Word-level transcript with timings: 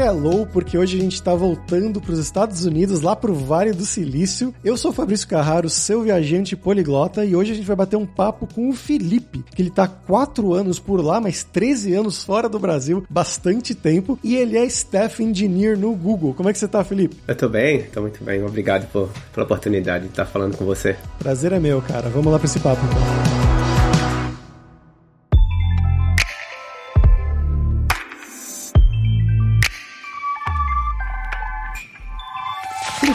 hello, 0.00 0.46
porque 0.46 0.76
hoje 0.78 0.98
a 0.98 1.00
gente 1.00 1.14
está 1.14 1.34
voltando 1.34 2.00
para 2.00 2.12
os 2.12 2.18
Estados 2.18 2.64
Unidos, 2.64 3.00
lá 3.00 3.14
para 3.14 3.30
o 3.30 3.34
Vale 3.34 3.72
do 3.72 3.84
Silício. 3.84 4.54
Eu 4.64 4.76
sou 4.76 4.90
o 4.90 4.94
Fabrício 4.94 5.28
Carraro, 5.28 5.68
seu 5.68 6.02
viajante 6.02 6.56
poliglota, 6.56 7.24
e 7.24 7.34
hoje 7.34 7.52
a 7.52 7.54
gente 7.54 7.66
vai 7.66 7.76
bater 7.76 7.96
um 7.96 8.06
papo 8.06 8.46
com 8.46 8.68
o 8.68 8.72
Felipe, 8.72 9.44
que 9.54 9.62
ele 9.62 9.68
está 9.68 9.86
quatro 9.86 10.54
anos 10.54 10.78
por 10.78 11.04
lá, 11.04 11.20
mas 11.20 11.44
13 11.44 11.94
anos 11.94 12.22
fora 12.22 12.48
do 12.48 12.58
Brasil, 12.58 13.04
bastante 13.08 13.74
tempo, 13.74 14.18
e 14.22 14.36
ele 14.36 14.56
é 14.56 14.64
staff 14.66 15.22
engineer 15.22 15.78
no 15.78 15.94
Google. 15.94 16.34
Como 16.34 16.48
é 16.48 16.52
que 16.52 16.58
você 16.58 16.66
está, 16.66 16.82
Felipe? 16.84 17.16
Eu 17.26 17.36
tô 17.36 17.48
bem, 17.48 17.82
tô 17.84 18.00
muito 18.00 18.22
bem. 18.24 18.42
Obrigado 18.42 18.90
por, 18.90 19.10
pela 19.32 19.44
oportunidade 19.44 20.04
de 20.04 20.10
estar 20.10 20.26
falando 20.26 20.56
com 20.56 20.64
você. 20.64 20.96
Prazer 21.18 21.52
é 21.52 21.60
meu, 21.60 21.82
cara. 21.82 22.08
Vamos 22.08 22.32
lá 22.32 22.38
para 22.38 22.46
esse 22.46 22.60
papo 22.60 22.80
então. 22.86 23.41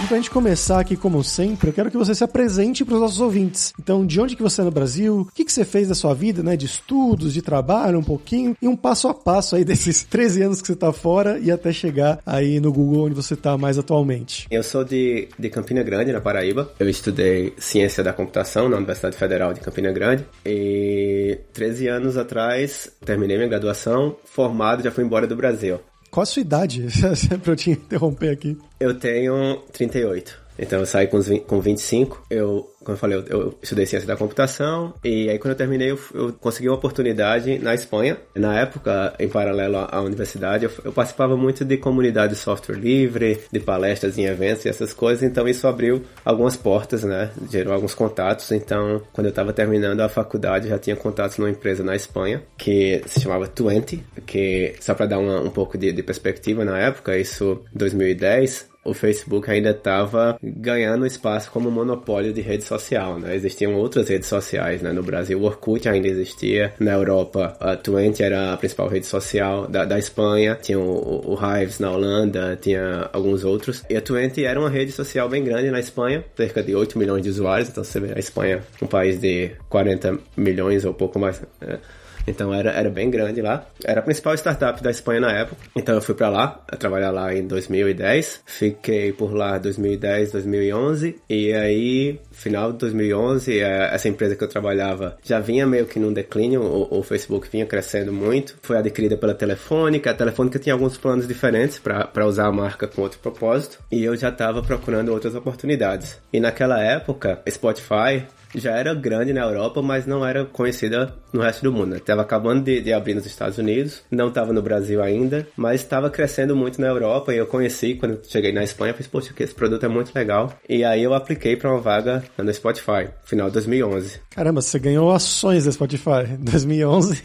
Pra 0.07 0.17
gente 0.17 0.31
começar 0.31 0.79
aqui, 0.79 0.95
como 0.95 1.21
sempre, 1.23 1.70
eu 1.70 1.73
quero 1.73 1.91
que 1.91 1.97
você 1.97 2.16
se 2.16 2.23
apresente 2.23 2.85
para 2.85 2.95
os 2.95 3.02
nossos 3.02 3.20
ouvintes. 3.20 3.73
Então, 3.77 4.05
de 4.05 4.21
onde 4.21 4.35
que 4.35 4.41
você 4.41 4.61
é 4.61 4.63
no 4.63 4.71
Brasil? 4.71 5.21
O 5.21 5.25
que, 5.33 5.43
que 5.43 5.52
você 5.52 5.66
fez 5.66 5.89
da 5.89 5.95
sua 5.95 6.13
vida, 6.13 6.41
né? 6.41 6.55
De 6.55 6.66
estudos, 6.66 7.33
de 7.33 7.41
trabalho, 7.41 7.99
um 7.99 8.03
pouquinho, 8.03 8.55
e 8.61 8.67
um 8.67 8.75
passo 8.75 9.09
a 9.09 9.13
passo 9.13 9.55
aí 9.55 9.63
desses 9.66 10.03
13 10.03 10.43
anos 10.43 10.61
que 10.61 10.67
você 10.67 10.75
tá 10.75 10.93
fora 10.93 11.38
e 11.39 11.52
até 11.52 11.73
chegar 11.73 12.20
aí 12.25 12.59
no 12.59 12.71
Google, 12.71 13.05
onde 13.05 13.16
você 13.16 13.35
tá 13.35 13.57
mais 13.57 13.77
atualmente. 13.77 14.47
Eu 14.49 14.63
sou 14.63 14.83
de, 14.83 15.27
de 15.38 15.49
Campina 15.49 15.83
Grande, 15.83 16.13
na 16.13 16.21
Paraíba. 16.21 16.71
Eu 16.80 16.89
estudei 16.89 17.53
Ciência 17.58 18.03
da 18.03 18.13
Computação 18.13 18.69
na 18.69 18.77
Universidade 18.77 19.17
Federal 19.17 19.53
de 19.53 19.59
Campina 19.59 19.91
Grande. 19.91 20.25
E 20.45 21.38
13 21.53 21.88
anos 21.89 22.17
atrás, 22.17 22.89
terminei 23.03 23.35
minha 23.35 23.50
graduação, 23.50 24.16
formado, 24.23 24.83
já 24.83 24.91
fui 24.91 25.03
embora 25.03 25.28
do 25.28 25.35
Brasil. 25.35 25.80
Qual 26.09 26.23
a 26.23 26.25
sua 26.25 26.41
idade? 26.41 26.86
pra 27.44 27.52
eu 27.53 27.55
te 27.55 27.72
interromper 27.72 28.30
aqui. 28.30 28.58
Eu 28.80 28.97
tenho 28.97 29.58
38. 29.72 30.47
Então 30.58 30.80
eu 30.80 30.86
saí 30.86 31.08
com, 31.08 31.19
20, 31.19 31.41
com 31.44 31.59
25. 31.59 32.25
Eu, 32.30 32.69
como 32.83 32.95
eu 32.95 32.97
falei, 32.97 33.17
eu, 33.17 33.25
eu, 33.27 33.59
estudei 33.61 33.86
ciência 33.86 34.08
da 34.08 34.16
computação. 34.16 34.94
E 35.03 35.30
aí 35.30 35.38
quando 35.38 35.52
eu 35.52 35.58
terminei, 35.58 35.91
eu, 35.91 36.00
eu, 36.13 36.33
consegui 36.33 36.69
uma 36.69 36.75
oportunidade 36.75 37.59
na 37.59 37.73
Espanha. 37.73 38.17
Na 38.36 38.59
época, 38.59 39.13
em 39.19 39.28
paralelo 39.28 39.78
à 39.78 40.02
universidade, 40.02 40.66
eu, 40.66 40.72
eu, 40.83 40.91
participava 40.91 41.35
muito 41.35 41.63
de 41.63 41.78
comunidade 41.78 42.33
de 42.33 42.39
software 42.39 42.75
livre, 42.75 43.39
de 43.52 43.59
palestras 43.59 44.17
em 44.17 44.25
eventos 44.25 44.66
e 44.66 44.69
essas 44.69 44.94
coisas. 44.94 45.23
Então 45.23 45.47
isso 45.47 45.67
abriu 45.67 46.03
algumas 46.23 46.55
portas, 46.55 47.03
né? 47.03 47.31
Gerou 47.50 47.73
alguns 47.73 47.94
contatos. 47.94 48.52
Então, 48.52 49.02
quando 49.13 49.28
eu 49.28 49.31
estava 49.31 49.53
terminando 49.53 50.02
a 50.02 50.09
faculdade, 50.09 50.69
já 50.69 50.80
tinha 50.80 50.95
contatos 50.95 51.38
numa 51.38 51.50
empresa 51.50 51.83
na 51.83 51.95
Espanha 51.95 52.44
que 52.58 53.02
se 53.05 53.22
chamava 53.22 53.47
Twenty, 53.47 54.03
que 54.25 54.75
só 54.80 54.94
para 54.94 55.05
dar 55.05 55.19
uma, 55.19 55.41
um 55.41 55.50
pouco 55.50 55.78
de, 55.78 55.91
de 55.91 56.03
perspectiva 56.03 56.66
na 56.66 56.78
época, 56.80 57.17
isso 57.17 57.61
2010 57.73 58.77
o 58.88 58.93
Facebook 58.93 59.49
ainda 59.52 59.71
estava 59.71 60.38
ganhando 60.41 61.05
espaço 61.05 61.52
como 61.52 61.69
monopólio 61.69 62.33
de 62.33 62.41
rede 62.41 62.63
social, 62.63 63.19
né? 63.19 63.35
Existiam 63.35 63.75
outras 63.75 64.07
redes 64.07 64.27
sociais, 64.27 64.81
né? 64.81 64.91
No 64.94 65.03
Brasil, 65.03 65.39
o 65.39 65.44
Orkut 65.44 65.88
ainda 65.89 66.07
existia. 66.07 66.73
Na 66.79 66.94
Europa, 66.94 67.55
a 67.59 67.75
Twenty 67.75 68.23
era 68.23 68.53
a 68.53 68.57
principal 68.57 68.88
rede 68.88 69.05
social 69.05 69.67
da, 69.67 69.85
da 69.85 69.99
Espanha. 69.99 70.57
Tinha 70.61 70.79
o, 70.79 71.33
o 71.33 71.35
Hives 71.35 71.79
na 71.79 71.91
Holanda, 71.91 72.57
tinha 72.61 73.09
alguns 73.11 73.44
outros. 73.44 73.83
E 73.89 73.95
a 73.95 74.02
Twenty 74.02 74.45
era 74.45 74.59
uma 74.59 74.69
rede 74.69 74.91
social 74.91 75.27
bem 75.27 75.44
grande 75.44 75.69
na 75.69 75.79
Espanha, 75.79 76.23
cerca 76.35 76.63
de 76.63 76.73
8 76.73 76.97
milhões 76.97 77.23
de 77.23 77.29
usuários. 77.29 77.69
Então 77.69 77.83
você 77.83 77.99
vê 77.99 78.13
a 78.16 78.19
Espanha, 78.19 78.61
um 78.81 78.88
país 78.88 79.19
de 79.19 79.51
40 79.69 80.17
milhões 80.35 80.85
ou 80.85 80.94
pouco 80.94 81.19
mais. 81.19 81.41
Né? 81.59 81.79
Então 82.28 82.53
era, 82.53 82.72
era 82.72 82.89
bem 82.89 83.09
grande 83.09 83.42
lá. 83.42 83.66
Era 83.83 84.02
a 84.02 84.03
principal 84.03 84.33
startup 84.36 84.83
da 84.83 84.92
Espanha 84.92 85.22
na 85.22 85.31
época. 85.31 85.62
Então 85.75 85.96
eu 85.96 86.01
fui 86.01 86.13
para 86.13 86.29
lá, 86.29 86.47
trabalhar 86.78 87.12
lá 87.12 87.34
em 87.34 87.47
2010. 87.47 88.41
Fiquei 88.46 89.13
por 89.13 89.34
lá 89.34 89.57
2010, 89.57 90.34
2011. 90.34 91.16
E 91.29 91.53
aí, 91.53 92.19
final 92.31 92.74
de 92.74 92.79
2011, 92.79 93.59
é, 93.59 93.94
essa 93.94 94.09
empresa 94.09 94.35
que 94.35 94.44
eu 94.44 94.50
trabalhava 94.50 95.18
já 95.24 95.40
vinha 95.40 95.66
meio 95.66 95.85
que 95.85 96.00
num 96.00 96.12
declínio. 96.12 96.62
O, 96.62 97.00
o 97.00 97.03
Facebook 97.03 97.47
vinha 97.50 97.66
crescendo 97.66 98.12
muito. 98.12 98.57
Foi 98.62 98.78
adquirida 98.78 99.16
pela 99.16 99.34
Telefônica. 99.34 100.12
A 100.12 100.13
Telefônica 100.13 100.59
tinha 100.59 100.74
alguns 100.74 100.97
planos 100.97 101.28
diferentes 101.28 101.80
para 101.80 102.25
usar 102.25 102.47
a 102.47 102.51
marca 102.51 102.88
com 102.88 103.01
outro 103.01 103.19
propósito. 103.19 103.80
E 103.91 104.03
eu 104.03 104.16
já 104.18 104.30
estava 104.30 104.62
procurando 104.62 105.13
outras 105.13 105.34
oportunidades. 105.34 106.18
E 106.34 106.40
naquela 106.40 106.84
época, 106.84 107.41
Spotify 107.50 108.25
já 108.56 108.72
era 108.72 108.94
grande 108.94 109.34
na 109.34 109.41
Europa, 109.41 109.81
mas 109.81 110.06
não 110.06 110.25
era 110.25 110.46
conhecida 110.46 111.13
no 111.34 111.41
resto 111.41 111.63
do 111.63 111.72
mundo. 111.72 111.96
Estava 111.96 112.22
acabando 112.22 112.63
de, 112.63 112.81
de, 112.81 112.94
abrir 112.94 113.13
nos 113.13 113.25
Estados 113.25 113.58
Unidos, 113.58 114.02
não 114.09 114.30
estava 114.30 114.53
no 114.53 114.62
Brasil 114.62 115.02
ainda, 115.02 115.47
mas 115.56 115.81
estava 115.81 116.09
crescendo 116.09 116.56
muito 116.56 116.80
na 116.80 116.88
Europa 116.88 117.34
e 117.34 117.38
eu 117.38 117.46
conheci 117.46 117.96
quando 117.96 118.19
cheguei 118.28 118.52
na 118.52 118.63
Espanha, 118.63 118.94
fiz, 118.94 119.07
poxa, 119.07 119.34
esse 119.40 119.53
produto 119.53 119.86
é 119.86 119.90
muito 119.90 120.12
legal. 120.16 120.53
E 120.68 120.84
aí 120.84 121.03
eu 121.03 121.13
apliquei 121.13 121.56
para 121.56 121.72
uma 121.72 121.80
vaga 121.80 122.24
no 122.38 122.53
Spotify, 122.53 123.09
final 123.24 123.47
de 123.47 123.53
2011. 123.53 124.22
Caramba, 124.30 124.62
você 124.62 124.80
ganhou 124.80 125.12
ações 125.12 125.66
da 125.66 125.72
Spotify, 125.72 126.25
2011. 126.40 127.22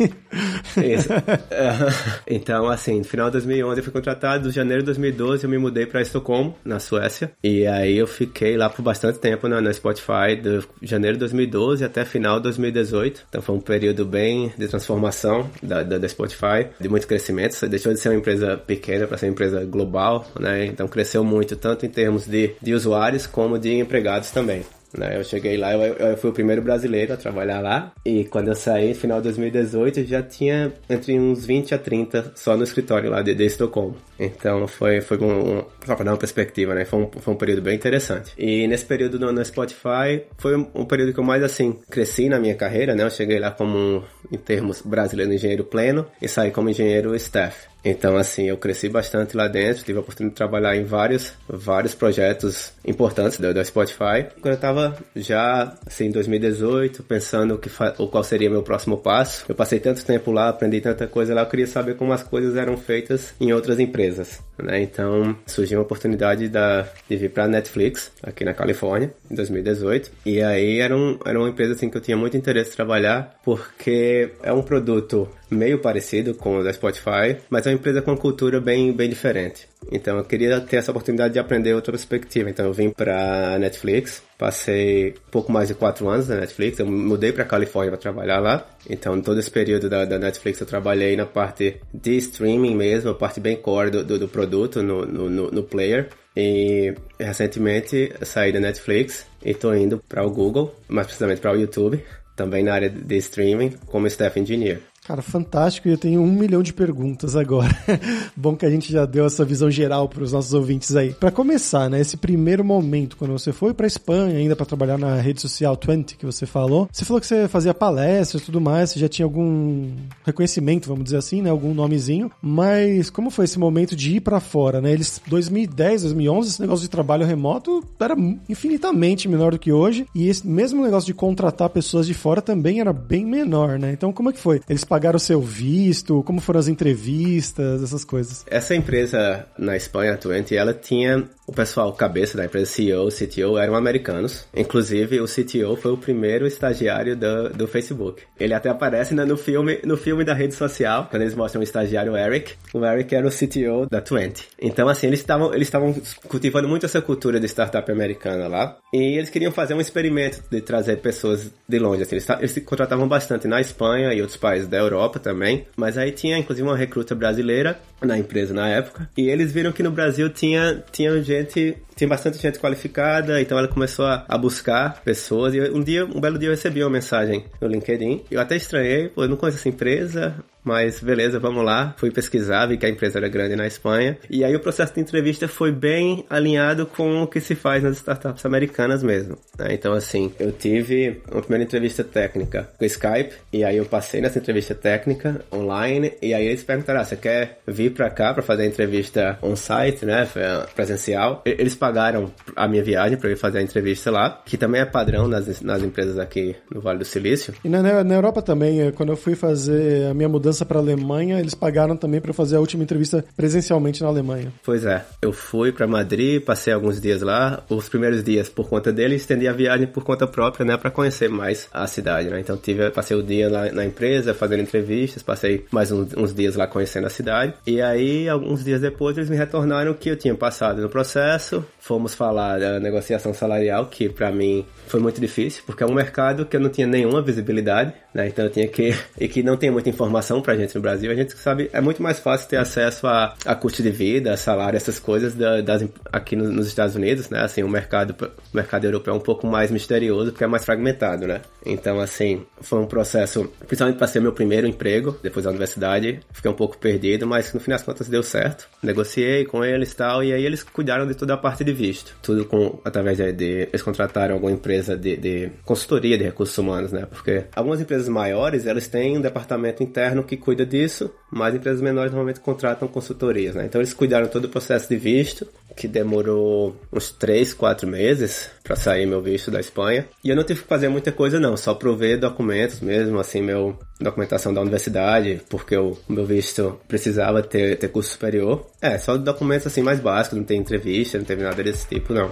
Isso. 0.77 1.09
então, 2.27 2.69
assim, 2.69 2.99
no 2.99 3.05
final 3.05 3.27
de 3.27 3.33
2011 3.33 3.81
eu 3.81 3.85
fui 3.85 3.93
contratado, 3.93 4.49
em 4.49 4.53
janeiro 4.53 4.83
de 4.83 4.87
2012 4.87 5.45
eu 5.45 5.51
me 5.51 5.59
mudei 5.59 5.87
para 5.87 6.01
Estocolmo, 6.01 6.57
na 6.65 6.79
Suécia, 6.79 7.33
e 7.43 7.67
aí 7.67 7.97
eu 7.97 8.07
fiquei 8.07 8.57
lá 8.57 8.69
por 8.69 8.83
bastante 8.83 9.19
tempo 9.19 9.49
na, 9.49 9.61
na 9.61 9.73
Spotify, 9.73 10.37
de 10.41 10.61
janeiro 10.83 11.12
2012 11.19 11.85
até 11.85 12.05
final 12.05 12.37
de 12.37 12.45
2018. 12.45 13.25
Então 13.29 13.43
foi 13.43 13.55
um 13.55 13.61
período 13.61 14.05
bem 14.05 14.53
de 14.57 14.69
transformação 14.69 15.51
da, 15.63 15.83
da, 15.83 15.99
da 15.99 16.09
Spotify, 16.09 16.67
de 16.81 16.89
muito 16.89 17.07
crescimento. 17.07 17.55
Você 17.55 17.69
deixou 17.69 17.93
de 17.93 18.01
ser 18.01 18.09
uma 18.09 18.19
empresa 18.19 18.57
pequena 18.57 19.07
para 19.07 19.19
ser 19.19 19.27
uma 19.27 19.33
empresa 19.33 19.65
global, 19.65 20.27
né? 20.39 20.67
Então 20.67 20.89
cresceu 20.89 21.25
muito, 21.25 21.57
tanto 21.57 21.87
em 21.87 21.89
termos 21.89 22.27
de, 22.27 22.55
de 22.61 22.75
usuários 22.75 23.27
como 23.27 23.59
de 23.59 23.75
empregados 23.75 24.31
também. 24.31 24.65
Né? 24.97 25.17
Eu 25.17 25.25
cheguei 25.25 25.57
lá, 25.57 25.73
eu, 25.73 25.95
eu, 25.95 26.17
fui 26.17 26.31
o 26.31 26.33
primeiro 26.33 26.63
brasileiro 26.63 27.13
a 27.13 27.17
trabalhar 27.17 27.61
lá. 27.61 27.93
E 28.05 28.25
quando 28.25 28.49
eu 28.49 28.55
saí, 28.55 28.91
no 28.91 28.95
final 28.95 29.19
de 29.19 29.25
2018, 29.25 30.05
já 30.05 30.23
tinha 30.23 30.73
entre 30.89 31.19
uns 31.19 31.45
20 31.45 31.75
a 31.75 31.79
30 31.79 32.33
só 32.35 32.57
no 32.57 32.65
escritório 32.65 33.11
lá 33.11 33.23
de, 33.23 33.35
de 33.35 33.45
Estocolmo. 33.45 33.97
Então 34.19 34.67
foi, 34.69 35.01
foi 35.01 35.19
um, 35.19 35.65
só 35.85 35.95
para 35.95 36.05
dar 36.05 36.13
uma 36.13 36.19
perspectiva, 36.19 36.75
né? 36.75 36.85
Foi 36.85 37.01
um, 37.01 37.11
foi 37.11 37.35
um 37.35 37.37
período 37.37 37.63
bem 37.63 37.75
interessante. 37.75 38.33
E 38.39 38.67
nesse 38.67 38.85
período 38.85 39.19
no, 39.19 39.33
no 39.33 39.45
Spotify, 39.45 40.23
foi 40.39 40.57
um, 40.57 40.67
um, 40.75 40.85
período 40.85 41.13
que 41.13 41.21
eu 41.21 41.25
mais, 41.25 41.43
assim, 41.43 41.73
cresci 41.91 42.29
na 42.29 42.39
minha 42.39 42.55
carreira, 42.55 42.95
né? 42.95 43.03
Eu 43.03 43.11
cheguei 43.11 43.39
lá 43.39 43.51
como, 43.51 44.05
em 44.31 44.39
termos 44.39 44.83
brasileiro, 44.83 45.33
engenheiro 45.33 45.65
pleno 45.65 46.07
e 46.21 46.29
saí 46.29 46.51
como 46.51 46.69
engenheiro 46.69 47.15
staff. 47.17 47.72
Então, 47.85 48.17
assim, 48.17 48.45
eu 48.49 48.57
cresci 48.57 48.89
bastante 48.89 49.37
lá 49.37 49.49
dentro, 49.49 49.85
tive 49.85 49.99
a 49.99 50.01
oportunidade 50.01 50.35
de 50.35 50.37
trabalhar 50.37 50.77
em 50.77 50.85
vários, 50.85 51.33
vários 51.49 51.95
projetos 51.95 52.73
importantes 52.85 53.39
da, 53.39 53.63
Spotify. 53.65 54.27
Quando 54.41 54.53
eu 54.53 54.55
estava 54.55 54.97
já, 55.15 55.75
assim, 55.87 56.07
em 56.07 56.11
2018, 56.11 57.03
pensando 57.03 57.59
que 57.59 57.71
o 57.99 58.09
qual 58.09 58.25
seria 58.25 58.51
meu 58.51 58.63
próximo 58.63 58.97
passo, 58.97 59.45
eu 59.49 59.55
passei 59.55 59.81
tanto 59.81 60.05
tempo 60.05 60.31
lá, 60.31 60.49
aprendi 60.49 60.81
tanta 60.81 61.07
coisa 61.07 61.35
lá, 61.35 61.43
eu 61.43 61.47
queria 61.47 61.67
saber 61.67 61.97
como 61.97 62.13
as 62.13 62.23
coisas 62.23 62.57
eram 62.57 62.77
feitas 62.77 63.35
em 63.41 63.53
outras 63.53 63.79
empresas, 63.79 64.41
né? 64.61 64.81
Então, 64.81 65.37
surgiu 65.47 65.79
uma 65.79 65.85
oportunidade 65.85 66.49
da, 66.49 66.89
de 67.09 67.17
vir 67.17 67.31
para 67.31 67.49
Netflix, 67.49 68.13
aqui 68.23 68.45
na 68.45 68.55
Califórnia, 68.55 69.13
em 69.31 69.35
2018. 69.35 70.11
E 70.27 70.43
aí 70.43 70.81
era, 70.81 70.97
um, 70.97 71.19
era 71.25 71.39
uma 71.39 71.49
empresa, 71.49 71.75
assim, 71.75 71.89
que 71.89 71.97
eu 71.97 72.01
tinha 72.01 72.17
muito 72.17 72.37
interesse 72.37 72.73
em 72.73 72.77
trabalhar, 72.77 73.39
porque 73.45 74.31
é 74.43 74.53
um 74.53 74.63
produto 74.63 75.29
meio 75.53 75.79
parecido 75.79 76.35
com 76.35 76.59
o 76.59 76.65
da 76.65 76.73
Spotify, 76.73 77.37
mas 77.49 77.67
é 77.67 77.71
uma 77.71 77.77
empresa 77.77 78.03
com 78.03 78.17
cultura 78.17 78.61
bem, 78.61 78.93
bem 78.93 79.09
diferente. 79.09 79.69
Então 79.91 80.17
eu 80.17 80.25
queria 80.25 80.61
ter 80.61 80.77
essa 80.77 80.91
oportunidade 80.91 81.35
de 81.35 81.39
aprender 81.39 81.75
outra 81.75 81.93
perspectiva. 81.93 82.49
Então 82.49 82.67
eu 82.67 82.73
vim 82.73 82.91
para 82.91 83.59
Netflix, 83.59 84.23
passei 84.39 85.15
pouco 85.31 85.53
mais 85.53 85.69
de 85.69 85.75
quatro 85.75 86.09
anos 86.09 86.29
na 86.29 86.37
Netflix, 86.37 86.79
eu 86.79 86.87
mudei 86.87 87.33
para 87.33 87.45
Califórnia 87.45 87.91
para 87.91 88.01
trabalhar 88.01 88.39
lá. 88.39 88.67
Então 88.89 89.21
todo 89.21 89.39
esse 89.39 89.51
período 89.51 89.89
da, 89.89 90.05
da, 90.05 90.19
Netflix 90.19 90.61
eu 90.61 90.67
trabalhei 90.67 91.17
na 91.17 91.27
parte 91.27 91.81
de 91.93 92.17
streaming 92.17 92.75
mesmo, 92.75 93.11
a 93.11 93.15
parte 93.15 93.41
bem 93.41 93.57
core 93.57 93.91
do, 93.91 94.05
do, 94.05 94.19
do 94.19 94.29
produto 94.29 94.83
no, 94.83 95.05
no, 95.05 95.51
no 95.51 95.63
player. 95.63 96.09
E 96.35 96.95
recentemente 97.19 98.11
saí 98.23 98.53
da 98.53 98.61
Netflix 98.61 99.27
e 99.45 99.51
estou 99.51 99.77
indo 99.77 100.03
para 100.09 100.25
o 100.25 100.31
Google, 100.31 100.75
mais 100.89 101.07
precisamente 101.07 101.43
para 101.43 101.53
o 101.53 101.57
YouTube, 101.57 102.03
também 102.35 102.63
na 102.63 102.73
área 102.73 102.89
de 102.89 103.17
streaming, 103.19 103.75
como 103.87 104.07
staff 104.07 104.39
engineer. 104.41 104.81
Cara, 105.05 105.21
fantástico. 105.21 105.89
Eu 105.89 105.99
tenho 105.99 106.23
um 106.23 106.33
milhão 106.33 106.63
de 106.63 106.73
perguntas 106.73 107.35
agora. 107.35 107.77
Bom 108.37 108.55
que 108.55 108.65
a 108.65 108.71
gente 108.71 108.93
já 108.93 109.05
deu 109.05 109.27
essa 109.27 109.45
visão 109.45 109.69
geral 109.69 110.09
para 110.09 110.23
os 110.23 110.33
nossos 110.33 110.55
ouvintes 110.55 110.95
aí. 110.95 111.13
Para 111.13 111.33
começar, 111.33 111.91
né, 111.91 112.01
esse 112.01 112.17
primeiro 112.17 112.65
momento, 112.65 113.17
quando 113.17 113.33
você 113.33 113.53
foi 113.53 113.75
para 113.75 113.85
Espanha, 113.85 114.39
ainda 114.39 114.55
para 114.55 114.65
trabalhar 114.65 114.97
na 114.97 115.17
rede 115.17 115.41
social 115.41 115.77
20 115.85 116.17
que 116.17 116.25
você 116.25 116.47
falou, 116.47 116.89
você 116.93 117.05
falou 117.05 117.21
que 117.21 117.27
você 117.27 117.49
fazia 117.49 117.75
palestras 117.75 118.43
e 118.43 118.45
tudo 118.47 118.61
mais, 118.61 118.91
você 118.91 119.01
já 119.01 119.09
tinha 119.09 119.27
algum 119.27 119.91
reconhecimento, 120.25 120.89
vamos 120.89 121.03
dizer 121.03 121.17
assim, 121.17 121.43
né, 121.43 121.51
algum 121.51 121.75
nomezinho. 121.75 122.31
Mas 122.41 123.11
como 123.11 123.29
foi 123.29 123.47
esse 123.47 123.59
momento 123.59 123.97
de 123.97 124.17
ir 124.17 124.21
para 124.21 124.39
fora, 124.39 124.81
né? 124.81 124.93
Eles 124.93 125.21
2010, 125.27 126.03
2011, 126.03 126.49
esse 126.49 126.61
negócio 126.61 126.83
de 126.83 126.91
trabalho 126.91 127.27
remoto 127.27 127.85
era 127.99 128.15
infinitamente 128.49 129.29
menor 129.29 129.51
do 129.51 129.59
que 129.59 129.73
hoje 129.73 130.07
e 130.15 130.29
esse 130.29 130.47
mesmo 130.47 130.85
negócio 130.85 131.09
de 131.09 131.15
contratar 131.15 131.71
pessoas 131.71 132.07
de 132.07 132.15
fora 132.15 132.41
também 132.41 132.79
era 132.79 132.93
bem 132.93 133.27
menor, 133.27 133.81
né? 133.81 133.93
Então 133.93 134.13
como 134.13 134.31
é 134.31 134.33
que 134.33 134.39
foi? 134.39 134.61
Eles 134.69 134.85
pagaram 134.93 135.17
o 135.17 135.21
seu 135.21 135.41
visto? 135.41 136.23
Como 136.23 136.39
foram 136.39 136.61
as 136.61 136.69
entrevistas, 136.69 137.83
essas 137.83 138.05
coisas? 138.05 138.45
Essa 138.47 138.75
empresa 138.75 139.47
na 139.59 139.75
Espanha, 139.75 140.13
a 140.13 140.17
Twenty, 140.19 140.55
ela 140.55 140.75
tinha 140.75 141.27
o 141.47 141.53
pessoal 141.53 141.93
cabeça 141.93 142.37
da 142.37 142.45
empresa, 142.45 142.67
CEO, 142.67 143.09
CTO, 143.09 143.59
eram 143.59 143.75
americanos. 143.75 144.47
Inclusive, 144.55 145.21
o 145.21 145.25
CTO 145.25 145.77
foi 145.77 145.93
o 145.93 145.97
primeiro 145.97 146.47
estagiário 146.47 147.17
do, 147.17 147.49
do 147.51 147.67
Facebook. 147.67 148.23
Ele 148.39 148.55
até 148.55 148.69
aparece 148.69 149.15
né, 149.15 149.25
no 149.25 149.37
filme 149.37 149.81
no 149.85 149.97
filme 149.97 150.25
da 150.25 150.35
rede 150.35 150.55
social, 150.55 151.07
quando 151.11 151.23
eles 151.23 151.35
mostram 151.35 151.61
o 151.61 151.65
estagiário 151.65 152.17
Eric. 152.17 152.55
O 152.75 152.85
Eric 152.85 153.15
era 153.15 153.27
o 153.27 153.31
CTO 153.31 153.87
da 153.91 154.01
Twenty. 154.01 154.47
Então, 154.61 154.89
assim, 154.89 155.07
eles 155.07 155.21
estavam 155.21 155.55
eles 155.55 155.69
estavam 155.69 155.95
cultivando 156.29 156.69
muito 156.69 156.87
essa 156.87 157.01
cultura 157.01 157.41
de 157.41 157.47
startup 157.47 157.91
americana 157.91 158.47
lá. 158.47 158.77
E 158.93 159.17
eles 159.17 159.31
queriam 159.31 159.53
fazer 159.53 159.75
um 159.75 159.81
experimento 159.81 160.43
de 160.51 160.61
trazer 160.61 160.99
pessoas 160.99 161.51
de 161.69 161.79
longe. 161.79 162.03
Assim, 162.03 162.17
eles, 162.17 162.29
eles 162.39 162.59
contratavam 162.65 163.09
bastante 163.09 163.49
na 163.49 163.61
Espanha 163.61 164.13
e 164.13 164.21
outros 164.21 164.37
países 164.37 164.69
da 164.69 164.82
Europa 164.83 165.19
também. 165.19 165.67
Mas 165.77 165.97
aí 165.97 166.13
tinha, 166.13 166.39
inclusive, 166.39 166.67
uma 166.67 166.77
recruta 166.77 167.15
brasileira 167.15 167.79
na 168.01 168.19
empresa 168.19 168.53
na 168.53 168.69
época. 168.69 169.09
E 169.17 169.29
eles 169.29 169.53
viram 169.53 169.73
que 169.73 169.83
no 169.83 169.91
Brasil 169.91 170.29
tinha, 170.29 170.83
tinha 170.91 171.23
gente, 171.23 171.77
tinha 171.97 172.09
bastante 172.09 172.39
gente 172.39 172.59
qualificada, 172.59 173.41
então 173.41 173.59
ela 173.59 173.69
começou 173.69 174.05
a, 174.05 174.25
a 174.29 174.37
buscar 174.37 175.01
pessoas. 175.03 175.55
E 175.55 175.61
um 175.61 175.83
dia, 175.83 176.05
um 176.05 176.21
belo 176.21 176.39
dia 176.39 176.49
eu 176.49 176.53
recebi 176.53 176.83
uma 176.83 176.91
mensagem 176.91 177.45
no 177.61 177.69
LinkedIn. 177.69 178.23
Eu 178.31 178.41
até 178.41 178.57
estranhei, 178.57 179.09
pô, 179.09 179.25
eu 179.25 179.29
não 179.29 179.37
conheço 179.37 179.59
essa 179.59 179.69
empresa, 179.69 180.35
mas 180.65 181.01
beleza, 181.01 181.39
vamos 181.39 181.65
lá. 181.65 181.95
Fui 181.97 182.11
pesquisar, 182.11 182.67
vi 182.67 182.77
que 182.77 182.87
a 182.87 182.89
empresa 182.89 183.19
era 183.19 183.29
grande 183.29 183.57
na 183.57 183.67
Espanha. 183.67 184.17
E 184.31 184.45
aí 184.45 184.55
o 184.55 184.61
processo 184.61 184.95
de 184.95 185.01
entrevista 185.01 185.49
foi 185.49 185.73
bem 185.73 186.25
alinhado 186.31 186.87
com 186.87 187.23
o 187.23 187.27
que 187.27 187.41
se 187.41 187.55
faz 187.55 187.83
nas 187.83 187.97
startups 187.97 188.45
americanas 188.47 189.03
mesmo. 189.03 189.37
Né? 189.59 189.69
Então, 189.73 189.93
assim, 189.93 190.33
eu 190.39 190.53
tive 190.53 191.21
uma 191.31 191.41
primeira 191.41 191.65
entrevista 191.65 192.05
técnica 192.05 192.69
com 192.79 192.85
Skype. 192.85 193.35
E 193.53 193.65
aí 193.65 193.77
eu 193.77 193.85
passei 193.85 194.21
nessa 194.21 194.39
entrevista 194.39 194.75
técnica 194.75 195.41
online. 195.53 196.13
E 196.23 196.33
aí 196.33 196.47
eles 196.47 196.63
perguntaram: 196.63 197.01
ah, 197.01 197.05
você 197.05 197.17
quer 197.17 197.59
vir 197.67 197.93
pra 197.93 198.11
cá 198.11 198.33
pra 198.33 198.43
fazer 198.43 198.63
a 198.63 198.67
entrevista 198.67 199.39
on-site, 199.43 200.05
né? 200.05 200.29
Presencial. 200.75 201.43
Eles 201.45 201.75
pagaram 201.75 202.31
a 202.55 202.69
minha 202.69 202.83
viagem 202.83 203.19
pra 203.19 203.31
eu 203.31 203.37
fazer 203.37 203.59
a 203.59 203.63
entrevista 203.63 204.11
lá, 204.11 204.43
que 204.45 204.57
também 204.57 204.81
é 204.81 204.85
padrão 204.85 205.27
nas, 205.27 205.61
nas 205.61 205.83
empresas 205.83 206.19
aqui 206.19 206.55
no 206.73 206.81
Vale 206.81 207.01
do 207.01 207.05
Silício. 207.05 207.55
E 207.65 207.69
na, 207.69 208.05
na 208.05 208.15
Europa 208.15 208.43
também, 208.43 208.91
quando 208.93 209.11
eu 209.11 209.17
fui 209.17 209.35
fazer 209.35 210.07
a 210.07 210.15
minha 210.15 210.29
mudança 210.29 210.52
mudança 210.53 210.67
para 210.67 210.79
a 210.79 210.83
Alemanha, 210.83 211.41
eles 211.41 211.55
pagaram 211.55 211.97
também 211.97 212.21
para 212.21 212.33
fazer 212.33 212.57
a 212.57 212.61
última 212.61 212.83
entrevista 212.83 213.25
presencialmente 213.35 214.03
na 214.03 214.09
Alemanha. 214.09 214.53
Pois 214.63 214.85
é, 214.85 215.05
eu 215.23 215.33
fui 215.33 215.73
para 215.73 215.87
Madrid, 215.87 216.43
passei 216.43 216.73
alguns 216.73 217.01
dias 217.01 217.23
lá. 217.23 217.65
Os 217.71 217.89
primeiros 217.89 218.23
dias 218.23 218.49
por 218.49 218.69
conta 218.69 218.93
dele, 218.93 219.17
estendi 219.17 219.49
a 219.49 219.53
viagem 219.53 219.87
por 219.87 220.05
conta 220.05 220.27
própria, 220.27 220.65
né, 220.65 220.77
para 220.77 220.91
conhecer 220.91 221.29
mais 221.29 221.69
a 221.73 221.87
cidade, 221.87 222.29
né? 222.29 222.41
Então 222.41 222.57
tive, 222.57 222.91
passei 222.91 223.17
o 223.17 223.23
dia 223.23 223.49
lá 223.49 223.73
na 223.73 223.85
empresa 223.85 224.35
fazendo 224.35 224.61
entrevistas, 224.61 225.23
passei 225.23 225.65
mais 225.71 225.91
uns, 225.91 226.15
uns 226.15 226.35
dias 226.35 226.55
lá 226.55 226.67
conhecendo 226.67 227.07
a 227.07 227.11
cidade. 227.11 227.55
E 227.67 227.81
aí, 227.81 228.29
alguns 228.29 228.63
dias 228.63 228.81
depois, 228.81 229.17
eles 229.17 229.31
me 229.31 229.37
retornaram 229.37 229.95
que 229.95 230.11
eu 230.11 230.17
tinha 230.17 230.35
passado 230.35 230.83
no 230.83 230.89
processo. 230.89 231.65
Fomos 231.81 232.15
falar 232.15 232.61
da 232.61 232.79
negociação 232.79 233.33
salarial, 233.33 233.87
que 233.87 234.09
para 234.09 234.31
mim 234.31 234.67
foi 234.87 235.01
muito 235.01 235.21
difícil, 235.21 235.63
porque 235.65 235.83
é 235.83 235.87
um 235.87 235.95
mercado 235.95 236.45
que 236.45 236.57
eu 236.57 236.61
não 236.61 236.69
tinha 236.69 236.87
nenhuma 236.87 237.23
visibilidade, 237.23 237.95
né? 238.13 238.29
Então 238.29 238.45
eu 238.45 238.51
tinha 238.51 238.69
que 238.69 238.95
e 239.19 239.29
que 239.29 239.43
não 239.43 239.57
tem 239.57 239.71
muita 239.71 239.89
informação 239.89 240.42
pra 240.43 240.57
gente 240.57 240.75
no 240.75 240.81
Brasil, 240.81 241.11
a 241.11 241.15
gente 241.15 241.37
sabe, 241.37 241.71
é 241.73 241.81
muito 241.81 242.03
mais 242.03 242.19
fácil 242.19 242.49
ter 242.49 242.57
acesso 242.57 243.07
a, 243.07 243.35
a 243.45 243.55
custo 243.55 243.83
de 243.83 243.91
vida, 243.91 244.37
salário, 244.37 244.77
essas 244.77 244.99
coisas 244.99 245.35
da, 245.35 245.61
das, 245.61 245.85
aqui 246.13 246.37
no, 246.37 246.51
nos 246.51 246.67
Estados 246.67 246.95
Unidos, 246.95 247.31
né? 247.31 247.41
Assim, 247.41 247.63
o 247.63 247.69
mercado, 247.69 248.15
o 248.21 248.57
mercado 248.57 248.85
europeu 248.85 249.15
é 249.15 249.17
um 249.17 249.21
pouco 249.21 249.47
mais 249.47 249.71
misterioso 249.71 250.33
porque 250.33 250.45
é 250.45 250.47
mais 250.47 250.65
fragmentado, 250.65 251.27
né? 251.27 251.41
Então, 251.65 252.01
assim, 252.01 252.45
foi 252.61 252.81
um 252.81 252.87
processo, 252.87 253.51
principalmente 253.67 253.97
para 253.97 254.07
ser 254.07 254.21
meu 254.21 254.33
primeiro 254.33 254.67
emprego, 254.67 255.17
depois 255.23 255.45
da 255.45 255.51
universidade, 255.51 256.21
fiquei 256.33 256.51
um 256.51 256.55
pouco 256.55 256.77
perdido, 256.77 257.27
mas 257.27 257.53
no 257.53 257.61
fim 257.61 257.71
das 257.71 257.83
contas 257.83 258.09
deu 258.09 258.23
certo. 258.23 258.69
Negociei 258.83 259.45
com 259.45 259.65
eles 259.65 259.93
e 259.93 259.97
tal, 259.97 260.25
e 260.25 260.33
aí 260.33 260.45
eles 260.45 260.63
cuidaram 260.63 261.07
de 261.07 261.15
toda 261.15 261.35
a 261.35 261.37
parte 261.37 261.65
de 261.65 261.73
visto. 261.73 262.17
Tudo 262.23 262.45
com, 262.45 262.81
através 262.85 263.19
de, 263.19 263.33
de 263.33 263.69
eles 263.69 263.83
contrataram 263.83 264.35
alguma 264.35 264.53
empresa 264.53 264.97
de, 264.97 265.17
de 265.17 265.51
consultoria 265.65 266.19
de 266.19 266.25
recursos 266.25 266.57
humanos, 266.59 266.93
né? 266.93 267.07
Porque 267.09 267.45
algumas 267.55 267.81
empresas 267.81 268.09
maiores, 268.09 268.67
elas 268.67 268.89
têm 268.89 269.17
um 269.17 269.21
departamento 269.21 269.83
interno 269.83 270.25
que 270.25 270.32
cuida 270.37 270.65
disso, 270.65 271.11
mas 271.31 271.55
empresas 271.55 271.81
menores 271.81 272.13
normalmente 272.13 272.41
contratam 272.41 272.89
consultorias, 272.89 273.55
né? 273.55 273.65
Então 273.67 273.81
eles 273.81 273.95
cuidaram 273.95 274.29
todo 274.29 274.47
o 274.47 274.49
processo 274.49 274.89
de 274.89 274.97
visto, 274.97 275.47
que 275.77 275.89
demorou 275.89 276.77
uns 276.93 277.11
3, 277.11 277.55
4 277.55 277.89
meses 277.89 278.51
para 278.63 278.77
sair 278.77 279.07
meu 279.07 279.23
visto 279.23 279.51
da 279.51 279.61
Espanha. 279.61 280.07
E 280.23 280.31
eu 280.31 280.37
não 280.37 280.45
tive 280.45 280.63
que 280.63 280.69
fazer 280.69 280.89
muita 280.89 281.11
coisa 281.11 281.41
não, 281.41 281.57
só 281.57 281.75
prover 281.75 282.19
documentos 282.19 282.81
mesmo, 282.81 283.19
assim, 283.19 283.43
meu 283.43 283.79
documentação 284.01 284.53
da 284.53 284.61
universidade, 284.61 285.41
porque 285.49 285.77
o 285.77 285.97
meu 286.09 286.27
visto 286.27 286.79
precisava 286.89 287.43
ter, 287.43 287.79
ter 287.79 287.89
curso 287.89 288.11
superior. 288.11 288.67
É, 288.81 288.99
só 288.99 289.17
documentos 289.17 289.67
assim 289.67 289.83
mais 289.83 290.01
básicos, 290.01 290.39
não 290.39 290.45
tem 290.45 290.59
entrevista, 290.59 291.19
não 291.19 291.25
teve 291.25 291.43
nada 291.43 291.63
desse 291.63 291.87
tipo, 291.87 292.13
não. 292.13 292.31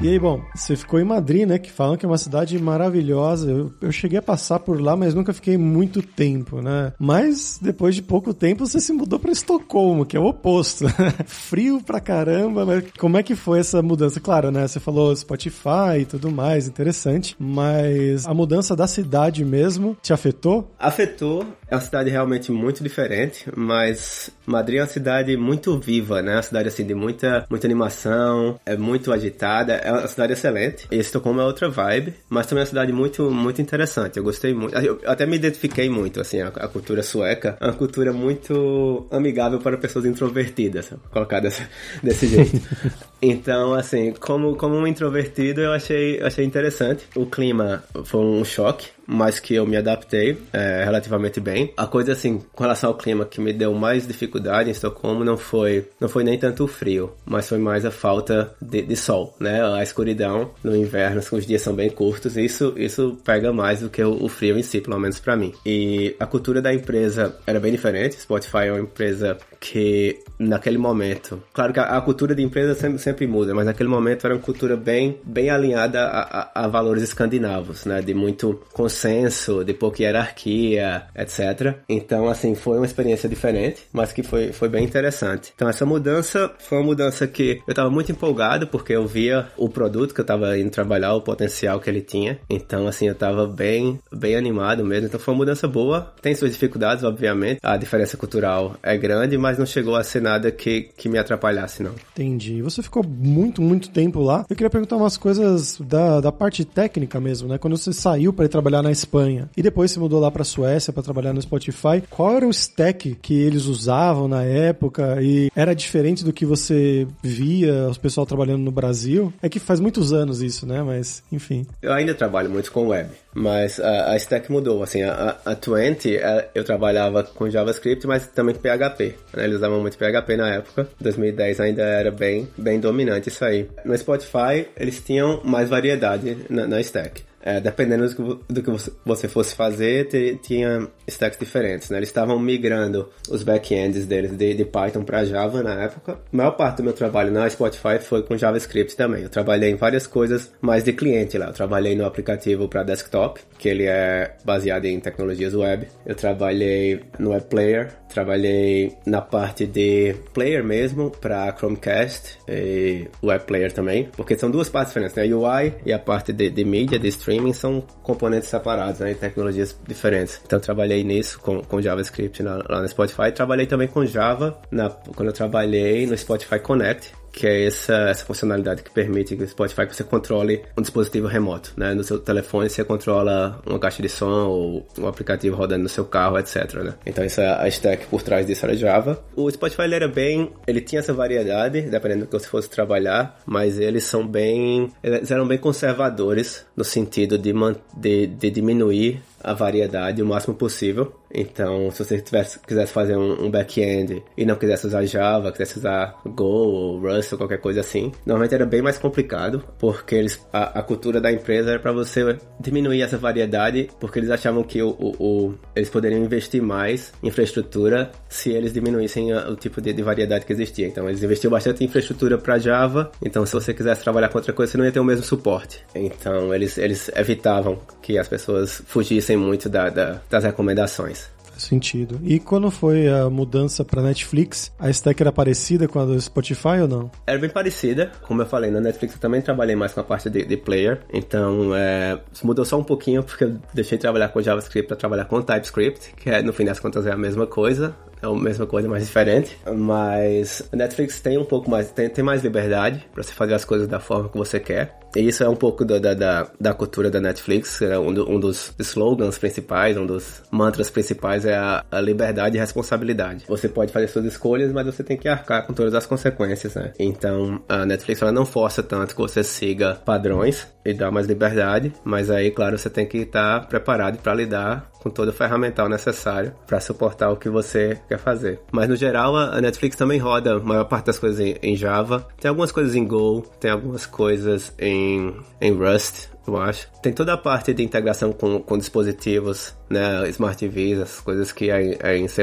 E 0.00 0.08
aí, 0.08 0.16
bom, 0.16 0.40
você 0.54 0.76
ficou 0.76 1.00
em 1.00 1.04
Madrid, 1.04 1.44
né? 1.44 1.58
Que 1.58 1.72
falam 1.72 1.96
que 1.96 2.06
é 2.06 2.08
uma 2.08 2.18
cidade 2.18 2.56
maravilhosa. 2.56 3.50
Eu, 3.50 3.72
eu 3.80 3.90
cheguei 3.90 4.18
a 4.18 4.22
passar 4.22 4.60
por 4.60 4.80
lá, 4.80 4.96
mas 4.96 5.12
nunca 5.12 5.32
fiquei 5.32 5.58
muito 5.58 6.00
tempo, 6.00 6.62
né? 6.62 6.92
Mas 7.00 7.58
depois 7.60 7.96
de 7.96 8.02
pouco 8.02 8.32
tempo 8.32 8.64
você 8.64 8.78
se 8.78 8.92
mudou 8.92 9.18
para 9.18 9.32
Estocolmo, 9.32 10.06
que 10.06 10.16
é 10.16 10.20
o 10.20 10.26
oposto. 10.26 10.84
Frio 11.26 11.82
pra 11.82 11.98
caramba, 11.98 12.64
mas 12.64 12.84
como 12.96 13.16
é 13.16 13.24
que 13.24 13.34
foi 13.34 13.58
essa 13.58 13.82
mudança? 13.82 14.20
Claro, 14.20 14.52
né? 14.52 14.68
Você 14.68 14.78
falou 14.78 15.14
Spotify 15.16 15.98
e 16.00 16.04
tudo 16.04 16.30
mais, 16.30 16.68
interessante. 16.68 17.34
Mas 17.36 18.24
a 18.24 18.32
mudança 18.32 18.76
da 18.76 18.86
cidade 18.86 19.44
mesmo 19.44 19.96
te 20.00 20.12
afetou? 20.12 20.72
Afetou. 20.78 21.44
É 21.68 21.74
uma 21.74 21.80
cidade 21.80 22.08
realmente 22.08 22.52
muito 22.52 22.84
diferente, 22.84 23.50
mas 23.56 24.30
Madrid 24.48 24.78
é 24.78 24.82
uma 24.82 24.88
cidade 24.88 25.36
muito 25.36 25.78
viva, 25.78 26.22
né? 26.22 26.36
Uma 26.36 26.42
cidade 26.42 26.68
assim 26.68 26.86
de 26.86 26.94
muita, 26.94 27.46
muita 27.50 27.66
animação, 27.66 28.58
é 28.64 28.76
muito 28.76 29.12
agitada 29.12 29.74
é 29.74 29.92
uma 29.92 30.06
cidade 30.06 30.32
excelente. 30.32 30.86
E 30.90 30.96
Estocolmo 30.96 31.40
é 31.40 31.44
outra 31.44 31.68
vibe, 31.68 32.14
mas 32.28 32.46
também 32.46 32.60
é 32.60 32.64
uma 32.64 32.68
cidade 32.68 32.92
muito, 32.92 33.30
muito 33.30 33.60
interessante. 33.60 34.16
Eu 34.16 34.24
gostei 34.24 34.54
muito. 34.54 34.74
Eu 34.76 35.00
até 35.06 35.26
me 35.26 35.36
identifiquei 35.36 35.88
muito, 35.88 36.20
assim, 36.20 36.40
a, 36.40 36.48
a 36.48 36.68
cultura 36.68 37.02
sueca 37.02 37.56
é 37.60 37.64
uma 37.64 37.74
cultura 37.74 38.12
muito 38.12 39.06
amigável 39.10 39.58
para 39.58 39.76
pessoas 39.76 40.04
introvertidas, 40.06 40.92
colocar 41.10 41.40
desse, 41.40 41.62
desse 42.02 42.26
jeito. 42.26 42.60
então, 43.20 43.74
assim, 43.74 44.12
como, 44.18 44.56
como 44.56 44.76
um 44.76 44.86
introvertido, 44.86 45.60
eu 45.60 45.72
achei, 45.72 46.20
achei 46.22 46.44
interessante. 46.44 47.04
O 47.14 47.26
clima 47.26 47.84
foi 48.04 48.20
um 48.20 48.44
choque, 48.44 48.88
mas 49.08 49.40
que 49.40 49.54
eu 49.54 49.66
me 49.66 49.76
adaptei 49.76 50.36
é, 50.52 50.84
relativamente 50.84 51.40
bem. 51.40 51.72
A 51.76 51.86
coisa 51.86 52.12
assim, 52.12 52.42
com 52.52 52.62
relação 52.62 52.90
ao 52.90 52.96
clima 52.96 53.24
que 53.24 53.40
me 53.40 53.54
deu 53.54 53.72
mais 53.72 54.06
dificuldade 54.06 54.68
em 54.68 54.72
Estocolmo 54.72 55.24
não 55.24 55.38
foi 55.38 55.88
não 55.98 56.08
foi 56.08 56.22
nem 56.22 56.38
tanto 56.38 56.64
o 56.64 56.68
frio, 56.68 57.12
mas 57.24 57.48
foi 57.48 57.56
mais 57.58 57.86
a 57.86 57.90
falta 57.90 58.54
de, 58.60 58.82
de 58.82 58.96
sol, 58.96 59.34
né? 59.40 59.64
A 59.64 59.82
escuridão 59.82 60.50
no 60.62 60.76
inverno, 60.76 61.22
os 61.32 61.46
dias 61.46 61.62
são 61.62 61.74
bem 61.74 61.88
curtos, 61.88 62.36
isso 62.36 62.74
isso 62.76 63.18
pega 63.24 63.50
mais 63.50 63.80
do 63.80 63.88
que 63.88 64.02
o, 64.02 64.24
o 64.24 64.28
frio 64.28 64.58
em 64.58 64.62
si, 64.62 64.80
pelo 64.80 64.98
menos 64.98 65.18
para 65.18 65.36
mim. 65.36 65.54
E 65.64 66.14
a 66.20 66.26
cultura 66.26 66.60
da 66.60 66.74
empresa 66.74 67.34
era 67.46 67.58
bem 67.58 67.72
diferente. 67.72 68.20
Spotify 68.20 68.66
é 68.66 68.72
uma 68.72 68.80
empresa 68.80 69.38
que 69.60 70.20
naquele 70.38 70.78
momento, 70.78 71.42
claro 71.52 71.72
que 71.72 71.80
a, 71.80 71.96
a 71.96 72.00
cultura 72.00 72.34
de 72.34 72.42
empresa 72.42 72.74
sempre, 72.74 72.98
sempre, 72.98 73.26
muda, 73.26 73.54
mas 73.54 73.66
naquele 73.66 73.88
momento 73.88 74.24
era 74.24 74.34
uma 74.34 74.40
cultura 74.40 74.76
bem, 74.76 75.18
bem 75.24 75.50
alinhada 75.50 76.00
a, 76.00 76.20
a, 76.20 76.64
a, 76.64 76.68
valores 76.68 77.02
escandinavos, 77.02 77.84
né? 77.84 78.00
De 78.00 78.14
muito 78.14 78.60
consenso, 78.72 79.64
de 79.64 79.74
pouca 79.74 80.02
hierarquia, 80.02 81.02
etc. 81.16 81.78
Então, 81.88 82.28
assim, 82.28 82.54
foi 82.54 82.76
uma 82.76 82.86
experiência 82.86 83.28
diferente, 83.28 83.82
mas 83.92 84.12
que 84.12 84.22
foi, 84.22 84.52
foi 84.52 84.68
bem 84.68 84.84
interessante. 84.84 85.52
Então, 85.54 85.68
essa 85.68 85.84
mudança 85.84 86.52
foi 86.58 86.78
uma 86.78 86.84
mudança 86.84 87.26
que 87.26 87.60
eu 87.66 87.72
estava 87.72 87.90
muito 87.90 88.12
empolgado, 88.12 88.66
porque 88.68 88.92
eu 88.92 89.06
via 89.06 89.48
o 89.56 89.68
produto 89.68 90.14
que 90.14 90.20
eu 90.20 90.24
estava 90.24 90.56
indo 90.56 90.70
trabalhar, 90.70 91.14
o 91.14 91.20
potencial 91.20 91.80
que 91.80 91.90
ele 91.90 92.00
tinha. 92.00 92.38
Então, 92.48 92.86
assim, 92.86 93.06
eu 93.06 93.12
estava 93.12 93.46
bem, 93.46 93.98
bem 94.12 94.36
animado 94.36 94.84
mesmo. 94.84 95.06
Então, 95.06 95.18
foi 95.18 95.34
uma 95.34 95.38
mudança 95.38 95.66
boa. 95.66 96.12
Tem 96.22 96.34
suas 96.34 96.52
dificuldades, 96.52 97.02
obviamente. 97.02 97.58
A 97.62 97.76
diferença 97.76 98.16
cultural 98.16 98.76
é 98.82 98.96
grande, 98.96 99.36
mas 99.36 99.47
mas 99.48 99.56
não 99.56 99.64
chegou 99.64 99.96
a 99.96 100.04
ser 100.04 100.20
nada 100.20 100.50
que, 100.50 100.90
que 100.94 101.08
me 101.08 101.16
atrapalhasse, 101.16 101.82
não. 101.82 101.92
Entendi. 102.12 102.60
Você 102.60 102.82
ficou 102.82 103.02
muito, 103.02 103.62
muito 103.62 103.88
tempo 103.88 104.20
lá. 104.20 104.44
Eu 104.48 104.54
queria 104.54 104.68
perguntar 104.68 104.96
umas 104.96 105.16
coisas 105.16 105.80
da, 105.80 106.20
da 106.20 106.30
parte 106.30 106.66
técnica 106.66 107.18
mesmo, 107.18 107.48
né? 107.48 107.56
Quando 107.56 107.74
você 107.74 107.90
saiu 107.90 108.30
para 108.30 108.44
ir 108.44 108.48
trabalhar 108.48 108.82
na 108.82 108.90
Espanha 108.90 109.48
e 109.56 109.62
depois 109.62 109.90
se 109.90 109.98
mudou 109.98 110.20
lá 110.20 110.30
para 110.30 110.44
Suécia 110.44 110.92
para 110.92 111.02
trabalhar 111.02 111.32
no 111.32 111.40
Spotify, 111.40 112.02
qual 112.10 112.36
era 112.36 112.46
o 112.46 112.50
stack 112.50 113.16
que 113.22 113.40
eles 113.40 113.64
usavam 113.64 114.28
na 114.28 114.42
época 114.42 115.16
e 115.22 115.50
era 115.56 115.74
diferente 115.74 116.22
do 116.22 116.32
que 116.32 116.44
você 116.44 117.06
via 117.22 117.88
os 117.88 117.96
pessoal 117.96 118.26
trabalhando 118.26 118.62
no 118.62 118.70
Brasil? 118.70 119.32
É 119.40 119.48
que 119.48 119.58
faz 119.58 119.80
muitos 119.80 120.12
anos 120.12 120.42
isso, 120.42 120.66
né? 120.66 120.82
Mas, 120.82 121.22
enfim. 121.32 121.66
Eu 121.80 121.94
ainda 121.94 122.14
trabalho 122.14 122.50
muito 122.50 122.70
com 122.70 122.88
web. 122.88 123.08
Mas 123.38 123.78
a, 123.78 124.12
a 124.12 124.16
stack 124.16 124.50
mudou, 124.50 124.82
assim, 124.82 125.02
a, 125.02 125.36
a 125.44 125.54
20 125.54 126.16
é, 126.16 126.50
eu 126.54 126.64
trabalhava 126.64 127.22
com 127.22 127.48
JavaScript, 127.48 128.06
mas 128.06 128.26
também 128.26 128.54
com 128.54 128.60
PHP. 128.60 129.14
Né? 129.34 129.44
Eles 129.44 129.56
usavam 129.56 129.80
muito 129.80 129.96
PHP 129.96 130.36
na 130.36 130.54
época, 130.54 130.88
2010 131.00 131.60
ainda 131.60 131.82
era 131.82 132.10
bem, 132.10 132.48
bem 132.56 132.80
dominante 132.80 133.28
isso 133.28 133.44
aí. 133.44 133.68
No 133.84 133.96
Spotify, 133.96 134.66
eles 134.76 135.00
tinham 135.00 135.40
mais 135.44 135.68
variedade 135.68 136.36
na, 136.50 136.66
na 136.66 136.80
stack. 136.80 137.27
É, 137.42 137.60
dependendo 137.60 138.08
do 138.08 138.14
que, 138.14 138.52
do 138.52 138.62
que 138.62 138.90
você 139.04 139.28
fosse 139.28 139.54
fazer, 139.54 140.08
tinha 140.42 140.88
stacks 141.06 141.38
diferentes, 141.38 141.88
né? 141.90 141.98
Eles 141.98 142.08
estavam 142.08 142.38
migrando 142.38 143.08
os 143.30 143.42
backends 143.42 144.06
deles 144.06 144.32
de, 144.36 144.54
de 144.54 144.64
Python 144.64 145.04
para 145.04 145.24
Java 145.24 145.62
na 145.62 145.84
época. 145.84 146.18
A 146.32 146.36
maior 146.36 146.52
parte 146.52 146.78
do 146.78 146.84
meu 146.84 146.92
trabalho 146.92 147.30
na 147.30 147.48
Spotify 147.48 147.98
foi 148.00 148.22
com 148.22 148.36
JavaScript 148.36 148.96
também. 148.96 149.22
Eu 149.22 149.28
trabalhei 149.28 149.70
em 149.70 149.76
várias 149.76 150.06
coisas 150.06 150.52
mais 150.60 150.84
de 150.84 150.92
cliente 150.92 151.38
lá. 151.38 151.46
Eu 151.46 151.52
trabalhei 151.52 151.94
no 151.94 152.04
aplicativo 152.04 152.68
para 152.68 152.82
desktop, 152.82 153.40
que 153.58 153.68
ele 153.68 153.84
é 153.84 154.36
baseado 154.44 154.86
em 154.86 154.98
tecnologias 155.00 155.54
web. 155.54 155.86
Eu 156.04 156.14
trabalhei 156.14 157.00
no 157.18 157.30
Web 157.30 157.46
Player, 157.46 157.92
trabalhei 158.08 158.96
na 159.06 159.20
parte 159.20 159.66
de 159.66 160.14
player 160.34 160.64
mesmo 160.64 161.10
para 161.10 161.54
Chromecast 161.56 162.38
e 162.48 163.06
Web 163.22 163.44
Player 163.44 163.72
também, 163.72 164.08
porque 164.16 164.36
são 164.36 164.50
duas 164.50 164.68
partes 164.68 164.92
diferentes, 164.92 165.16
né? 165.16 165.24
A 165.24 165.36
UI 165.36 165.74
e 165.86 165.92
a 165.92 165.98
parte 165.98 166.32
de, 166.32 166.50
de 166.50 166.64
mídia, 166.64 166.98
de 166.98 167.08
streaming 167.08 167.27
são 167.52 167.82
componentes 168.02 168.48
separados, 168.48 169.00
né? 169.00 169.14
tecnologias 169.14 169.76
diferentes. 169.86 170.40
Então 170.44 170.58
trabalhei 170.58 171.04
nisso 171.04 171.38
com, 171.40 171.62
com 171.62 171.80
JavaScript 171.80 172.42
lá, 172.42 172.64
lá 172.68 172.82
no 172.82 172.88
Spotify. 172.88 173.32
Trabalhei 173.32 173.66
também 173.66 173.88
com 173.88 174.04
Java 174.04 174.58
na, 174.70 174.90
quando 174.90 175.28
eu 175.28 175.32
trabalhei 175.32 176.06
no 176.06 176.16
Spotify 176.16 176.58
Connect, 176.58 177.12
que 177.32 177.46
é 177.46 177.66
essa, 177.66 177.94
essa 178.08 178.24
funcionalidade 178.24 178.82
que 178.82 178.90
permite 178.90 179.36
que 179.36 179.42
o 179.42 179.48
Spotify 179.48 179.86
que 179.86 179.94
você 179.94 180.04
controle 180.04 180.62
um 180.76 180.82
dispositivo 180.82 181.26
remoto, 181.26 181.72
né? 181.76 181.94
No 181.94 182.02
seu 182.02 182.18
telefone 182.18 182.68
você 182.68 182.84
controla 182.84 183.60
uma 183.66 183.78
caixa 183.78 184.02
de 184.02 184.08
som 184.08 184.48
ou 184.48 184.86
um 184.98 185.06
aplicativo 185.06 185.56
rodando 185.56 185.84
no 185.84 185.88
seu 185.88 186.04
carro, 186.04 186.38
etc, 186.38 186.74
né? 186.74 186.94
Então 187.06 187.24
essa 187.24 187.42
é 187.42 187.62
a 187.62 187.68
stack 187.68 188.06
por 188.06 188.22
trás 188.22 188.46
disso 188.46 188.64
era 188.64 188.76
Java. 188.76 189.22
O 189.36 189.50
Spotify 189.50 189.82
ele 189.82 189.94
era 189.94 190.08
bem, 190.08 190.52
ele 190.66 190.80
tinha 190.80 191.00
essa 191.00 191.12
variedade, 191.12 191.82
dependendo 191.82 192.22
do 192.22 192.26
que 192.26 192.32
você 192.32 192.48
fosse 192.48 192.68
trabalhar, 192.68 193.40
mas 193.46 193.78
eles 193.78 194.04
são 194.04 194.26
bem, 194.26 194.92
eles 195.02 195.30
eram 195.30 195.46
bem 195.46 195.58
conservadores 195.58 196.64
no 196.76 196.84
sentido 196.84 197.38
de, 197.38 197.52
de, 197.96 198.26
de 198.26 198.50
diminuir 198.50 199.22
a 199.42 199.54
variedade 199.54 200.22
o 200.22 200.26
máximo 200.26 200.54
possível. 200.54 201.12
Então, 201.32 201.90
se 201.90 202.04
você 202.04 202.20
tivesse, 202.20 202.58
quisesse 202.60 202.92
fazer 202.92 203.16
um, 203.16 203.46
um 203.46 203.50
back-end 203.50 204.22
e 204.36 204.44
não 204.44 204.56
quisesse 204.56 204.86
usar 204.86 205.04
Java, 205.04 205.52
quisesse 205.52 205.78
usar 205.78 206.18
Go 206.24 206.44
ou 206.44 207.00
Rust 207.00 207.32
ou 207.32 207.38
qualquer 207.38 207.58
coisa 207.58 207.80
assim, 207.80 208.12
normalmente 208.24 208.54
era 208.54 208.66
bem 208.66 208.82
mais 208.82 208.98
complicado, 208.98 209.62
porque 209.78 210.14
eles, 210.14 210.40
a, 210.52 210.80
a 210.80 210.82
cultura 210.82 211.20
da 211.20 211.30
empresa 211.30 211.70
era 211.70 211.78
para 211.78 211.92
você 211.92 212.38
diminuir 212.58 213.02
essa 213.02 213.18
variedade, 213.18 213.88
porque 214.00 214.18
eles 214.18 214.30
achavam 214.30 214.62
que 214.62 214.82
o, 214.82 214.90
o, 214.90 215.16
o, 215.18 215.54
eles 215.76 215.90
poderiam 215.90 216.22
investir 216.22 216.62
mais 216.62 217.12
em 217.22 217.28
infraestrutura 217.28 218.10
se 218.28 218.50
eles 218.50 218.72
diminuíssem 218.72 219.32
o 219.34 219.54
tipo 219.54 219.80
de, 219.80 219.92
de, 219.92 220.02
variedade 220.02 220.46
que 220.46 220.52
existia. 220.52 220.86
Então, 220.86 221.08
eles 221.08 221.22
investiam 221.22 221.50
bastante 221.50 221.82
em 221.82 221.86
infraestrutura 221.86 222.38
para 222.38 222.58
Java, 222.58 223.10
então 223.22 223.44
se 223.44 223.52
você 223.52 223.74
quisesse 223.74 224.02
trabalhar 224.02 224.28
com 224.28 224.38
outra 224.38 224.52
coisa, 224.52 224.72
você 224.72 224.78
não 224.78 224.84
ia 224.84 224.92
ter 224.92 225.00
o 225.00 225.04
mesmo 225.04 225.24
suporte. 225.24 225.84
Então, 225.94 226.54
eles, 226.54 226.78
eles 226.78 227.10
evitavam 227.14 227.78
que 228.02 228.18
as 228.18 228.28
pessoas 228.28 228.82
fugissem 228.86 229.36
muito 229.36 229.68
da, 229.68 229.88
da, 229.88 230.20
das 230.30 230.44
recomendações 230.44 231.18
sentido. 231.60 232.20
E 232.22 232.38
quando 232.38 232.70
foi 232.70 233.08
a 233.08 233.28
mudança 233.28 233.84
para 233.84 234.02
Netflix, 234.02 234.72
a 234.78 234.90
stack 234.90 235.20
era 235.20 235.32
parecida 235.32 235.88
com 235.88 235.98
a 235.98 236.04
do 236.04 236.20
Spotify 236.20 236.80
ou 236.82 236.88
não? 236.88 237.10
Era 237.26 237.38
bem 237.38 237.50
parecida. 237.50 238.12
Como 238.22 238.42
eu 238.42 238.46
falei, 238.46 238.70
na 238.70 238.80
Netflix 238.80 239.14
eu 239.14 239.20
também 239.20 239.40
trabalhei 239.40 239.76
mais 239.76 239.92
com 239.92 240.00
a 240.00 240.04
parte 240.04 240.30
de, 240.30 240.44
de 240.44 240.56
player. 240.56 241.00
Então, 241.12 241.74
é, 241.74 242.18
mudou 242.42 242.64
só 242.64 242.78
um 242.78 242.84
pouquinho 242.84 243.22
porque 243.22 243.44
eu 243.44 243.58
deixei 243.74 243.98
de 243.98 244.02
trabalhar 244.02 244.28
com 244.28 244.40
JavaScript 244.40 244.88
para 244.88 244.96
trabalhar 244.96 245.24
com 245.24 245.40
TypeScript, 245.40 246.14
que 246.16 246.30
é, 246.30 246.42
no 246.42 246.52
fim 246.52 246.64
das 246.64 246.80
contas 246.80 247.06
é 247.06 247.12
a 247.12 247.16
mesma 247.16 247.46
coisa 247.46 247.94
é 248.22 248.26
a 248.26 248.32
mesma 248.32 248.66
coisa, 248.66 248.88
mas 248.88 249.06
diferente. 249.06 249.56
Mas 249.76 250.68
a 250.72 250.76
Netflix 250.76 251.20
tem 251.20 251.38
um 251.38 251.44
pouco 251.44 251.70
mais, 251.70 251.90
tem, 251.90 252.08
tem 252.08 252.24
mais 252.24 252.42
liberdade 252.42 253.06
para 253.12 253.22
você 253.22 253.32
fazer 253.32 253.54
as 253.54 253.64
coisas 253.64 253.88
da 253.88 254.00
forma 254.00 254.28
que 254.28 254.36
você 254.36 254.58
quer. 254.58 254.98
E 255.16 255.20
isso 255.20 255.42
é 255.42 255.48
um 255.48 255.56
pouco 255.56 255.84
da, 255.84 255.98
da, 255.98 256.50
da 256.60 256.74
cultura 256.74 257.10
da 257.10 257.20
Netflix. 257.20 257.80
É 257.80 257.98
um, 257.98 258.12
do, 258.12 258.30
um, 258.30 258.38
dos 258.38 258.72
slogans 258.78 259.38
principais, 259.38 259.96
um 259.96 260.06
dos 260.06 260.42
mantras 260.50 260.90
principais 260.90 261.44
é 261.44 261.56
a, 261.56 261.84
a, 261.90 262.00
liberdade 262.00 262.56
e 262.56 262.60
responsabilidade. 262.60 263.44
Você 263.48 263.68
pode 263.68 263.92
fazer 263.92 264.08
suas 264.08 264.26
escolhas, 264.26 264.72
mas 264.72 264.84
você 264.84 265.02
tem 265.02 265.16
que 265.16 265.28
arcar 265.28 265.66
com 265.66 265.72
todas 265.72 265.94
as 265.94 266.06
consequências, 266.06 266.74
né? 266.74 266.92
Então 266.98 267.62
a 267.68 267.86
Netflix 267.86 268.20
ela 268.20 268.32
não 268.32 268.44
força 268.44 268.82
tanto 268.82 269.14
que 269.14 269.20
você 269.20 269.42
siga 269.42 269.94
padrões 269.94 270.66
e 270.84 270.92
dá 270.92 271.10
mais 271.10 271.26
liberdade, 271.26 271.92
mas 272.04 272.30
aí, 272.30 272.50
claro, 272.50 272.78
você 272.78 272.88
tem 272.88 273.06
que 273.06 273.18
estar 273.18 273.66
preparado 273.66 274.18
para 274.18 274.34
lidar 274.34 274.90
com 275.00 275.10
todo 275.10 275.28
o 275.28 275.32
ferramental 275.32 275.88
necessário 275.88 276.52
para 276.66 276.80
suportar 276.80 277.30
o 277.30 277.36
que 277.36 277.48
você 277.48 278.00
quer 278.08 278.18
fazer. 278.18 278.60
Mas 278.72 278.88
no 278.88 278.96
geral, 278.96 279.36
a 279.36 279.60
Netflix 279.60 279.96
também 279.96 280.18
roda 280.18 280.54
a 280.54 280.60
maior 280.60 280.84
parte 280.84 281.06
das 281.06 281.18
coisas 281.18 281.38
em, 281.62 281.76
Java. 281.76 282.26
Tem 282.40 282.48
algumas 282.48 282.72
coisas 282.72 282.94
em 282.94 283.06
Go, 283.06 283.42
tem 283.60 283.70
algumas 283.70 284.06
coisas 284.06 284.72
em, 284.78 285.34
em 285.60 285.72
Rust, 285.72 286.28
eu 286.50 286.56
acho. 286.60 286.88
Tem 287.02 287.12
toda 287.12 287.32
a 287.32 287.36
parte 287.36 287.72
de 287.72 287.82
integração 287.82 288.32
com, 288.32 288.60
com 288.60 288.78
dispositivos, 288.78 289.74
né, 289.88 290.28
Smart 290.28 290.56
TVs, 290.56 291.00
as 291.00 291.20
coisas 291.20 291.52
que 291.52 291.70
é, 291.70 291.96
é 292.00 292.16
em 292.16 292.28
C++. 292.28 292.42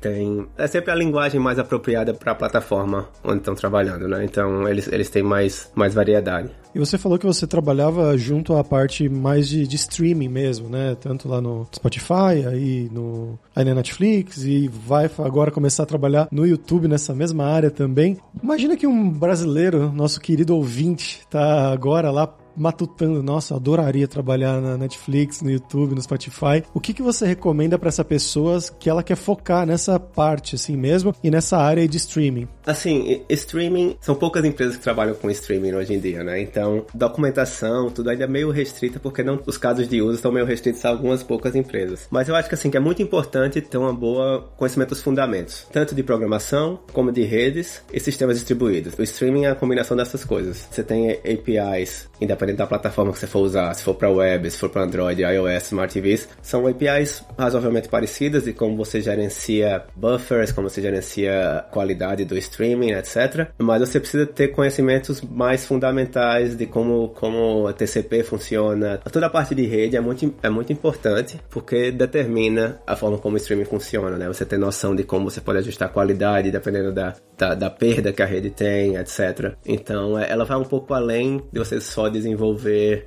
Tem, 0.00 0.46
é 0.56 0.66
sempre 0.66 0.90
a 0.90 0.94
linguagem 0.94 1.40
mais 1.40 1.58
apropriada 1.58 2.12
para 2.14 2.32
a 2.32 2.34
plataforma 2.34 3.08
onde 3.24 3.38
estão 3.38 3.54
trabalhando, 3.54 4.06
né? 4.06 4.24
Então 4.24 4.68
eles, 4.68 4.86
eles 4.88 5.10
têm 5.10 5.22
mais, 5.22 5.70
mais 5.74 5.94
variedade. 5.94 6.50
E 6.74 6.78
você 6.78 6.98
falou 6.98 7.18
que 7.18 7.26
você 7.26 7.46
trabalhava 7.46 8.16
junto 8.16 8.54
à 8.54 8.62
parte 8.62 9.08
mais 9.08 9.48
de, 9.48 9.66
de 9.66 9.76
streaming 9.76 10.28
mesmo, 10.28 10.68
né? 10.68 10.96
Tanto 11.00 11.28
lá 11.28 11.40
no 11.40 11.66
Spotify, 11.74 12.46
aí 12.46 12.88
no 12.92 13.38
aí 13.54 13.64
na 13.64 13.74
Netflix 13.74 14.44
e 14.44 14.68
vai 14.68 15.10
agora 15.18 15.50
começar 15.50 15.82
a 15.82 15.86
trabalhar 15.86 16.28
no 16.30 16.46
YouTube 16.46 16.86
nessa 16.86 17.14
mesma 17.14 17.44
área 17.44 17.70
também. 17.70 18.18
Imagina 18.42 18.76
que 18.76 18.86
um 18.86 19.10
brasileiro, 19.10 19.90
nosso 19.92 20.20
querido 20.20 20.54
ouvinte, 20.54 21.22
tá 21.30 21.72
agora 21.72 22.10
lá 22.10 22.32
matutando, 22.58 23.22
nossa, 23.22 23.54
adoraria 23.54 24.08
trabalhar 24.08 24.60
na 24.60 24.76
Netflix, 24.76 25.42
no 25.42 25.50
YouTube, 25.50 25.94
no 25.94 26.02
Spotify. 26.02 26.62
O 26.74 26.80
que, 26.80 26.92
que 26.92 27.02
você 27.02 27.26
recomenda 27.26 27.78
para 27.78 27.88
essa 27.88 28.04
pessoa 28.04 28.58
que 28.78 28.88
ela 28.88 29.02
quer 29.02 29.16
focar 29.16 29.66
nessa 29.66 29.98
parte 30.00 30.54
assim 30.54 30.76
mesmo 30.76 31.14
e 31.22 31.30
nessa 31.30 31.58
área 31.58 31.86
de 31.86 31.96
streaming? 31.96 32.48
Assim, 32.66 33.22
streaming, 33.28 33.96
são 34.00 34.14
poucas 34.14 34.44
empresas 34.44 34.76
que 34.76 34.82
trabalham 34.82 35.14
com 35.14 35.30
streaming 35.30 35.74
hoje 35.74 35.94
em 35.94 36.00
dia, 36.00 36.22
né? 36.22 36.40
Então, 36.40 36.84
documentação, 36.94 37.90
tudo 37.90 38.10
ainda 38.10 38.24
é 38.24 38.26
meio 38.26 38.50
restrita 38.50 38.98
porque 38.98 39.22
não 39.22 39.40
os 39.46 39.56
casos 39.56 39.88
de 39.88 40.02
uso 40.02 40.16
estão 40.16 40.32
meio 40.32 40.46
restritos 40.46 40.84
a 40.84 40.88
algumas 40.88 41.22
poucas 41.22 41.54
empresas. 41.54 42.06
Mas 42.10 42.28
eu 42.28 42.34
acho 42.34 42.48
que 42.48 42.54
assim 42.54 42.70
que 42.70 42.76
é 42.76 42.80
muito 42.80 43.02
importante 43.02 43.60
ter 43.60 43.78
uma 43.78 43.92
boa 43.92 44.48
conhecimento 44.56 44.90
dos 44.90 45.02
fundamentos, 45.02 45.66
tanto 45.72 45.94
de 45.94 46.02
programação 46.02 46.80
como 46.92 47.12
de 47.12 47.22
redes 47.22 47.82
e 47.92 48.00
sistemas 48.00 48.36
distribuídos. 48.36 48.98
O 48.98 49.02
streaming 49.02 49.44
é 49.44 49.50
a 49.50 49.54
combinação 49.54 49.96
dessas 49.96 50.24
coisas. 50.24 50.68
Você 50.70 50.82
tem 50.82 51.10
APIs 51.10 52.08
da 52.56 52.66
plataforma 52.66 53.12
que 53.12 53.18
você 53.18 53.26
for 53.26 53.40
usar, 53.40 53.72
se 53.74 53.82
for 53.82 53.94
para 53.94 54.10
web, 54.10 54.50
se 54.50 54.58
for 54.58 54.68
para 54.68 54.82
Android, 54.82 55.22
iOS, 55.22 55.64
Smart 55.64 55.92
TVs, 55.92 56.28
são 56.42 56.66
APIs 56.66 57.24
razoavelmente 57.36 57.88
parecidas 57.88 58.44
de 58.44 58.52
como 58.52 58.76
você 58.76 59.00
gerencia 59.00 59.84
buffers, 59.94 60.52
como 60.52 60.68
você 60.68 60.80
gerencia 60.80 61.64
qualidade 61.70 62.24
do 62.24 62.36
streaming, 62.36 62.92
etc. 62.92 63.48
Mas 63.58 63.80
você 63.80 64.00
precisa 64.00 64.26
ter 64.26 64.48
conhecimentos 64.48 65.20
mais 65.20 65.66
fundamentais 65.66 66.56
de 66.56 66.66
como, 66.66 67.08
como 67.10 67.66
a 67.66 67.72
TCP 67.72 68.22
funciona. 68.22 68.98
Toda 69.12 69.26
a 69.26 69.30
parte 69.30 69.54
de 69.54 69.66
rede 69.66 69.96
é 69.96 70.00
muito, 70.00 70.34
é 70.42 70.48
muito 70.48 70.72
importante 70.72 71.40
porque 71.50 71.90
determina 71.90 72.80
a 72.86 72.96
forma 72.96 73.18
como 73.18 73.34
o 73.34 73.36
streaming 73.36 73.64
funciona, 73.64 74.16
né? 74.16 74.26
Você 74.28 74.44
tem 74.44 74.58
noção 74.58 74.94
de 74.94 75.04
como 75.04 75.30
você 75.30 75.40
pode 75.40 75.58
ajustar 75.58 75.88
a 75.88 75.92
qualidade 75.92 76.50
dependendo 76.50 76.92
da, 76.92 77.14
da, 77.36 77.54
da 77.54 77.70
perda 77.70 78.12
que 78.12 78.22
a 78.22 78.26
rede 78.26 78.50
tem, 78.50 78.96
etc. 78.96 79.54
Então, 79.66 80.18
é, 80.18 80.30
ela 80.30 80.44
vai 80.44 80.58
um 80.58 80.64
pouco 80.64 80.94
além 80.94 81.42
de 81.52 81.58
você 81.58 81.80
só 81.80 82.08
desenvolver 82.08 82.37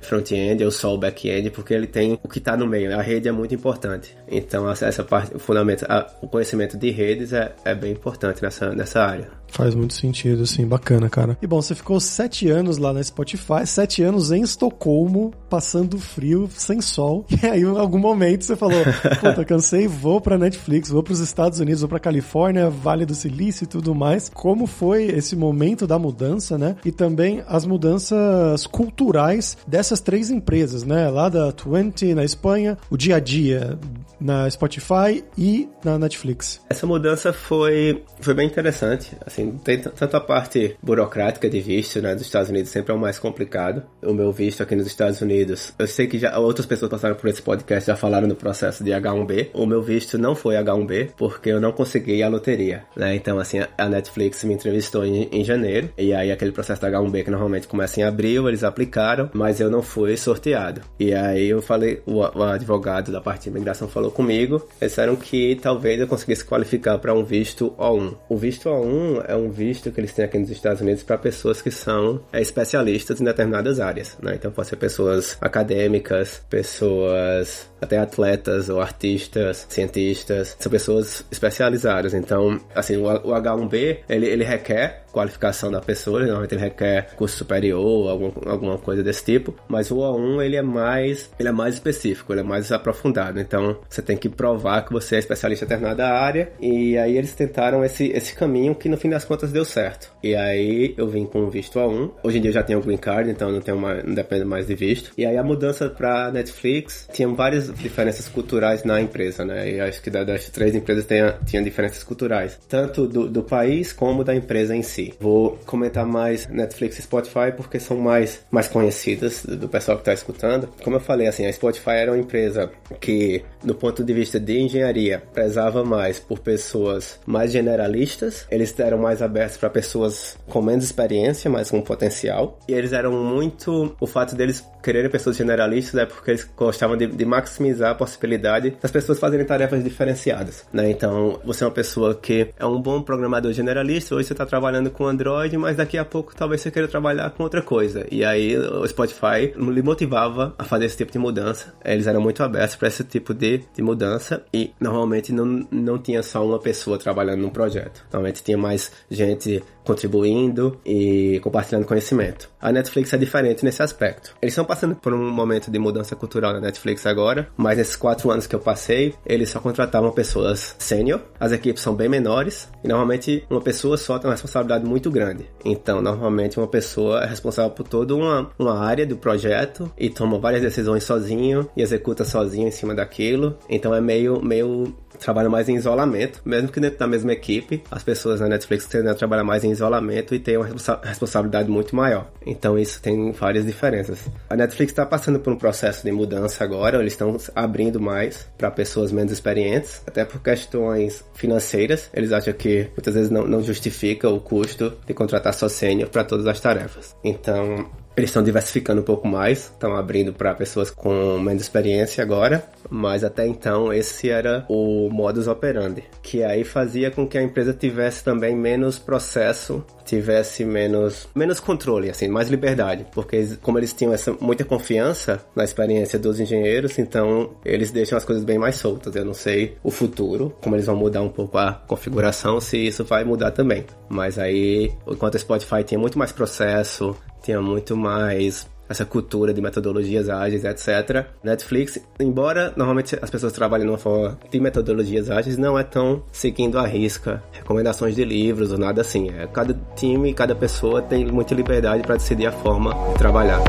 front-end 0.00 0.64
ou 0.64 0.70
só 0.70 0.94
o 0.94 0.98
back-end, 0.98 1.50
porque 1.50 1.74
ele 1.74 1.86
tem 1.86 2.18
o 2.22 2.28
que 2.28 2.38
está 2.38 2.56
no 2.56 2.66
meio. 2.66 2.96
A 2.96 3.02
rede 3.02 3.28
é 3.28 3.32
muito 3.32 3.54
importante. 3.54 4.16
Então, 4.28 4.70
essa 4.70 5.02
parte, 5.04 5.34
o 5.34 5.38
fundamento, 5.38 5.84
a, 5.88 6.10
o 6.20 6.28
conhecimento 6.28 6.76
de 6.76 6.90
redes 6.90 7.32
é, 7.32 7.54
é 7.64 7.74
bem 7.74 7.92
importante 7.92 8.42
nessa, 8.42 8.74
nessa 8.74 9.02
área. 9.02 9.41
Faz 9.52 9.74
muito 9.74 9.92
sentido, 9.92 10.44
assim, 10.44 10.66
bacana, 10.66 11.10
cara. 11.10 11.36
E 11.42 11.46
bom, 11.46 11.60
você 11.60 11.74
ficou 11.74 12.00
sete 12.00 12.48
anos 12.48 12.78
lá 12.78 12.90
na 12.90 13.02
Spotify, 13.02 13.66
sete 13.66 14.02
anos 14.02 14.32
em 14.32 14.42
Estocolmo, 14.42 15.30
passando 15.50 15.98
frio, 15.98 16.48
sem 16.56 16.80
sol. 16.80 17.26
E 17.42 17.46
aí, 17.46 17.62
em 17.62 17.76
algum 17.76 17.98
momento, 17.98 18.44
você 18.44 18.54
falou: 18.54 18.82
Puta, 19.20 19.44
cansei, 19.44 19.88
vou 19.88 20.20
pra 20.20 20.38
Netflix, 20.38 20.88
vou 20.88 21.02
pros 21.02 21.18
Estados 21.18 21.58
Unidos, 21.58 21.80
vou 21.80 21.88
pra 21.88 21.98
Califórnia, 21.98 22.70
Vale 22.70 23.04
do 23.04 23.14
Silício 23.14 23.64
e 23.64 23.66
tudo 23.66 23.94
mais. 23.94 24.30
Como 24.32 24.64
foi 24.66 25.06
esse 25.06 25.34
momento 25.34 25.86
da 25.86 25.98
mudança, 25.98 26.56
né? 26.56 26.76
E 26.84 26.92
também 26.92 27.42
as 27.48 27.66
mudanças 27.66 28.66
culturais 28.68 29.58
dessas 29.66 30.00
três 30.00 30.30
empresas, 30.30 30.84
né? 30.84 31.10
Lá 31.10 31.28
da 31.28 31.50
Twenty 31.50 32.14
na 32.14 32.24
Espanha, 32.24 32.78
o 32.88 32.96
dia 32.96 33.16
a 33.16 33.20
dia 33.20 33.76
na 34.20 34.48
Spotify 34.48 35.24
e 35.36 35.68
na 35.84 35.98
Netflix. 35.98 36.60
Essa 36.70 36.86
mudança 36.86 37.32
foi, 37.32 38.04
foi 38.20 38.34
bem 38.34 38.46
interessante, 38.46 39.16
assim 39.26 39.41
assim, 39.42 39.58
tem 39.64 39.78
tanto 39.78 40.16
a 40.16 40.20
parte 40.20 40.76
burocrática 40.82 41.48
de 41.48 41.60
visto, 41.60 42.00
né, 42.00 42.14
dos 42.14 42.24
Estados 42.24 42.50
Unidos 42.50 42.70
sempre 42.70 42.92
é 42.92 42.94
o 42.94 42.98
mais 42.98 43.18
complicado. 43.18 43.82
O 44.02 44.12
meu 44.12 44.32
visto 44.32 44.62
aqui 44.62 44.74
nos 44.76 44.86
Estados 44.86 45.20
Unidos, 45.20 45.72
eu 45.78 45.86
sei 45.86 46.06
que 46.06 46.18
já 46.18 46.38
outras 46.38 46.66
pessoas 46.66 46.90
passaram 46.90 47.14
por 47.14 47.28
esse 47.28 47.42
podcast 47.42 47.86
já 47.86 47.96
falaram 47.96 48.26
no 48.26 48.34
processo 48.34 48.84
de 48.84 48.90
H1B. 48.90 49.50
O 49.52 49.66
meu 49.66 49.82
visto 49.82 50.18
não 50.18 50.34
foi 50.34 50.54
H1B 50.54 51.10
porque 51.16 51.50
eu 51.50 51.60
não 51.60 51.72
consegui 51.72 52.22
a 52.22 52.28
loteria, 52.28 52.84
né? 52.96 53.14
Então, 53.14 53.38
assim, 53.38 53.58
a 53.76 53.88
Netflix 53.88 54.44
me 54.44 54.54
entrevistou 54.54 55.04
em, 55.04 55.28
em 55.32 55.44
janeiro 55.44 55.90
e 55.98 56.12
aí 56.12 56.30
aquele 56.30 56.52
processo 56.52 56.80
da 56.80 56.90
H1B 56.90 57.24
que 57.24 57.30
normalmente 57.30 57.66
começa 57.66 58.00
em 58.00 58.04
abril, 58.04 58.48
eles 58.48 58.64
aplicaram, 58.64 59.30
mas 59.32 59.60
eu 59.60 59.70
não 59.70 59.82
fui 59.82 60.16
sorteado. 60.16 60.80
E 60.98 61.12
aí 61.12 61.48
eu 61.48 61.60
falei, 61.62 62.02
o, 62.06 62.20
o 62.20 62.42
advogado 62.42 63.10
da 63.10 63.20
parte 63.20 63.44
de 63.44 63.50
imigração 63.50 63.88
falou 63.88 64.10
comigo, 64.10 64.66
disseram 64.80 65.16
que 65.16 65.56
talvez 65.60 66.00
eu 66.00 66.06
conseguisse 66.06 66.44
qualificar 66.44 66.98
para 66.98 67.14
um 67.14 67.24
visto 67.24 67.74
O1. 67.78 68.14
O 68.28 68.36
visto 68.36 68.68
O1 68.68 69.24
é 69.32 69.36
um 69.36 69.50
visto 69.50 69.90
que 69.90 69.98
eles 69.98 70.12
têm 70.12 70.24
aqui 70.24 70.38
nos 70.38 70.50
Estados 70.50 70.80
Unidos 70.80 71.02
para 71.02 71.16
pessoas 71.16 71.62
que 71.62 71.70
são 71.70 72.22
é, 72.32 72.40
especialistas 72.40 73.20
em 73.20 73.24
determinadas 73.24 73.80
áreas, 73.80 74.16
né? 74.22 74.34
Então 74.34 74.52
pode 74.52 74.68
ser 74.68 74.76
pessoas 74.76 75.36
acadêmicas, 75.40 76.42
pessoas 76.50 77.70
até 77.80 77.98
atletas 77.98 78.68
ou 78.68 78.80
artistas, 78.80 79.66
cientistas, 79.68 80.56
são 80.58 80.70
pessoas 80.70 81.24
especializadas. 81.30 82.14
Então, 82.14 82.60
assim, 82.74 82.96
o, 82.96 83.04
o 83.06 83.32
H1B, 83.32 84.00
ele, 84.08 84.26
ele 84.26 84.44
requer 84.44 85.01
qualificação 85.12 85.70
da 85.70 85.80
pessoa, 85.80 86.20
normalmente 86.20 86.54
ele 86.54 86.62
requer 86.62 87.14
curso 87.16 87.36
superior, 87.36 88.08
algum, 88.08 88.32
alguma 88.48 88.78
coisa 88.78 89.02
desse 89.02 89.24
tipo, 89.24 89.54
mas 89.68 89.90
o 89.90 89.96
A1 89.96 90.42
ele 90.42 90.56
é 90.56 90.62
mais, 90.62 91.30
ele 91.38 91.48
é 91.48 91.52
mais 91.52 91.74
específico, 91.74 92.32
ele 92.32 92.40
é 92.40 92.44
mais 92.44 92.72
aprofundado. 92.72 93.38
Então, 93.38 93.76
você 93.88 94.02
tem 94.02 94.16
que 94.16 94.28
provar 94.28 94.82
que 94.82 94.92
você 94.92 95.16
é 95.16 95.18
especialista 95.18 95.64
em 95.64 95.68
determinada 95.68 96.08
área 96.08 96.52
e 96.60 96.96
aí 96.96 97.16
eles 97.16 97.34
tentaram 97.34 97.84
esse, 97.84 98.06
esse 98.08 98.34
caminho 98.34 98.74
que 98.74 98.88
no 98.88 98.96
fim 98.96 99.10
das 99.10 99.24
contas 99.24 99.52
deu 99.52 99.64
certo. 99.64 100.10
E 100.22 100.34
aí 100.34 100.94
eu 100.96 101.08
vim 101.08 101.26
com 101.26 101.40
o 101.40 101.50
visto 101.50 101.78
A1. 101.78 102.10
Hoje 102.22 102.38
em 102.38 102.40
dia 102.40 102.50
eu 102.50 102.54
já 102.54 102.62
tenho 102.62 102.80
green 102.80 102.96
card, 102.96 103.30
então 103.30 103.50
não 103.50 103.60
tenho 103.60 103.78
mais, 103.78 104.04
não 104.04 104.14
dependo 104.14 104.46
mais 104.46 104.66
de 104.66 104.74
visto. 104.74 105.12
E 105.16 105.26
aí 105.26 105.36
a 105.36 105.42
mudança 105.42 105.90
para 105.90 106.30
Netflix 106.30 107.08
tinha 107.12 107.28
várias 107.28 107.72
diferenças 107.74 108.28
culturais 108.28 108.84
na 108.84 109.00
empresa, 109.00 109.44
né? 109.44 109.70
E 109.70 109.80
acho 109.80 110.00
que 110.00 110.10
das 110.10 110.48
três 110.48 110.74
empresas 110.74 111.04
tinha, 111.06 111.38
tinha 111.44 111.62
diferenças 111.62 112.02
culturais, 112.02 112.58
tanto 112.68 113.06
do, 113.06 113.28
do 113.28 113.42
país 113.42 113.92
como 113.92 114.24
da 114.24 114.34
empresa 114.34 114.74
em 114.74 114.82
si. 114.82 115.01
Vou 115.18 115.58
comentar 115.66 116.06
mais 116.06 116.46
Netflix 116.48 116.98
e 116.98 117.02
Spotify 117.02 117.52
porque 117.56 117.80
são 117.80 117.96
mais, 117.96 118.44
mais 118.50 118.68
conhecidas 118.68 119.44
do 119.44 119.68
pessoal 119.68 119.96
que 119.96 120.02
está 120.02 120.12
escutando. 120.12 120.68
Como 120.82 120.96
eu 120.96 121.00
falei, 121.00 121.26
assim, 121.26 121.46
a 121.46 121.52
Spotify 121.52 121.90
era 121.90 122.12
uma 122.12 122.18
empresa 122.18 122.70
que, 123.00 123.44
do 123.62 123.74
ponto 123.74 124.04
de 124.04 124.12
vista 124.12 124.38
de 124.38 124.60
engenharia, 124.60 125.22
prezava 125.32 125.84
mais 125.84 126.18
por 126.20 126.38
pessoas 126.38 127.18
mais 127.26 127.50
generalistas. 127.50 128.46
Eles 128.50 128.78
eram 128.78 128.98
mais 128.98 129.22
abertos 129.22 129.56
para 129.56 129.70
pessoas 129.70 130.36
com 130.48 130.62
menos 130.62 130.84
experiência, 130.84 131.50
mas 131.50 131.70
com 131.70 131.80
potencial. 131.80 132.58
E 132.68 132.72
eles 132.72 132.92
eram 132.92 133.12
muito. 133.12 133.96
O 134.00 134.06
fato 134.06 134.34
deles 134.34 134.64
quererem 134.82 135.10
pessoas 135.10 135.36
generalistas 135.36 135.94
é 136.00 136.04
porque 136.04 136.32
eles 136.32 136.48
gostavam 136.56 136.96
de, 136.96 137.06
de 137.06 137.24
maximizar 137.24 137.92
a 137.92 137.94
possibilidade 137.94 138.76
das 138.80 138.90
pessoas 138.90 139.18
fazerem 139.18 139.46
tarefas 139.46 139.82
diferenciadas. 139.82 140.66
Né? 140.72 140.90
Então, 140.90 141.40
você 141.44 141.64
é 141.64 141.66
uma 141.66 141.72
pessoa 141.72 142.14
que 142.14 142.48
é 142.58 142.66
um 142.66 142.80
bom 142.80 143.00
programador 143.02 143.52
generalista, 143.52 144.14
hoje 144.14 144.26
você 144.26 144.32
está 144.34 144.44
trabalhando 144.44 144.90
com 144.92 145.06
Android, 145.06 145.56
mas 145.56 145.76
daqui 145.76 145.98
a 145.98 146.04
pouco 146.04 146.34
talvez 146.34 146.60
você 146.60 146.70
queira 146.70 146.86
trabalhar 146.86 147.30
com 147.30 147.42
outra 147.42 147.62
coisa. 147.62 148.06
E 148.10 148.24
aí 148.24 148.56
o 148.56 148.86
Spotify 148.86 149.52
lhe 149.56 149.82
motivava 149.82 150.54
a 150.58 150.64
fazer 150.64 150.86
esse 150.86 150.96
tipo 150.96 151.10
de 151.10 151.18
mudança. 151.18 151.74
Eles 151.84 152.06
eram 152.06 152.20
muito 152.20 152.42
abertos 152.42 152.76
para 152.76 152.88
esse 152.88 153.02
tipo 153.04 153.34
de, 153.34 153.62
de 153.74 153.82
mudança 153.82 154.44
e 154.52 154.72
normalmente 154.80 155.32
não, 155.32 155.66
não 155.70 155.98
tinha 155.98 156.22
só 156.22 156.46
uma 156.46 156.58
pessoa 156.58 156.98
trabalhando 156.98 157.40
num 157.40 157.50
projeto. 157.50 158.04
Normalmente 158.12 158.42
tinha 158.42 158.58
mais 158.58 158.92
gente 159.10 159.62
contribuindo 159.84 160.78
e 160.84 161.40
compartilhando 161.42 161.86
conhecimento. 161.86 162.50
A 162.60 162.70
Netflix 162.72 163.12
é 163.12 163.18
diferente 163.18 163.64
nesse 163.64 163.82
aspecto. 163.82 164.34
Eles 164.40 164.52
estão 164.52 164.64
passando 164.64 164.94
por 164.94 165.12
um 165.12 165.30
momento 165.30 165.70
de 165.70 165.78
mudança 165.78 166.14
cultural 166.14 166.52
na 166.52 166.60
Netflix 166.60 167.06
agora, 167.06 167.48
mas 167.56 167.76
nesses 167.76 167.96
quatro 167.96 168.30
anos 168.30 168.46
que 168.46 168.54
eu 168.54 168.60
passei, 168.60 169.14
eles 169.26 169.50
só 169.50 169.60
contratavam 169.60 170.10
pessoas 170.12 170.76
sênior, 170.78 171.20
as 171.38 171.52
equipes 171.52 171.82
são 171.82 171.94
bem 171.94 172.08
menores, 172.08 172.70
e 172.84 172.88
normalmente 172.88 173.44
uma 173.50 173.60
pessoa 173.60 173.96
só 173.96 174.18
tem 174.18 174.28
uma 174.28 174.34
responsabilidade 174.34 174.84
muito 174.84 175.10
grande. 175.10 175.48
Então, 175.64 176.00
normalmente 176.00 176.58
uma 176.58 176.68
pessoa 176.68 177.22
é 177.22 177.26
responsável 177.26 177.70
por 177.70 177.86
toda 177.86 178.14
uma, 178.14 178.50
uma 178.58 178.78
área 178.78 179.06
do 179.06 179.16
projeto 179.16 179.90
e 179.98 180.08
toma 180.08 180.38
várias 180.38 180.62
decisões 180.62 181.04
sozinho 181.04 181.68
e 181.76 181.82
executa 181.82 182.24
sozinho 182.24 182.68
em 182.68 182.70
cima 182.70 182.94
daquilo. 182.94 183.56
Então 183.68 183.94
é 183.94 184.00
meio, 184.00 184.42
meio 184.42 184.94
trabalha 185.18 185.48
mais 185.48 185.68
em 185.68 185.76
isolamento, 185.76 186.40
mesmo 186.44 186.68
que 186.68 186.80
dentro 186.80 186.98
da 186.98 187.06
mesma 187.06 187.32
equipe, 187.32 187.82
as 187.90 188.02
pessoas 188.02 188.40
na 188.40 188.48
Netflix 188.48 188.86
tendem 188.86 189.10
a 189.10 189.14
trabalhar 189.14 189.44
mais 189.44 189.64
em 189.64 189.70
isolamento 189.70 190.34
e 190.34 190.38
têm 190.38 190.56
uma 190.56 190.66
responsabilidade 191.02 191.70
muito 191.70 191.94
maior. 191.94 192.30
Então 192.44 192.78
isso 192.78 193.00
tem 193.00 193.32
várias 193.32 193.64
diferenças. 193.64 194.28
A 194.48 194.56
Netflix 194.56 194.92
está 194.92 195.06
passando 195.06 195.38
por 195.38 195.52
um 195.52 195.56
processo 195.56 196.04
de 196.04 196.12
mudança 196.12 196.62
agora, 196.64 196.98
eles 196.98 197.12
estão 197.12 197.36
abrindo 197.54 198.00
mais 198.00 198.48
para 198.58 198.70
pessoas 198.70 199.12
menos 199.12 199.32
experientes, 199.32 200.02
até 200.06 200.24
por 200.24 200.40
questões 200.40 201.24
financeiras. 201.34 202.10
Eles 202.12 202.32
acham 202.32 202.52
que 202.52 202.88
muitas 202.96 203.14
vezes 203.14 203.30
não, 203.30 203.46
não 203.46 203.62
justifica 203.62 204.28
o 204.28 204.40
custo 204.40 204.92
de 205.06 205.14
contratar 205.14 205.54
só 205.54 205.68
sênior 205.68 206.08
para 206.08 206.24
todas 206.24 206.46
as 206.46 206.60
tarefas. 206.60 207.16
Então 207.22 207.90
eles 208.16 208.30
estão 208.30 208.42
diversificando 208.42 209.00
um 209.00 209.04
pouco 209.04 209.26
mais, 209.26 209.64
estão 209.64 209.96
abrindo 209.96 210.32
para 210.32 210.54
pessoas 210.54 210.90
com 210.90 211.38
menos 211.38 211.62
experiência 211.62 212.22
agora, 212.22 212.64
mas 212.90 213.24
até 213.24 213.46
então 213.46 213.92
esse 213.92 214.28
era 214.28 214.64
o 214.68 215.08
modus 215.10 215.46
operandi, 215.46 216.04
que 216.22 216.42
aí 216.42 216.64
fazia 216.64 217.10
com 217.10 217.26
que 217.26 217.38
a 217.38 217.42
empresa 217.42 217.72
tivesse 217.72 218.22
também 218.22 218.54
menos 218.54 218.98
processo, 218.98 219.84
tivesse 220.04 220.64
menos 220.64 221.28
menos 221.34 221.60
controle, 221.60 222.10
assim, 222.10 222.28
mais 222.28 222.48
liberdade, 222.48 223.06
porque 223.12 223.56
como 223.62 223.78
eles 223.78 223.92
tinham 223.92 224.12
essa 224.12 224.32
muita 224.40 224.64
confiança 224.64 225.44
na 225.54 225.64
experiência 225.64 226.18
dos 226.18 226.38
engenheiros, 226.38 226.98
então 226.98 227.50
eles 227.64 227.90
deixam 227.90 228.18
as 228.18 228.24
coisas 228.24 228.44
bem 228.44 228.58
mais 228.58 228.76
soltas. 228.76 229.14
Eu 229.14 229.24
não 229.24 229.34
sei 229.34 229.76
o 229.82 229.90
futuro, 229.90 230.54
como 230.60 230.76
eles 230.76 230.86
vão 230.86 230.96
mudar 230.96 231.22
um 231.22 231.28
pouco 231.28 231.56
a 231.58 231.72
configuração, 231.72 232.60
se 232.60 232.76
isso 232.76 233.04
vai 233.04 233.24
mudar 233.24 233.52
também. 233.52 233.86
Mas 234.08 234.38
aí, 234.38 234.92
enquanto 235.06 235.36
o 235.36 235.38
Spotify 235.38 235.82
tinha 235.84 235.98
muito 235.98 236.18
mais 236.18 236.32
processo, 236.32 237.16
tinha 237.42 237.60
muito 237.60 237.96
mais 237.96 238.70
essa 238.88 239.04
cultura 239.04 239.52
de 239.52 239.60
metodologias 239.60 240.28
ágeis, 240.28 240.64
etc. 240.64 241.26
Netflix, 241.42 241.98
embora 242.20 242.72
normalmente 242.76 243.18
as 243.20 243.30
pessoas 243.30 243.52
trabalhem 243.52 243.86
numa 243.86 243.98
forma 243.98 244.38
de 244.50 244.60
metodologias 244.60 245.30
ágeis, 245.30 245.56
não 245.56 245.78
é 245.78 245.82
tão 245.82 246.22
seguindo 246.30 246.78
a 246.78 246.86
risca 246.86 247.42
recomendações 247.52 248.14
de 248.14 248.24
livros 248.24 248.70
ou 248.70 248.78
nada 248.78 249.00
assim. 249.00 249.30
É, 249.30 249.46
cada 249.46 249.74
time, 249.96 250.32
cada 250.34 250.54
pessoa 250.54 251.02
tem 251.02 251.26
muita 251.26 251.54
liberdade 251.54 252.02
para 252.02 252.16
decidir 252.16 252.46
a 252.46 252.52
forma 252.52 252.94
de 253.12 253.18
trabalhar. 253.18 253.60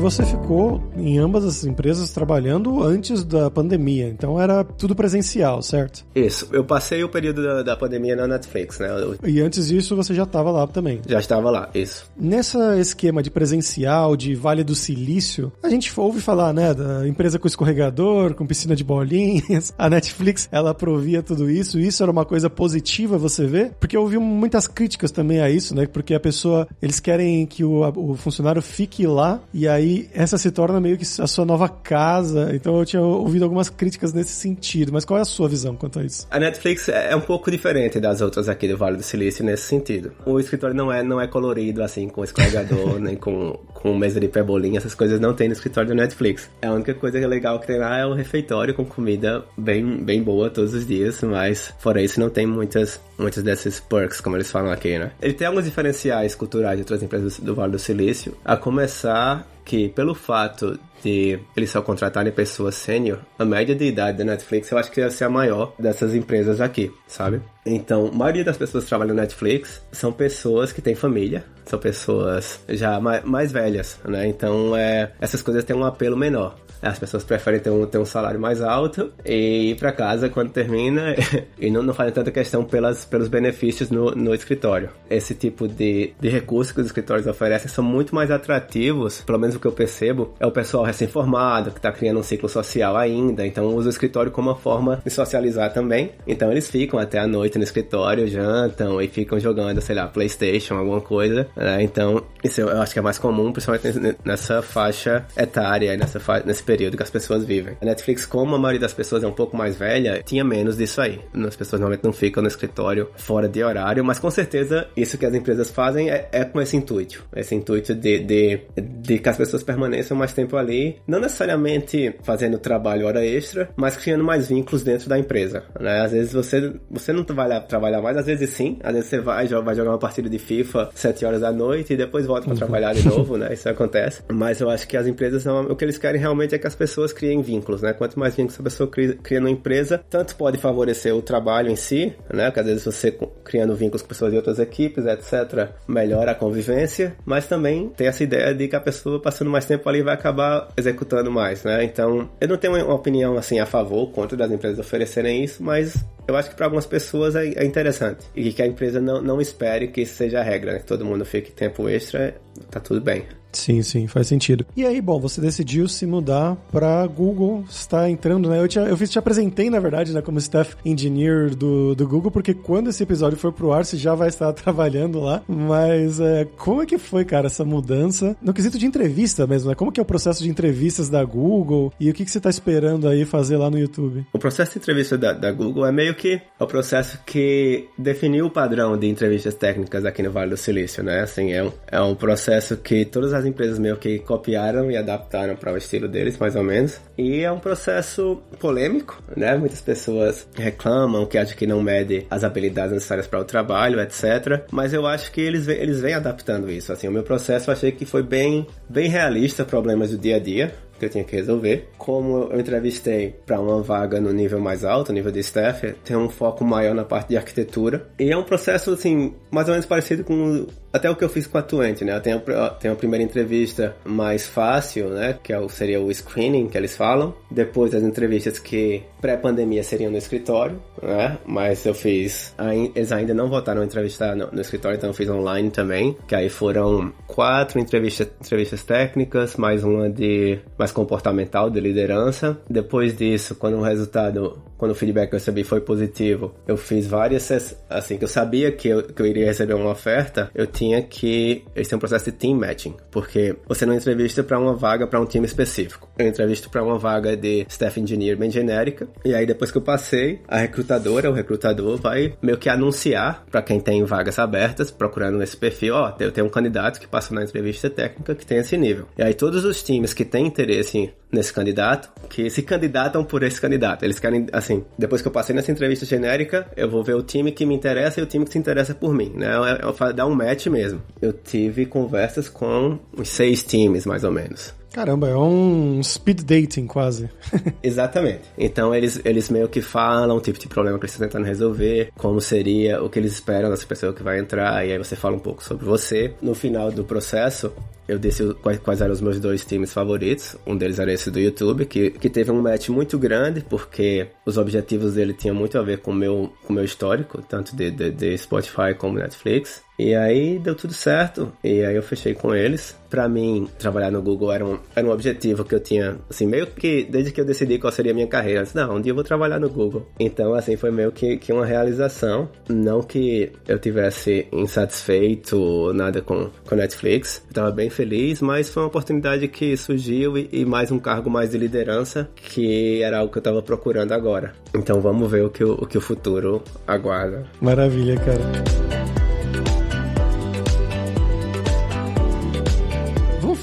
Você 0.00 0.24
ficou 0.24 0.82
em 0.96 1.18
ambas 1.18 1.44
as 1.44 1.64
empresas 1.64 2.10
trabalhando 2.10 2.82
antes 2.82 3.24
da 3.24 3.50
pandemia, 3.50 4.08
então 4.08 4.40
era 4.40 4.64
tudo 4.64 4.94
presencial, 4.94 5.62
certo? 5.62 6.04
Isso. 6.14 6.48
Eu 6.52 6.64
passei 6.64 7.04
o 7.04 7.08
período 7.08 7.42
da, 7.42 7.62
da 7.62 7.76
pandemia 7.76 8.16
na 8.16 8.26
Netflix, 8.26 8.78
né? 8.78 8.88
Eu... 8.90 9.16
E 9.28 9.40
antes 9.40 9.68
disso 9.68 9.94
você 9.94 10.14
já 10.14 10.24
estava 10.24 10.50
lá 10.50 10.66
também? 10.66 11.00
Já 11.06 11.18
estava 11.18 11.50
lá, 11.50 11.68
isso. 11.74 12.10
Nessa 12.18 12.78
esquema 12.78 13.22
de 13.22 13.30
presencial, 13.30 14.16
de 14.16 14.34
Vale 14.34 14.64
do 14.64 14.74
Silício, 14.74 15.52
a 15.62 15.68
gente 15.68 15.92
ouve 15.98 16.20
falar, 16.20 16.52
né, 16.52 16.72
da 16.72 17.06
empresa 17.06 17.38
com 17.38 17.46
escorregador, 17.46 18.34
com 18.34 18.46
piscina 18.46 18.74
de 18.74 18.84
bolinhas. 18.84 19.72
A 19.78 19.90
Netflix, 19.90 20.48
ela 20.50 20.74
provia 20.74 21.22
tudo 21.22 21.50
isso. 21.50 21.78
Isso 21.78 22.02
era 22.02 22.10
uma 22.10 22.24
coisa 22.24 22.48
positiva, 22.48 23.18
você 23.18 23.46
vê? 23.46 23.70
Porque 23.78 23.96
eu 23.96 24.02
ouvi 24.02 24.18
muitas 24.18 24.66
críticas 24.66 25.10
também 25.10 25.40
a 25.40 25.50
isso, 25.50 25.74
né? 25.74 25.86
Porque 25.86 26.14
a 26.14 26.20
pessoa, 26.20 26.66
eles 26.80 27.00
querem 27.00 27.46
que 27.46 27.64
o, 27.64 27.80
o 27.96 28.14
funcionário 28.14 28.62
fique 28.62 29.06
lá 29.06 29.40
e 29.52 29.66
aí 29.68 29.89
essa 30.12 30.38
se 30.38 30.50
torna 30.50 30.80
meio 30.80 30.96
que 30.96 31.04
a 31.20 31.26
sua 31.26 31.44
nova 31.44 31.68
casa. 31.68 32.50
Então 32.54 32.78
eu 32.78 32.84
tinha 32.84 33.02
ouvido 33.02 33.42
algumas 33.42 33.68
críticas 33.68 34.12
nesse 34.12 34.32
sentido. 34.32 34.92
Mas 34.92 35.04
qual 35.04 35.18
é 35.18 35.22
a 35.22 35.24
sua 35.24 35.48
visão 35.48 35.74
quanto 35.76 35.98
a 35.98 36.04
isso? 36.04 36.26
A 36.30 36.38
Netflix 36.38 36.88
é 36.88 37.14
um 37.14 37.20
pouco 37.20 37.50
diferente 37.50 37.98
das 38.00 38.20
outras 38.20 38.48
aqui 38.48 38.68
do 38.68 38.76
Vale 38.76 38.96
do 38.96 39.02
Silício 39.02 39.44
nesse 39.44 39.64
sentido. 39.64 40.12
O 40.24 40.38
escritório 40.38 40.74
não 40.74 40.92
é, 40.92 41.02
não 41.02 41.20
é 41.20 41.26
colorido 41.26 41.82
assim, 41.82 42.08
com 42.08 42.22
escorregador, 42.22 42.98
nem 43.00 43.16
com, 43.16 43.58
com 43.72 43.96
mesa 43.96 44.20
de 44.20 44.28
pebolinha. 44.28 44.78
Essas 44.78 44.94
coisas 44.94 45.20
não 45.20 45.34
tem 45.34 45.48
no 45.48 45.54
escritório 45.54 45.88
da 45.88 45.94
Netflix. 45.94 46.50
A 46.62 46.72
única 46.72 46.94
coisa 46.94 47.18
legal 47.26 47.58
que 47.58 47.66
tem 47.66 47.78
lá 47.78 47.98
é 47.98 48.06
o 48.06 48.14
refeitório 48.14 48.74
com 48.74 48.84
comida 48.84 49.44
bem, 49.56 50.02
bem 50.02 50.22
boa 50.22 50.50
todos 50.50 50.74
os 50.74 50.86
dias. 50.86 51.20
Mas 51.22 51.72
fora 51.78 52.02
isso, 52.02 52.20
não 52.20 52.30
tem 52.30 52.46
muitas, 52.46 53.00
muitas 53.20 53.42
desses 53.42 53.78
perks, 53.80 54.20
como 54.20 54.36
eles 54.36 54.50
falam 54.50 54.70
aqui, 54.70 54.98
né? 54.98 55.12
Ele 55.20 55.34
tem 55.34 55.46
alguns 55.46 55.64
diferenciais 55.64 56.34
culturais 56.34 56.76
de 56.76 56.82
outras 56.82 57.02
empresas 57.02 57.38
do 57.38 57.54
Vale 57.54 57.72
do 57.72 57.78
Silício. 57.78 58.36
A 58.44 58.56
começar 58.56 59.46
que 59.64 59.88
pelo 59.90 60.14
fato 60.14 60.78
de 61.02 61.38
eles 61.56 61.70
só 61.70 61.80
contratarem 61.80 62.32
pessoas 62.32 62.74
sênior, 62.74 63.20
a 63.38 63.44
média 63.44 63.74
de 63.74 63.84
idade 63.84 64.18
da 64.18 64.24
Netflix 64.24 64.70
eu 64.70 64.78
acho 64.78 64.90
que 64.90 65.00
deve 65.00 65.14
ser 65.14 65.24
a 65.24 65.30
maior 65.30 65.74
dessas 65.78 66.14
empresas 66.14 66.60
aqui, 66.60 66.92
sabe? 67.06 67.40
Então, 67.64 68.08
a 68.08 68.10
maioria 68.12 68.42
das 68.42 68.56
pessoas 68.56 68.84
que 68.84 68.88
trabalham 68.88 69.14
na 69.14 69.22
Netflix 69.22 69.80
são 69.92 70.12
pessoas 70.12 70.72
que 70.72 70.82
têm 70.82 70.94
família, 70.94 71.44
são 71.64 71.78
pessoas 71.78 72.60
já 72.68 72.98
mais, 73.00 73.24
mais 73.24 73.52
velhas, 73.52 73.98
né? 74.04 74.26
Então, 74.26 74.76
é, 74.76 75.12
essas 75.20 75.40
coisas 75.40 75.62
têm 75.64 75.76
um 75.76 75.84
apelo 75.84 76.16
menor. 76.16 76.56
As 76.82 76.98
pessoas 76.98 77.24
preferem 77.24 77.60
ter 77.60 77.70
um, 77.70 77.86
ter 77.86 77.98
um 77.98 78.04
salário 78.04 78.40
mais 78.40 78.60
alto 78.62 79.12
e 79.24 79.70
ir 79.70 79.76
para 79.76 79.92
casa 79.92 80.28
quando 80.28 80.50
termina 80.50 81.14
e 81.58 81.70
não, 81.70 81.82
não 81.82 81.94
fazem 81.94 82.12
tanta 82.12 82.30
questão 82.30 82.64
pelas, 82.64 83.04
pelos 83.04 83.28
benefícios 83.28 83.90
no, 83.90 84.12
no 84.12 84.34
escritório. 84.34 84.90
Esse 85.08 85.34
tipo 85.34 85.68
de, 85.68 86.12
de 86.20 86.28
recursos 86.28 86.72
que 86.72 86.80
os 86.80 86.86
escritórios 86.86 87.26
oferecem 87.26 87.68
são 87.68 87.84
muito 87.84 88.14
mais 88.14 88.30
atrativos, 88.30 89.20
pelo 89.20 89.38
menos 89.38 89.56
o 89.56 89.60
que 89.60 89.66
eu 89.66 89.72
percebo, 89.72 90.34
é 90.40 90.46
o 90.46 90.50
pessoal 90.50 90.84
recém-formado, 90.84 91.70
que 91.70 91.78
está 91.78 91.92
criando 91.92 92.20
um 92.20 92.22
ciclo 92.22 92.48
social 92.48 92.96
ainda, 92.96 93.46
então 93.46 93.66
usa 93.74 93.88
o 93.88 93.90
escritório 93.90 94.30
como 94.30 94.50
uma 94.50 94.56
forma 94.56 95.00
de 95.04 95.10
socializar 95.10 95.72
também. 95.72 96.12
Então 96.26 96.50
eles 96.50 96.70
ficam 96.70 96.98
até 96.98 97.18
a 97.18 97.26
noite 97.26 97.58
no 97.58 97.64
escritório, 97.64 98.26
jantam 98.26 99.00
e 99.00 99.08
ficam 99.08 99.38
jogando, 99.38 99.80
sei 99.80 99.96
lá, 99.96 100.06
Playstation, 100.06 100.74
alguma 100.74 101.00
coisa. 101.00 101.48
Né? 101.56 101.82
Então, 101.82 102.22
isso 102.42 102.60
eu 102.60 102.80
acho 102.80 102.92
que 102.92 102.98
é 102.98 103.02
mais 103.02 103.18
comum, 103.18 103.52
principalmente 103.52 104.16
nessa 104.24 104.62
faixa 104.62 105.26
etária, 105.36 105.96
nessa 105.96 106.18
fa 106.20 106.42
nesse 106.44 106.62
período 106.70 106.96
que 106.96 107.02
as 107.02 107.10
pessoas 107.10 107.44
vivem. 107.44 107.76
A 107.82 107.84
Netflix, 107.84 108.24
como 108.24 108.54
a 108.54 108.58
maioria 108.58 108.78
das 108.78 108.94
pessoas 108.94 109.24
é 109.24 109.26
um 109.26 109.32
pouco 109.32 109.56
mais 109.56 109.76
velha, 109.76 110.22
tinha 110.24 110.44
menos 110.44 110.76
disso 110.76 111.00
aí. 111.00 111.18
As 111.34 111.56
pessoas 111.56 111.80
normalmente 111.80 112.04
não 112.04 112.12
ficam 112.12 112.40
no 112.40 112.48
escritório 112.48 113.08
fora 113.16 113.48
de 113.48 113.60
horário, 113.60 114.04
mas 114.04 114.20
com 114.20 114.30
certeza 114.30 114.86
isso 114.96 115.18
que 115.18 115.26
as 115.26 115.34
empresas 115.34 115.68
fazem 115.68 116.10
é, 116.10 116.28
é 116.30 116.44
com 116.44 116.60
esse 116.60 116.76
intuito. 116.76 117.24
Esse 117.34 117.56
intuito 117.56 117.92
de, 117.92 118.20
de, 118.20 118.60
de 118.76 119.18
que 119.18 119.28
as 119.28 119.36
pessoas 119.36 119.64
permaneçam 119.64 120.16
mais 120.16 120.32
tempo 120.32 120.56
ali, 120.56 120.96
não 121.08 121.18
necessariamente 121.18 122.14
fazendo 122.22 122.56
trabalho 122.56 123.08
hora 123.08 123.26
extra, 123.26 123.68
mas 123.74 123.96
criando 123.96 124.22
mais 124.22 124.46
vínculos 124.46 124.84
dentro 124.84 125.08
da 125.08 125.18
empresa. 125.18 125.64
Né? 125.80 126.02
Às 126.02 126.12
vezes 126.12 126.32
você, 126.32 126.72
você 126.88 127.12
não 127.12 127.24
vai 127.24 127.60
trabalhar 127.66 128.00
mais, 128.00 128.16
às 128.16 128.26
vezes 128.26 128.48
sim, 128.50 128.78
às 128.84 128.92
vezes 128.92 129.10
você 129.10 129.18
vai, 129.18 129.48
vai 129.48 129.74
jogar 129.74 129.90
uma 129.90 129.98
partida 129.98 130.30
de 130.30 130.38
FIFA 130.38 130.90
7 130.94 131.24
horas 131.24 131.40
da 131.40 131.50
noite 131.50 131.94
e 131.94 131.96
depois 131.96 132.26
volta 132.26 132.46
para 132.46 132.54
trabalhar 132.56 132.92
de 132.94 133.04
novo, 133.08 133.36
né? 133.36 133.52
Isso 133.52 133.68
acontece. 133.68 134.22
Mas 134.30 134.60
eu 134.60 134.70
acho 134.70 134.86
que 134.86 134.96
as 134.96 135.08
empresas, 135.08 135.44
o 135.46 135.74
que 135.74 135.84
eles 135.84 135.98
querem 135.98 136.20
realmente 136.20 136.54
é 136.54 136.59
que 136.60 136.66
as 136.66 136.74
pessoas 136.74 137.12
criem 137.12 137.42
vínculos, 137.42 137.82
né? 137.82 137.92
Quanto 137.92 138.18
mais 138.18 138.34
vínculos 138.34 138.60
a 138.60 138.62
pessoa 138.62 138.88
cria, 138.88 139.40
numa 139.40 139.50
empresa, 139.50 140.02
tanto 140.08 140.36
pode 140.36 140.58
favorecer 140.58 141.14
o 141.14 141.22
trabalho 141.22 141.70
em 141.70 141.76
si, 141.76 142.14
né? 142.32 142.46
Porque 142.46 142.60
às 142.60 142.66
vezes 142.66 142.84
você 142.84 143.16
criando 143.44 143.74
vínculos 143.74 144.02
com 144.02 144.08
pessoas 144.08 144.30
de 144.30 144.36
outras 144.36 144.58
equipes, 144.58 145.04
etc., 145.06 145.70
melhora 145.88 146.32
a 146.32 146.34
convivência, 146.34 147.16
mas 147.24 147.46
também 147.46 147.88
tem 147.88 148.06
essa 148.06 148.22
ideia 148.22 148.54
de 148.54 148.68
que 148.68 148.76
a 148.76 148.80
pessoa 148.80 149.20
passando 149.20 149.50
mais 149.50 149.64
tempo 149.66 149.88
ali 149.88 150.02
vai 150.02 150.14
acabar 150.14 150.68
executando 150.76 151.30
mais, 151.30 151.64
né? 151.64 151.84
Então, 151.84 152.28
eu 152.40 152.48
não 152.48 152.56
tenho 152.56 152.74
uma 152.74 152.94
opinião 152.94 153.36
assim 153.36 153.58
a 153.58 153.66
favor, 153.66 154.10
contra 154.12 154.36
das 154.36 154.50
empresas 154.50 154.78
oferecerem 154.78 155.42
isso, 155.44 155.62
mas 155.62 156.04
eu 156.26 156.36
acho 156.36 156.50
que 156.50 156.56
para 156.56 156.66
algumas 156.66 156.86
pessoas 156.86 157.34
é, 157.34 157.46
é, 157.48 157.64
interessante. 157.64 158.24
E 158.34 158.52
que 158.52 158.62
a 158.62 158.66
empresa 158.66 159.00
não, 159.00 159.20
não 159.20 159.40
espere 159.40 159.88
que 159.88 160.02
isso 160.02 160.14
seja 160.14 160.40
a 160.40 160.42
regra, 160.42 160.74
né? 160.74 160.78
Que 160.78 160.86
todo 160.86 161.04
mundo 161.04 161.24
fique 161.24 161.50
tempo 161.50 161.88
extra, 161.88 162.34
tá 162.70 162.78
tudo 162.80 163.00
bem. 163.00 163.24
Sim, 163.52 163.82
sim, 163.82 164.06
faz 164.06 164.26
sentido. 164.26 164.64
E 164.76 164.84
aí, 164.84 165.00
bom, 165.00 165.18
você 165.18 165.40
decidiu 165.40 165.88
se 165.88 166.06
mudar 166.06 166.56
para 166.70 167.06
Google, 167.06 167.64
está 167.68 168.08
entrando, 168.08 168.48
né? 168.48 168.60
Eu, 168.60 168.68
te, 168.68 168.78
eu 168.78 168.96
te 168.96 169.18
apresentei, 169.18 169.68
na 169.70 169.80
verdade, 169.80 170.12
né, 170.12 170.22
como 170.22 170.38
staff 170.38 170.76
engineer 170.84 171.54
do, 171.54 171.94
do 171.94 172.06
Google, 172.06 172.30
porque 172.30 172.54
quando 172.54 172.90
esse 172.90 173.02
episódio 173.02 173.38
for 173.38 173.52
pro 173.52 173.72
ar, 173.72 173.84
você 173.84 173.96
já 173.96 174.14
vai 174.14 174.28
estar 174.28 174.52
trabalhando 174.54 175.20
lá. 175.20 175.42
Mas 175.48 176.20
é, 176.20 176.46
como 176.56 176.82
é 176.82 176.86
que 176.86 176.98
foi, 176.98 177.24
cara, 177.24 177.46
essa 177.46 177.64
mudança? 177.64 178.36
No 178.40 178.54
quesito 178.54 178.78
de 178.78 178.86
entrevista 178.86 179.46
mesmo, 179.46 179.68
né? 179.68 179.74
Como 179.74 179.92
que 179.92 180.00
é 180.00 180.02
o 180.02 180.06
processo 180.06 180.42
de 180.42 180.48
entrevistas 180.48 181.08
da 181.08 181.24
Google 181.24 181.92
e 181.98 182.10
o 182.10 182.14
que, 182.14 182.24
que 182.24 182.30
você 182.30 182.38
está 182.38 182.50
esperando 182.50 183.08
aí 183.08 183.24
fazer 183.24 183.56
lá 183.56 183.70
no 183.70 183.78
YouTube? 183.78 184.24
O 184.32 184.38
processo 184.38 184.72
de 184.72 184.78
entrevista 184.78 185.18
da, 185.18 185.32
da 185.32 185.52
Google 185.52 185.86
é 185.86 185.92
meio 185.92 186.14
que 186.14 186.40
o 186.58 186.66
processo 186.66 187.18
que 187.26 187.88
definiu 187.98 188.46
o 188.46 188.50
padrão 188.50 188.96
de 188.96 189.08
entrevistas 189.08 189.54
técnicas 189.54 190.04
aqui 190.04 190.22
no 190.22 190.30
Vale 190.30 190.50
do 190.50 190.56
Silício, 190.56 191.02
né? 191.02 191.20
Assim, 191.20 191.52
é 191.52 191.62
um, 191.62 191.72
é 191.86 192.00
um 192.00 192.14
processo 192.14 192.76
que 192.76 193.04
todas 193.04 193.32
as 193.32 193.39
as 193.40 193.46
empresas 193.46 193.78
meio 193.78 193.96
que 193.96 194.18
copiaram 194.20 194.90
e 194.90 194.96
adaptaram 194.96 195.56
para 195.56 195.72
o 195.72 195.76
estilo 195.76 196.08
deles, 196.08 196.38
mais 196.38 196.56
ou 196.56 196.62
menos. 196.62 197.00
E 197.16 197.40
é 197.40 197.50
um 197.50 197.58
processo 197.58 198.40
polêmico, 198.58 199.22
né? 199.36 199.56
Muitas 199.56 199.80
pessoas 199.80 200.46
reclamam 200.54 201.26
que 201.26 201.38
acham 201.38 201.56
que 201.56 201.66
não 201.66 201.82
mede 201.82 202.26
as 202.30 202.44
habilidades 202.44 202.92
necessárias 202.92 203.26
para 203.26 203.40
o 203.40 203.44
trabalho, 203.44 204.00
etc. 204.00 204.64
Mas 204.70 204.92
eu 204.92 205.06
acho 205.06 205.32
que 205.32 205.40
eles, 205.40 205.66
eles 205.68 206.00
vêm 206.00 206.14
adaptando 206.14 206.70
isso. 206.70 206.92
Assim, 206.92 207.08
o 207.08 207.12
meu 207.12 207.22
processo 207.22 207.70
eu 207.70 207.72
achei 207.72 207.92
que 207.92 208.04
foi 208.04 208.22
bem, 208.22 208.66
bem 208.88 209.08
realista, 209.08 209.64
problemas 209.64 210.10
do 210.10 210.18
dia 210.18 210.36
a 210.36 210.38
dia 210.38 210.72
que 211.00 211.06
eu 211.06 211.10
tinha 211.10 211.24
que 211.24 211.34
resolver. 211.34 211.88
Como 211.96 212.50
eu 212.52 212.60
entrevistei 212.60 213.34
para 213.46 213.58
uma 213.58 213.82
vaga 213.82 214.20
no 214.20 214.32
nível 214.32 214.60
mais 214.60 214.84
alto, 214.84 215.12
nível 215.12 215.32
de 215.32 215.40
staff, 215.40 215.94
tem 216.04 216.16
um 216.16 216.28
foco 216.28 216.64
maior 216.64 216.94
na 216.94 217.04
parte 217.04 217.30
de 217.30 217.36
arquitetura. 217.36 218.06
E 218.18 218.30
é 218.30 218.36
um 218.36 218.44
processo, 218.44 218.92
assim, 218.92 219.34
mais 219.50 219.66
ou 219.66 219.72
menos 219.72 219.86
parecido 219.86 220.22
com 220.22 220.66
até 220.92 221.08
o 221.10 221.16
que 221.16 221.24
eu 221.24 221.28
fiz 221.28 221.46
com 221.46 221.58
a 221.58 221.62
Tuente, 221.62 222.04
né? 222.04 222.18
Tem 222.20 222.32
a, 222.32 222.68
tem 222.70 222.90
a 222.90 222.94
primeira 222.94 223.24
entrevista 223.24 223.94
mais 224.04 224.46
fácil, 224.46 225.10
né? 225.10 225.38
Que 225.42 225.52
é 225.52 225.58
o, 225.58 225.68
seria 225.68 226.00
o 226.00 226.12
screening 226.12 226.68
que 226.68 226.76
eles 226.76 226.96
falam. 226.96 227.34
Depois 227.50 227.94
as 227.94 228.02
entrevistas 228.02 228.58
que 228.58 229.02
pré-pandemia 229.20 229.82
seriam 229.82 230.10
no 230.10 230.18
escritório, 230.18 230.80
né? 231.02 231.38
Mas 231.46 231.84
eu 231.86 231.94
fiz. 231.94 232.54
Eles 232.94 233.12
ainda 233.12 233.34
não 233.34 233.48
votaram 233.48 233.82
a 233.82 233.84
entrevistar 233.84 234.34
no, 234.34 234.50
no, 234.50 234.60
escritório, 234.60 234.96
então 234.96 235.10
eu 235.10 235.14
fiz 235.14 235.28
online 235.28 235.70
também. 235.70 236.16
Que 236.26 236.34
aí 236.34 236.48
foram 236.48 237.12
quatro 237.26 237.78
entrevistas, 237.78 238.28
entrevistas 238.40 238.82
técnicas, 238.82 239.56
mais 239.56 239.84
uma 239.84 240.08
de 240.08 240.58
mais 240.78 240.92
comportamental, 240.92 241.70
de 241.70 241.80
liderança. 241.80 242.58
Depois 242.68 243.16
disso, 243.16 243.54
quando 243.54 243.76
o 243.76 243.82
resultado, 243.82 244.60
quando 244.76 244.92
o 244.92 244.94
feedback 244.94 245.28
que 245.28 245.34
eu 245.34 245.38
recebi 245.38 245.62
foi 245.62 245.80
positivo, 245.80 246.52
eu 246.66 246.76
fiz 246.76 247.06
várias, 247.06 247.76
assim, 247.88 248.16
que 248.16 248.24
eu 248.24 248.28
sabia 248.28 248.72
que 248.72 248.88
eu, 248.88 249.02
que 249.02 249.20
eu 249.20 249.26
iria 249.26 249.46
receber 249.46 249.74
uma 249.74 249.90
oferta, 249.90 250.50
eu 250.54 250.66
tinha 250.80 251.02
que. 251.02 251.62
Eles 251.76 251.88
têm 251.88 251.96
um 251.96 252.00
processo 252.00 252.24
de 252.24 252.32
team 252.32 252.54
matching, 252.54 252.94
porque 253.10 253.54
você 253.68 253.84
não 253.84 253.94
entrevista 253.94 254.42
para 254.42 254.58
uma 254.58 254.74
vaga 254.74 255.06
para 255.06 255.20
um 255.20 255.26
time 255.26 255.44
específico. 255.44 256.08
Eu 256.18 256.26
entrevisto 256.26 256.70
para 256.70 256.82
uma 256.82 256.98
vaga 256.98 257.36
de 257.36 257.66
staff 257.68 258.00
engineer 258.00 258.38
bem 258.38 258.50
genérica, 258.50 259.06
e 259.22 259.34
aí 259.34 259.44
depois 259.44 259.70
que 259.70 259.76
eu 259.76 259.82
passei, 259.82 260.40
a 260.48 260.56
recrutadora, 260.56 261.30
o 261.30 261.34
recrutador 261.34 261.98
vai 261.98 262.34
meio 262.40 262.56
que 262.56 262.70
anunciar 262.70 263.44
para 263.50 263.60
quem 263.60 263.78
tem 263.78 264.02
vagas 264.04 264.38
abertas, 264.38 264.90
procurando 264.90 265.42
esse 265.42 265.56
perfil, 265.56 265.94
ó, 265.94 266.14
oh, 266.18 266.22
eu 266.22 266.32
tenho 266.32 266.46
um 266.46 266.50
candidato 266.50 266.98
que 266.98 267.06
passou 267.06 267.34
na 267.34 267.42
entrevista 267.44 267.90
técnica 267.90 268.34
que 268.34 268.46
tem 268.46 268.58
esse 268.58 268.76
nível. 268.78 269.06
E 269.18 269.22
aí 269.22 269.34
todos 269.34 269.64
os 269.64 269.82
times 269.82 270.14
que 270.14 270.24
têm 270.24 270.46
interesse 270.46 271.12
nesse 271.32 271.52
candidato, 271.52 272.10
que 272.28 272.48
se 272.50 272.62
candidatam 272.62 273.24
por 273.24 273.42
esse 273.42 273.60
candidato. 273.60 274.04
Eles 274.04 274.18
querem, 274.18 274.46
assim, 274.52 274.84
depois 274.98 275.22
que 275.22 275.28
eu 275.28 275.32
passei 275.32 275.54
nessa 275.54 275.70
entrevista 275.70 276.04
genérica, 276.04 276.66
eu 276.76 276.90
vou 276.90 277.02
ver 277.02 277.14
o 277.14 277.22
time 277.22 277.52
que 277.52 277.64
me 277.64 277.74
interessa 277.74 278.20
e 278.20 278.22
o 278.22 278.26
time 278.26 278.44
que 278.44 278.52
se 278.52 278.58
interessa 278.58 278.94
por 278.94 279.14
mim, 279.14 279.32
né? 279.34 279.48
É, 279.48 280.08
é, 280.08 280.12
dar 280.12 280.26
um 280.26 280.34
match 280.34 280.66
mesmo. 280.66 281.02
Eu 281.20 281.32
tive 281.32 281.86
conversas 281.86 282.48
com 282.48 282.98
uns 283.16 283.28
seis 283.28 283.62
times, 283.62 284.06
mais 284.06 284.24
ou 284.24 284.32
menos. 284.32 284.79
Caramba, 284.92 285.28
é 285.28 285.36
um 285.36 286.02
speed 286.02 286.42
dating 286.42 286.86
quase. 286.86 287.30
Exatamente. 287.82 288.42
Então 288.58 288.94
eles, 288.94 289.20
eles 289.24 289.48
meio 289.48 289.68
que 289.68 289.80
falam 289.80 290.36
o 290.36 290.40
tipo 290.40 290.58
de 290.58 290.66
problema 290.66 290.98
que 290.98 291.04
eles 291.04 291.12
estão 291.12 291.28
tentando 291.28 291.46
resolver, 291.46 292.10
como 292.16 292.40
seria, 292.40 293.02
o 293.02 293.08
que 293.08 293.18
eles 293.18 293.32
esperam 293.32 293.70
dessa 293.70 293.86
pessoa 293.86 294.12
que 294.12 294.22
vai 294.22 294.38
entrar, 294.38 294.84
e 294.86 294.92
aí 294.92 294.98
você 294.98 295.14
fala 295.14 295.36
um 295.36 295.40
pouco 295.40 295.62
sobre 295.62 295.84
você. 295.84 296.34
No 296.42 296.54
final 296.54 296.90
do 296.90 297.04
processo, 297.04 297.72
eu 298.08 298.18
disse 298.18 298.52
quais, 298.54 298.80
quais, 298.80 299.00
eram 299.00 299.12
os 299.12 299.20
meus 299.20 299.38
dois 299.38 299.64
times 299.64 299.92
favoritos. 299.92 300.56
Um 300.66 300.76
deles 300.76 300.98
era 300.98 301.12
esse 301.12 301.30
do 301.30 301.38
YouTube, 301.38 301.86
que, 301.86 302.10
que 302.10 302.28
teve 302.28 302.50
um 302.50 302.60
match 302.60 302.88
muito 302.88 303.16
grande, 303.16 303.60
porque 303.60 304.26
os 304.44 304.58
objetivos 304.58 305.14
dele 305.14 305.32
tinham 305.32 305.54
muito 305.54 305.78
a 305.78 305.82
ver 305.82 305.98
com 305.98 306.10
o 306.10 306.14
meu, 306.14 306.52
com 306.66 306.72
meu 306.72 306.84
histórico, 306.84 307.40
tanto 307.48 307.76
de, 307.76 307.92
de, 307.92 308.10
de 308.10 308.36
Spotify 308.36 308.94
como 308.98 309.18
Netflix. 309.18 309.82
E 310.00 310.14
aí 310.14 310.58
deu 310.58 310.74
tudo 310.74 310.94
certo, 310.94 311.52
e 311.62 311.84
aí 311.84 311.94
eu 311.94 312.02
fechei 312.02 312.32
com 312.32 312.54
eles. 312.54 312.98
Para 313.10 313.28
mim, 313.28 313.68
trabalhar 313.78 314.10
no 314.10 314.22
Google 314.22 314.50
era 314.50 314.64
um, 314.64 314.78
era 314.96 315.06
um 315.06 315.10
objetivo 315.10 315.62
que 315.62 315.74
eu 315.74 315.80
tinha, 315.80 316.16
assim, 316.30 316.46
meio 316.46 316.66
que 316.68 317.04
desde 317.04 317.32
que 317.32 317.40
eu 317.40 317.44
decidi 317.44 317.78
qual 317.78 317.92
seria 317.92 318.12
a 318.12 318.14
minha 318.14 318.26
carreira. 318.26 318.62
Disse, 318.62 318.74
não, 318.76 318.96
um 318.96 319.00
dia 319.00 319.10
eu 319.10 319.14
vou 319.14 319.24
trabalhar 319.24 319.58
no 319.58 319.68
Google. 319.68 320.06
Então, 320.18 320.54
assim, 320.54 320.76
foi 320.76 320.90
meio 320.90 321.12
que, 321.12 321.36
que 321.36 321.52
uma 321.52 321.66
realização. 321.66 322.48
Não 322.68 323.02
que 323.02 323.52
eu 323.68 323.78
tivesse 323.78 324.46
insatisfeito 324.50 325.92
nada 325.92 326.22
com, 326.22 326.48
com 326.66 326.74
Netflix. 326.74 327.42
Eu 327.48 327.54
tava 327.54 327.70
bem 327.70 327.90
feliz, 327.90 328.40
mas 328.40 328.70
foi 328.70 328.84
uma 328.84 328.88
oportunidade 328.88 329.46
que 329.48 329.76
surgiu 329.76 330.38
e, 330.38 330.48
e 330.50 330.64
mais 330.64 330.90
um 330.90 330.98
cargo 330.98 331.28
mais 331.28 331.50
de 331.50 331.58
liderança, 331.58 332.30
que 332.34 333.02
era 333.02 333.18
algo 333.18 333.30
que 333.30 333.38
eu 333.38 333.42
tava 333.42 333.60
procurando 333.60 334.12
agora. 334.12 334.54
Então 334.74 335.00
vamos 335.00 335.30
ver 335.30 335.44
o 335.44 335.50
que 335.50 335.64
o, 335.64 335.74
o, 335.74 335.86
que 335.86 335.98
o 335.98 336.00
futuro 336.00 336.62
aguarda. 336.86 337.44
Maravilha, 337.60 338.16
cara. 338.16 338.99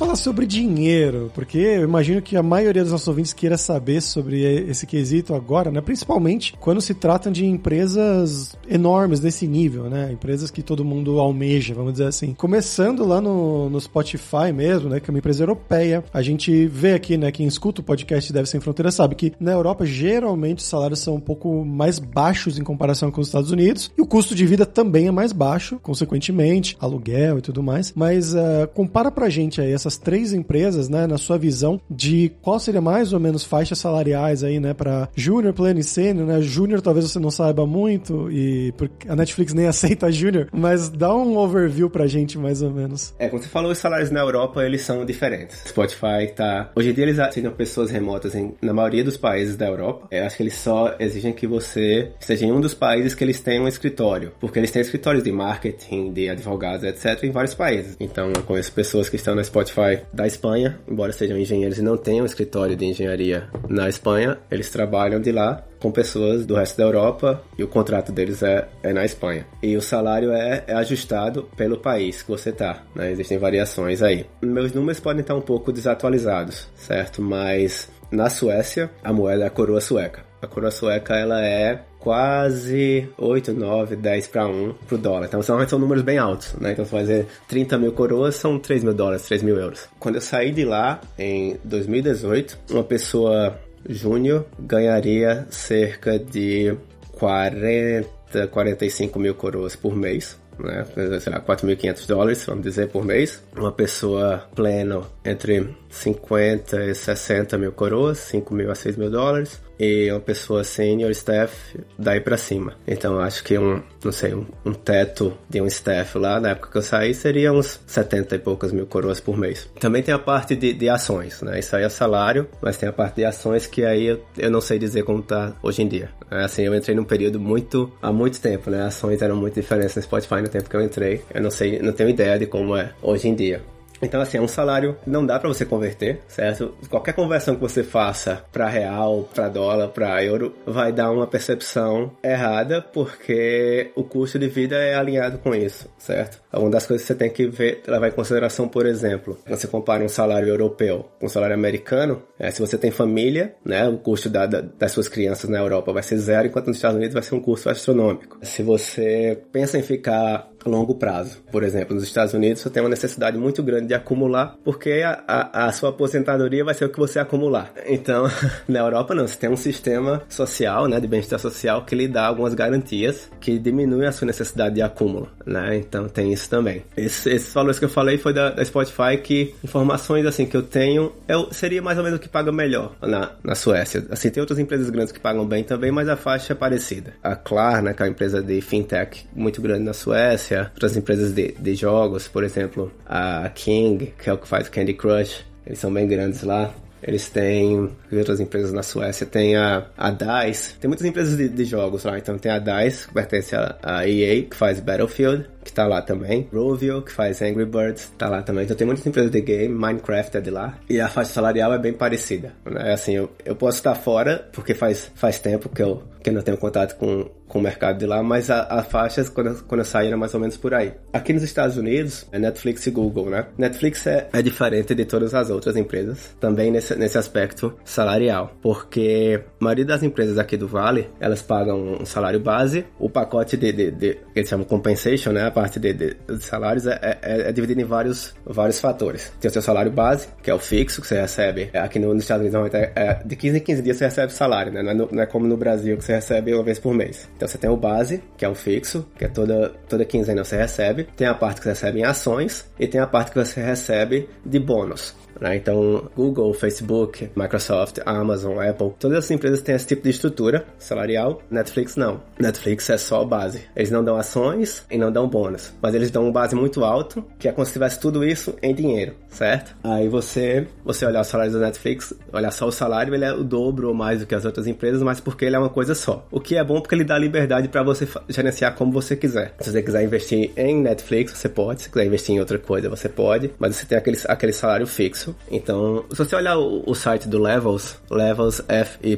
Falar 0.08 0.16
sobre 0.16 0.46
dinheiro, 0.46 1.30
porque 1.36 1.58
eu 1.58 1.84
imagino 1.84 2.22
que 2.22 2.38
a 2.38 2.44
maioria 2.44 2.82
dos 2.82 2.94
nossos 2.94 3.10
ouvintes 3.10 3.34
queira 3.34 3.58
saber 3.58 4.02
sobre 4.02 4.42
esse 4.70 4.88
quesito 4.88 5.36
agora, 5.36 5.70
né? 5.70 5.82
Principalmente 5.82 6.54
quando 6.62 6.80
se 6.80 6.94
tratam 6.94 7.30
de 7.30 7.46
empresas 7.46 8.56
enormes 8.70 9.20
desse 9.20 9.46
nível, 9.46 9.90
né? 9.90 10.10
Empresas 10.14 10.50
que 10.50 10.62
todo 10.62 10.86
mundo 10.86 11.20
almeja, 11.20 11.74
vamos 11.74 11.92
dizer 11.92 12.06
assim. 12.06 12.34
Começando 12.34 13.06
lá 13.06 13.20
no, 13.20 13.70
no 13.70 13.82
Spotify 13.82 14.54
mesmo, 14.54 14.90
né? 14.90 15.02
Que 15.02 15.10
é 15.10 15.12
uma 15.12 15.20
empresa 15.20 15.44
europeia. 15.44 16.02
A 16.14 16.22
gente 16.22 16.68
vê 16.68 16.94
aqui, 16.94 17.18
né? 17.18 17.30
Quem 17.30 17.46
escuta 17.46 17.82
o 17.82 17.84
podcast 17.84 18.32
Deve 18.32 18.48
Sem 18.48 18.62
Fronteira 18.62 18.92
sabe 18.92 19.14
que 19.14 19.34
na 19.42 19.52
Europa 19.52 19.86
geralmente 19.86 20.60
os 20.60 20.66
salários 20.66 21.00
são 21.00 21.16
um 21.16 21.22
pouco 21.22 21.66
mais 21.66 22.00
baixos 22.00 22.58
em 22.58 22.64
comparação 22.64 23.12
com 23.12 23.20
os 23.20 23.28
Estados 23.28 23.52
Unidos 23.52 23.92
e 23.98 24.02
o 24.02 24.06
custo 24.06 24.34
de 24.34 24.46
vida 24.46 24.66
também 24.66 25.08
é 25.08 25.12
mais 25.12 25.34
baixo, 25.34 25.78
consequentemente, 25.84 26.78
aluguel 26.80 27.40
e 27.40 27.42
tudo 27.42 27.62
mais. 27.62 27.92
Mas 27.94 28.34
uh, 28.34 28.68
compara 28.74 29.12
pra 29.12 29.28
gente 29.28 29.60
aí 29.60 29.74
essas 29.74 29.97
três 29.98 30.34
empresas, 30.34 30.90
né? 30.90 31.08
Na 31.08 31.18
sua 31.18 31.38
visão 31.38 31.80
de 31.90 32.32
qual 32.42 32.60
seria 32.60 32.82
mais 32.82 33.14
ou 33.14 33.20
menos 33.20 33.44
faixas 33.44 33.80
salariais 33.80 34.44
aí, 34.44 34.60
né? 34.60 34.74
Pra 34.74 35.10
júnior, 35.16 35.54
pleno 35.54 35.80
e 35.80 35.84
sênior, 35.84 36.28
né? 36.28 36.42
Júnior 36.42 36.82
talvez 36.82 37.10
você 37.10 37.20
não 37.20 37.32
saiba 37.32 37.66
muito 37.66 38.32
e 38.32 38.74
a 39.08 39.16
Netflix 39.16 39.54
nem 39.54 39.66
aceita 39.68 40.12
júnior, 40.12 40.48
mas 40.52 40.90
dá 40.90 41.16
um 41.16 41.38
overview 41.38 41.90
pra 41.90 42.08
gente 42.08 42.38
mais 42.38 42.62
ou 42.62 42.72
menos. 42.72 43.14
É, 43.20 43.28
como 43.28 43.42
você 43.42 43.50
falou, 43.50 43.72
os 43.72 43.78
salários 43.78 44.12
na 44.12 44.20
Europa, 44.20 44.64
eles 44.64 44.82
são 44.82 45.06
diferentes. 45.06 45.64
Spotify 45.68 46.32
tá... 46.36 46.72
Hoje 46.76 46.90
em 46.90 46.94
dia 46.94 47.04
eles 47.04 47.20
aceitam 47.20 47.52
pessoas 47.52 47.92
remotas 47.92 48.36
em, 48.36 48.54
na 48.62 48.74
maioria 48.74 49.04
dos 49.04 49.18
países 49.18 49.56
da 49.56 49.68
Europa. 49.68 50.08
Eu 50.12 50.26
acho 50.26 50.38
que 50.38 50.44
eles 50.44 50.56
só 50.56 50.96
exigem 51.00 51.34
que 51.34 51.48
você 51.48 52.12
esteja 52.20 52.46
em 52.46 52.52
um 52.52 52.62
dos 52.62 52.74
países 52.74 53.14
que 53.14 53.24
eles 53.24 53.40
têm 53.40 53.60
um 53.60 53.68
escritório, 53.68 54.32
porque 54.40 54.60
eles 54.60 54.72
têm 54.72 54.82
escritórios 54.82 55.24
de 55.24 55.32
marketing, 55.32 56.12
de 56.12 56.30
advogados, 56.30 56.84
etc, 56.84 57.24
em 57.24 57.32
vários 57.32 57.54
países. 57.54 57.96
Então, 58.00 58.32
eu 58.36 58.44
conheço 58.44 58.72
pessoas 58.72 59.10
que 59.10 59.16
estão 59.16 59.36
na 59.36 59.44
Spotify 59.44 59.87
da 60.14 60.28
Espanha, 60.28 60.80
embora 60.88 61.12
sejam 61.12 61.38
engenheiros 61.38 61.78
e 61.78 61.82
não 61.82 61.98
tenham 61.98 62.26
escritório 62.26 62.76
de 62.76 62.86
engenharia 62.86 63.48
na 63.68 63.90
Espanha, 63.90 64.38
eles 64.50 64.70
trabalham 64.70 65.20
de 65.20 65.32
lá 65.32 65.64
com 65.80 65.92
pessoas 65.92 66.46
do 66.46 66.56
resto 66.56 66.78
da 66.78 66.84
Europa 66.84 67.44
e 67.58 67.64
o 67.64 67.68
contrato 67.68 68.12
deles 68.12 68.42
é, 68.42 68.68
é 68.84 68.94
na 68.94 69.06
Espanha. 69.06 69.46
E 69.62 69.76
o 69.78 69.82
salário 69.82 70.32
é, 70.32 70.64
é 70.68 70.74
ajustado 70.74 71.50
pelo 71.56 71.78
país 71.78 72.22
que 72.22 72.30
você 72.30 72.52
tá, 72.52 72.84
né? 72.96 73.12
Existem 73.12 73.38
variações 73.38 74.02
aí. 74.02 74.26
Meus 74.42 74.74
números 74.74 75.00
podem 75.00 75.22
estar 75.22 75.36
um 75.36 75.42
pouco 75.42 75.72
desatualizados, 75.72 76.68
certo? 76.76 77.22
Mas 77.22 77.90
na 78.12 78.30
Suécia, 78.30 78.90
a 79.04 79.12
moeda 79.12 79.44
é 79.44 79.48
a 79.48 79.52
coroa 79.52 79.82
sueca. 79.82 80.27
A 80.42 80.46
coroa 80.46 80.70
sueca, 80.70 81.16
ela 81.16 81.44
é 81.44 81.82
quase 82.00 83.10
8, 83.18 83.54
9, 83.54 83.96
10 83.96 84.28
para 84.28 84.48
1 84.48 84.74
pro 84.88 84.98
dólar. 84.98 85.26
Então 85.26 85.42
são, 85.42 85.68
são 85.68 85.80
números 85.80 86.04
bem 86.04 86.18
altos, 86.18 86.54
né? 86.56 86.74
Então 86.74 86.86
fazer 86.86 87.26
30 87.48 87.78
mil 87.78 87.92
coroas 87.92 88.36
são 88.36 88.60
3 88.60 88.84
mil 88.84 88.94
dólares, 88.94 89.24
3 89.24 89.42
mil 89.42 89.58
euros. 89.58 89.90
Quando 90.00 90.16
eu 90.16 90.22
saí 90.22 90.52
de 90.52 90.64
lá, 90.64 91.02
em 91.18 91.58
2018, 91.64 92.60
uma 92.70 92.84
pessoa 92.84 93.60
júnior 93.90 94.46
ganharia 94.60 95.48
cerca 95.50 96.20
de 96.20 96.78
40, 97.14 98.48
45 98.52 99.20
mil 99.20 99.34
coroas 99.34 99.76
por 99.76 99.96
mês. 99.96 100.40
Né? 100.60 100.86
Sei 101.20 101.32
lá, 101.32 101.40
4.500 101.42 102.08
dólares, 102.08 102.46
vamos 102.46 102.64
dizer, 102.64 102.90
por 102.90 103.04
mês. 103.04 103.44
Uma 103.56 103.72
pessoa 103.72 104.48
pleno 104.56 105.06
entre 105.26 105.76
50 105.90 106.86
e 106.86 106.96
60 106.96 107.58
mil 107.58 107.72
coroas, 107.72 108.20
5 108.20 108.54
mil 108.54 108.72
a 108.72 108.76
6 108.76 108.98
mil 108.98 109.10
dólares 109.10 109.67
e 109.80 110.12
uma 110.12 110.20
pessoa 110.20 110.64
senior 110.64 111.12
staff 111.12 111.80
daí 111.98 112.20
para 112.20 112.38
cima. 112.38 112.76
Então 112.88 113.20
acho 113.20 113.44
que 113.44 113.58
um, 113.58 113.82
não 114.04 114.12
sei, 114.12 114.34
um, 114.34 114.46
um, 114.66 114.74
teto 114.74 115.38
de 115.50 115.62
um 115.62 115.68
staff 115.68 116.18
lá 116.18 116.40
na 116.40 116.50
época 116.50 116.72
que 116.72 116.78
eu 116.78 116.82
saí 116.82 117.14
seria 117.14 117.52
uns 117.52 117.80
70 117.86 118.36
e 118.36 118.40
poucas 118.40 118.72
mil 118.72 118.86
coroas 118.86 119.20
por 119.20 119.38
mês. 119.38 119.70
Também 119.80 120.02
tem 120.02 120.14
a 120.14 120.20
parte 120.20 120.56
de, 120.56 120.74
de 120.74 120.90
ações, 120.90 121.42
né? 121.42 121.60
Isso 121.60 121.76
aí 121.76 121.84
é 121.84 121.90
salário, 121.90 122.48
mas 122.62 122.78
tem 122.78 122.90
a 122.90 122.94
parte 122.94 123.16
de 123.18 123.26
ações 123.26 123.68
que 123.68 123.84
aí 123.84 124.06
eu, 124.06 124.24
eu 124.38 124.50
não 124.50 124.62
sei 124.62 124.80
dizer 124.80 125.04
como 125.04 125.22
tá 125.22 125.54
hoje 125.62 125.82
em 125.82 125.88
dia. 125.88 126.10
É, 126.30 126.44
assim, 126.44 126.64
eu 126.64 126.76
entrei 126.76 126.96
num 126.96 127.04
período 127.04 127.40
muito, 127.40 127.92
há 128.02 128.12
muito 128.12 128.40
tempo, 128.42 128.70
né? 128.70 128.84
Ações 128.84 129.22
eram 129.22 129.36
muito 129.36 129.56
diferentes 129.56 129.96
no 129.96 130.02
Spotify 130.02 130.42
no 130.42 130.50
tempo 130.50 130.70
que 130.70 130.76
eu 130.76 130.82
entrei. 130.82 131.22
Eu 131.34 131.42
não 131.42 131.52
sei, 131.52 131.80
não 131.80 131.94
tenho 131.94 132.10
ideia 132.10 132.38
de 132.38 132.46
como 132.46 132.76
é 132.76 132.92
hoje 133.02 133.28
em 133.28 133.36
dia. 133.36 133.62
Então, 134.02 134.22
assim, 134.22 134.38
é 134.38 134.42
um 134.42 134.48
salário 134.48 134.98
não 135.06 135.26
dá 135.26 135.40
para 135.40 135.48
você 135.48 135.66
converter, 135.66 136.20
certo? 136.28 136.74
Qualquer 136.90 137.14
conversão 137.14 137.56
que 137.56 137.62
você 137.62 137.84
faça 137.84 138.44
para 138.52 138.68
real, 138.68 139.28
para 139.34 139.50
dólar, 139.50 139.90
para 139.90 140.24
euro, 140.24 140.54
vai 140.66 140.92
dar 140.92 141.12
uma 141.12 141.28
percepção 141.28 142.12
errada, 142.24 142.82
porque 142.82 143.92
o 143.96 144.04
custo 144.04 144.38
de 144.38 144.48
vida 144.48 144.76
é 144.76 144.96
alinhado 144.96 145.38
com 145.40 145.54
isso, 145.54 145.90
certo? 145.98 146.42
Uma 146.54 146.70
das 146.70 146.86
coisas 146.86 147.06
que 147.06 147.14
você 147.14 147.18
tem 147.18 147.30
que 147.30 147.48
ver, 147.48 147.82
levar 147.88 148.08
em 148.08 148.12
consideração, 148.12 148.68
por 148.68 148.86
exemplo, 148.86 149.38
quando 149.46 149.60
você 149.60 149.68
compara 149.68 150.04
um 150.04 150.10
salário 150.10 150.48
europeu 150.48 151.06
com 151.20 151.26
um 151.26 151.30
salário 151.30 151.56
americano, 151.56 152.24
é, 152.40 152.50
se 152.52 152.60
você 152.60 152.78
tem 152.78 152.92
família, 152.92 153.56
né, 153.64 153.88
o 153.88 153.98
custo 153.98 154.30
da, 154.30 154.46
da, 154.46 154.62
das 154.62 154.92
suas 154.92 155.08
crianças 155.08 155.50
na 155.50 155.60
Europa 155.60 155.92
vai 155.94 156.04
ser 156.04 156.18
zero, 156.18 156.48
enquanto 156.48 156.68
nos 156.68 156.78
Estados 156.78 156.98
Unidos 156.98 157.14
vai 157.14 157.24
ser 157.24 157.36
um 157.36 157.40
custo 157.40 157.70
astronômico. 157.70 158.38
Se 158.42 158.64
você 158.64 159.40
pensa 159.52 159.78
em 159.78 159.84
ficar 159.84 160.50
longo 160.68 160.96
prazo. 160.96 161.42
Por 161.52 161.64
exemplo, 161.64 161.96
nos 161.96 162.04
Estados 162.04 162.34
Unidos 162.34 162.62
você 162.62 162.70
tem 162.70 162.84
uma 162.84 162.90
necessidade 162.90 163.38
muito 163.38 163.62
grande 163.64 163.88
de 163.88 163.94
acumular, 163.94 164.56
porque 164.64 165.04
a, 165.04 165.24
a, 165.28 165.68
a 165.68 165.72
sua 165.72 165.90
aposentadoria 165.90 166.64
vai 166.64 166.74
ser 166.74 166.86
o 166.86 166.90
que 166.90 167.00
você 167.00 167.20
acumular. 167.20 167.72
Então, 167.86 168.30
na 168.68 168.80
Europa 168.80 169.16
não, 169.16 169.28
você 169.28 169.38
tem 169.38 169.50
um 169.50 169.58
sistema 169.58 170.22
social, 170.30 170.88
né, 170.88 171.00
de 171.00 171.08
bem-estar 171.08 171.40
social 171.40 171.86
que 171.86 171.96
lhe 171.96 172.08
dá 172.08 172.28
algumas 172.28 172.54
garantias 172.54 173.30
que 173.40 173.58
diminuem 173.58 174.08
a 174.08 174.12
sua 174.12 174.26
necessidade 174.26 174.76
de 174.76 174.82
acúmulo, 174.82 175.30
né? 175.46 175.78
Então 175.78 176.08
tem 176.08 176.34
isso 176.34 176.50
também. 176.50 176.84
Esse, 176.96 177.30
esses 177.30 177.54
valores 177.54 177.80
que 177.80 177.86
eu 177.86 177.90
falei 177.90 178.18
foi 178.18 178.34
da, 178.34 178.50
da 178.50 178.64
Spotify 178.64 179.18
que 179.22 179.56
informações 179.64 180.26
assim 180.26 180.46
que 180.46 180.56
eu 180.56 180.64
tenho, 180.64 181.14
eu 181.28 181.52
seria 181.52 181.82
mais 181.82 181.98
ou 181.98 182.04
menos 182.04 182.20
o 182.20 182.22
que 182.22 182.30
paga 182.30 182.52
melhor 182.52 182.96
na, 183.02 183.32
na 183.44 183.56
Suécia. 183.56 184.06
Assim, 184.10 184.30
tem 184.30 184.42
outras 184.42 184.60
empresas 184.60 184.90
grandes 184.90 185.12
que 185.12 185.20
pagam 185.20 185.46
bem 185.46 185.64
também, 185.64 185.92
mas 185.92 186.10
a 186.10 186.16
faixa 186.16 186.54
é 186.54 186.56
parecida. 186.56 187.14
A 187.24 187.36
Klarna, 187.36 187.94
que 187.94 188.02
é 188.02 188.06
uma 188.06 188.12
empresa 188.12 188.42
de 188.42 188.60
fintech 188.62 189.26
muito 189.36 189.62
grande 189.62 189.84
na 189.84 189.94
Suécia, 189.94 190.57
outras 190.62 190.96
empresas 190.96 191.34
de, 191.34 191.52
de 191.54 191.76
jogos, 191.76 192.28
por 192.28 192.44
exemplo, 192.44 192.92
a 193.06 193.50
King, 193.50 194.14
que 194.18 194.30
é 194.30 194.34
o 194.34 194.38
que 194.38 194.48
faz 194.48 194.70
Candy 194.70 194.94
Crush, 194.94 195.46
eles 195.66 195.80
são 195.80 195.94
bem 195.94 196.08
grandes 196.08 196.44
lá. 196.44 196.74
Eles 197.02 197.30
têm 197.30 197.92
outras 198.12 198.40
empresas 198.40 198.74
na 198.74 198.82
Suécia, 198.82 199.26
tem 199.26 199.56
a, 199.56 199.86
a 199.96 200.10
DICE, 200.10 200.76
tem 200.80 200.88
muitas 200.88 201.06
empresas 201.06 201.38
de, 201.38 201.48
de 201.48 201.64
jogos 201.64 202.04
lá, 202.04 202.18
então 202.18 202.38
tem 202.38 202.52
a 202.52 202.58
DICE, 202.58 203.08
que 203.08 203.14
pertence 203.14 203.56
à 203.56 204.08
EA, 204.08 204.44
que 204.44 204.56
faz 204.56 204.80
Battlefield, 204.80 205.48
que 205.64 205.72
tá 205.72 205.86
lá 205.86 206.02
também. 206.02 206.48
Rovio, 206.52 207.02
que 207.02 207.12
faz 207.12 207.42
Angry 207.42 207.66
Birds, 207.66 208.12
tá 208.18 208.30
lá 208.30 208.42
também. 208.42 208.64
Então 208.64 208.76
tem 208.76 208.88
muitas 208.88 209.06
empresas 209.06 209.32
de 209.32 209.42
game, 209.42 209.74
Minecraft 209.74 210.38
é 210.38 210.42
de 210.42 210.50
lá. 210.50 210.80
E 210.90 211.00
a 211.00 211.08
faixa 211.08 211.34
salarial 211.34 211.74
é 211.74 211.78
bem 211.78 211.94
parecida. 211.94 212.54
Né? 212.66 212.94
Assim, 212.94 213.14
eu, 213.14 213.30
eu 213.46 213.56
posso 213.56 213.78
estar 213.78 213.94
fora, 213.94 214.48
porque 214.52 214.74
faz, 214.74 215.12
faz 215.14 215.40
tempo 215.40 215.70
que 215.70 215.84
eu, 215.84 216.04
que 216.24 216.30
eu 216.30 216.34
não 216.34 216.42
tenho 216.42 216.58
contato 216.58 216.96
com, 216.98 217.30
com 217.58 217.60
o 217.60 217.64
mercado 217.64 217.98
de 217.98 218.06
lá, 218.06 218.22
mas 218.22 218.50
a, 218.52 218.62
a 218.70 218.84
faixas, 218.84 219.30
quando, 219.30 219.48
eu, 219.48 219.56
quando 219.68 219.84
era 219.96 220.16
mais 220.16 220.34
ou 220.34 220.40
menos 220.40 220.56
por 220.56 220.74
aí. 220.74 220.94
Aqui 221.12 221.34
nos 221.34 221.42
Estados 221.42 221.76
Unidos, 221.76 222.28
é 222.32 222.38
Netflix 222.38 222.86
e 222.86 222.92
Google, 222.92 223.30
né? 223.30 223.48
Netflix 223.58 224.06
é, 224.06 224.30
é 224.32 224.42
diferente 224.42 224.94
de 224.94 225.06
todas 225.06 225.34
as 225.34 225.50
outras 225.50 225.76
empresas, 225.76 226.36
também 226.40 226.70
nesse, 226.70 226.96
nesse 226.96 227.18
aspecto 227.18 227.74
salarial, 227.84 228.56
porque 228.62 229.42
a 229.60 229.64
maioria 229.64 229.86
das 229.86 230.04
empresas 230.04 230.38
aqui 230.38 230.56
do 230.56 230.68
Vale, 230.68 231.10
elas 231.20 231.42
pagam 231.42 231.98
um 232.02 232.06
salário 232.06 232.40
base, 232.40 232.86
o 233.00 233.10
pacote 233.10 233.58
de, 233.58 233.72
de, 233.72 233.92
de 233.92 234.18
eles 234.36 234.50
chamam 234.50 234.66
compensation, 234.66 235.32
né? 235.32 235.50
parte 235.50 235.80
de, 235.80 235.94
de, 235.94 236.16
de 236.28 236.44
salários 236.44 236.86
é, 236.86 237.00
é, 237.02 237.50
é 237.50 237.52
dividida 237.52 237.82
em 237.82 237.86
vários, 237.86 238.36
vários 238.46 238.80
fatores. 238.80 239.32
Tem 239.40 239.50
o 239.50 239.52
seu 239.52 239.62
salário 239.62 239.92
base, 239.92 240.28
que 240.44 240.52
é 240.52 240.54
o 240.54 240.60
fixo, 240.60 241.02
que 241.02 241.08
você 241.08 241.20
recebe. 241.20 241.72
É, 241.74 241.80
aqui 241.80 241.98
no, 241.98 242.14
nos 242.14 242.24
Estados 242.24 242.54
Unidos, 242.54 242.74
é, 242.76 242.92
é, 242.96 243.24
de 243.26 243.36
15 243.36 243.58
em 243.58 243.62
15 243.62 243.82
dias 243.82 243.98
você 243.98 244.06
recebe 244.06 244.32
salário, 244.32 244.72
né? 244.72 244.84
Não 244.84 244.92
é, 244.92 244.94
no, 244.94 245.10
não 245.12 245.24
é, 245.24 245.26
como 245.26 245.48
no 245.48 245.58
Brasil, 245.58 245.98
que 245.98 246.04
você 246.04 246.14
recebe 246.14 246.54
uma 246.54 246.64
vez 246.64 246.78
por 246.78 246.94
mês. 246.94 247.28
Então 247.36 247.47
você 247.48 247.58
tem 247.58 247.70
o 247.70 247.78
base, 247.78 248.24
que 248.38 248.46
é 248.46 248.50
o 248.50 248.56
fixo, 248.56 249.06
que 249.18 249.26
é 249.26 249.28
toda, 249.28 249.70
toda 249.88 250.06
quinzena 250.06 250.44
você 250.44 250.58
recebe. 250.58 251.08
Tem 251.16 251.28
a 251.28 251.34
parte 251.34 251.62
que 251.62 251.66
você 251.66 251.70
recebe 251.70 252.00
em 252.00 252.04
ações 252.04 252.70
e 252.80 252.88
tem 252.88 253.00
a 253.00 253.08
parte 253.08 253.32
que 253.32 253.38
você 253.38 253.62
recebe 253.62 254.30
de 254.46 254.60
bônus. 254.60 255.16
Né? 255.40 255.58
Então, 255.58 256.10
Google, 256.16 256.54
Facebook, 256.54 257.30
Microsoft, 257.36 258.00
Amazon, 258.06 258.60
Apple, 258.60 258.94
todas 259.00 259.20
essas 259.20 259.32
empresas 259.32 259.62
têm 259.62 259.76
esse 259.76 259.88
tipo 259.88 260.04
de 260.04 260.10
estrutura 260.10 260.66
salarial. 260.78 261.42
Netflix 261.50 261.96
não. 261.96 262.22
Netflix 262.40 262.90
é 262.90 262.98
só 262.98 263.24
base. 263.24 263.62
Eles 263.76 263.92
não 263.92 264.04
dão 264.04 264.18
ações 264.18 264.86
e 264.90 264.98
não 264.98 265.12
dão 265.12 265.28
bônus, 265.28 265.74
mas 265.82 265.94
eles 265.94 266.12
dão 266.12 266.28
um 266.28 266.32
base 266.32 266.56
muito 266.56 266.84
alto, 266.84 267.24
que 267.38 267.48
é 267.48 267.52
como 267.52 267.66
se 267.66 267.74
tivesse 267.74 268.00
tudo 268.00 268.24
isso 268.24 268.56
em 268.62 268.74
dinheiro, 268.74 269.14
certo? 269.30 269.76
Aí 269.84 270.08
você, 270.08 270.68
você 270.84 271.06
olhar 271.06 271.22
o 271.22 271.24
salário 271.24 271.52
da 271.54 271.60
Netflix, 271.60 272.14
olhar 272.32 272.52
só 272.52 272.68
o 272.68 272.72
salário, 272.72 273.14
ele 273.14 273.26
é 273.26 273.34
o 273.34 273.44
dobro 273.44 273.90
ou 273.90 273.94
mais 273.94 274.20
do 274.20 274.26
que 274.26 274.36
as 274.36 274.46
outras 274.46 274.68
empresas, 274.68 275.02
mas 275.02 275.20
porque 275.20 275.46
ele 275.46 275.56
é 275.56 275.60
uma 275.60 275.70
coisa 275.70 275.96
só. 275.96 276.26
O 276.32 276.40
que 276.40 276.56
é 276.56 276.64
bom 276.64 276.82
porque 276.82 276.96
ele 276.96 277.04
dá 277.04 277.18
liberdade 277.18 277.68
para 277.68 277.84
você 277.84 278.08
gerenciar 278.30 278.76
como 278.76 278.92
você 278.92 279.16
quiser. 279.16 279.54
Se 279.60 279.72
você 279.72 279.82
quiser 279.82 280.04
investir 280.04 280.52
em 280.56 280.82
Netflix, 280.82 281.34
você 281.34 281.50
pode. 281.50 281.84
Se 281.84 281.90
quiser 281.90 282.06
investir 282.06 282.36
em 282.36 282.40
outra 282.40 282.58
coisa, 282.58 282.90
você 282.90 283.10
pode. 283.10 283.52
Mas 283.60 283.76
você 283.76 283.86
tem 283.86 283.98
aquele, 283.98 284.18
aquele 284.28 284.54
salário 284.54 284.88
fixo. 284.88 285.27
Isso. 285.28 285.36
Então, 285.52 286.06
se 286.10 286.18
você 286.18 286.36
olhar 286.36 286.58
o, 286.58 286.84
o 286.86 286.96
site 286.96 287.28
do 287.28 287.40
Levels, 287.40 288.00
Levels 288.10 288.62
FY, 288.62 289.18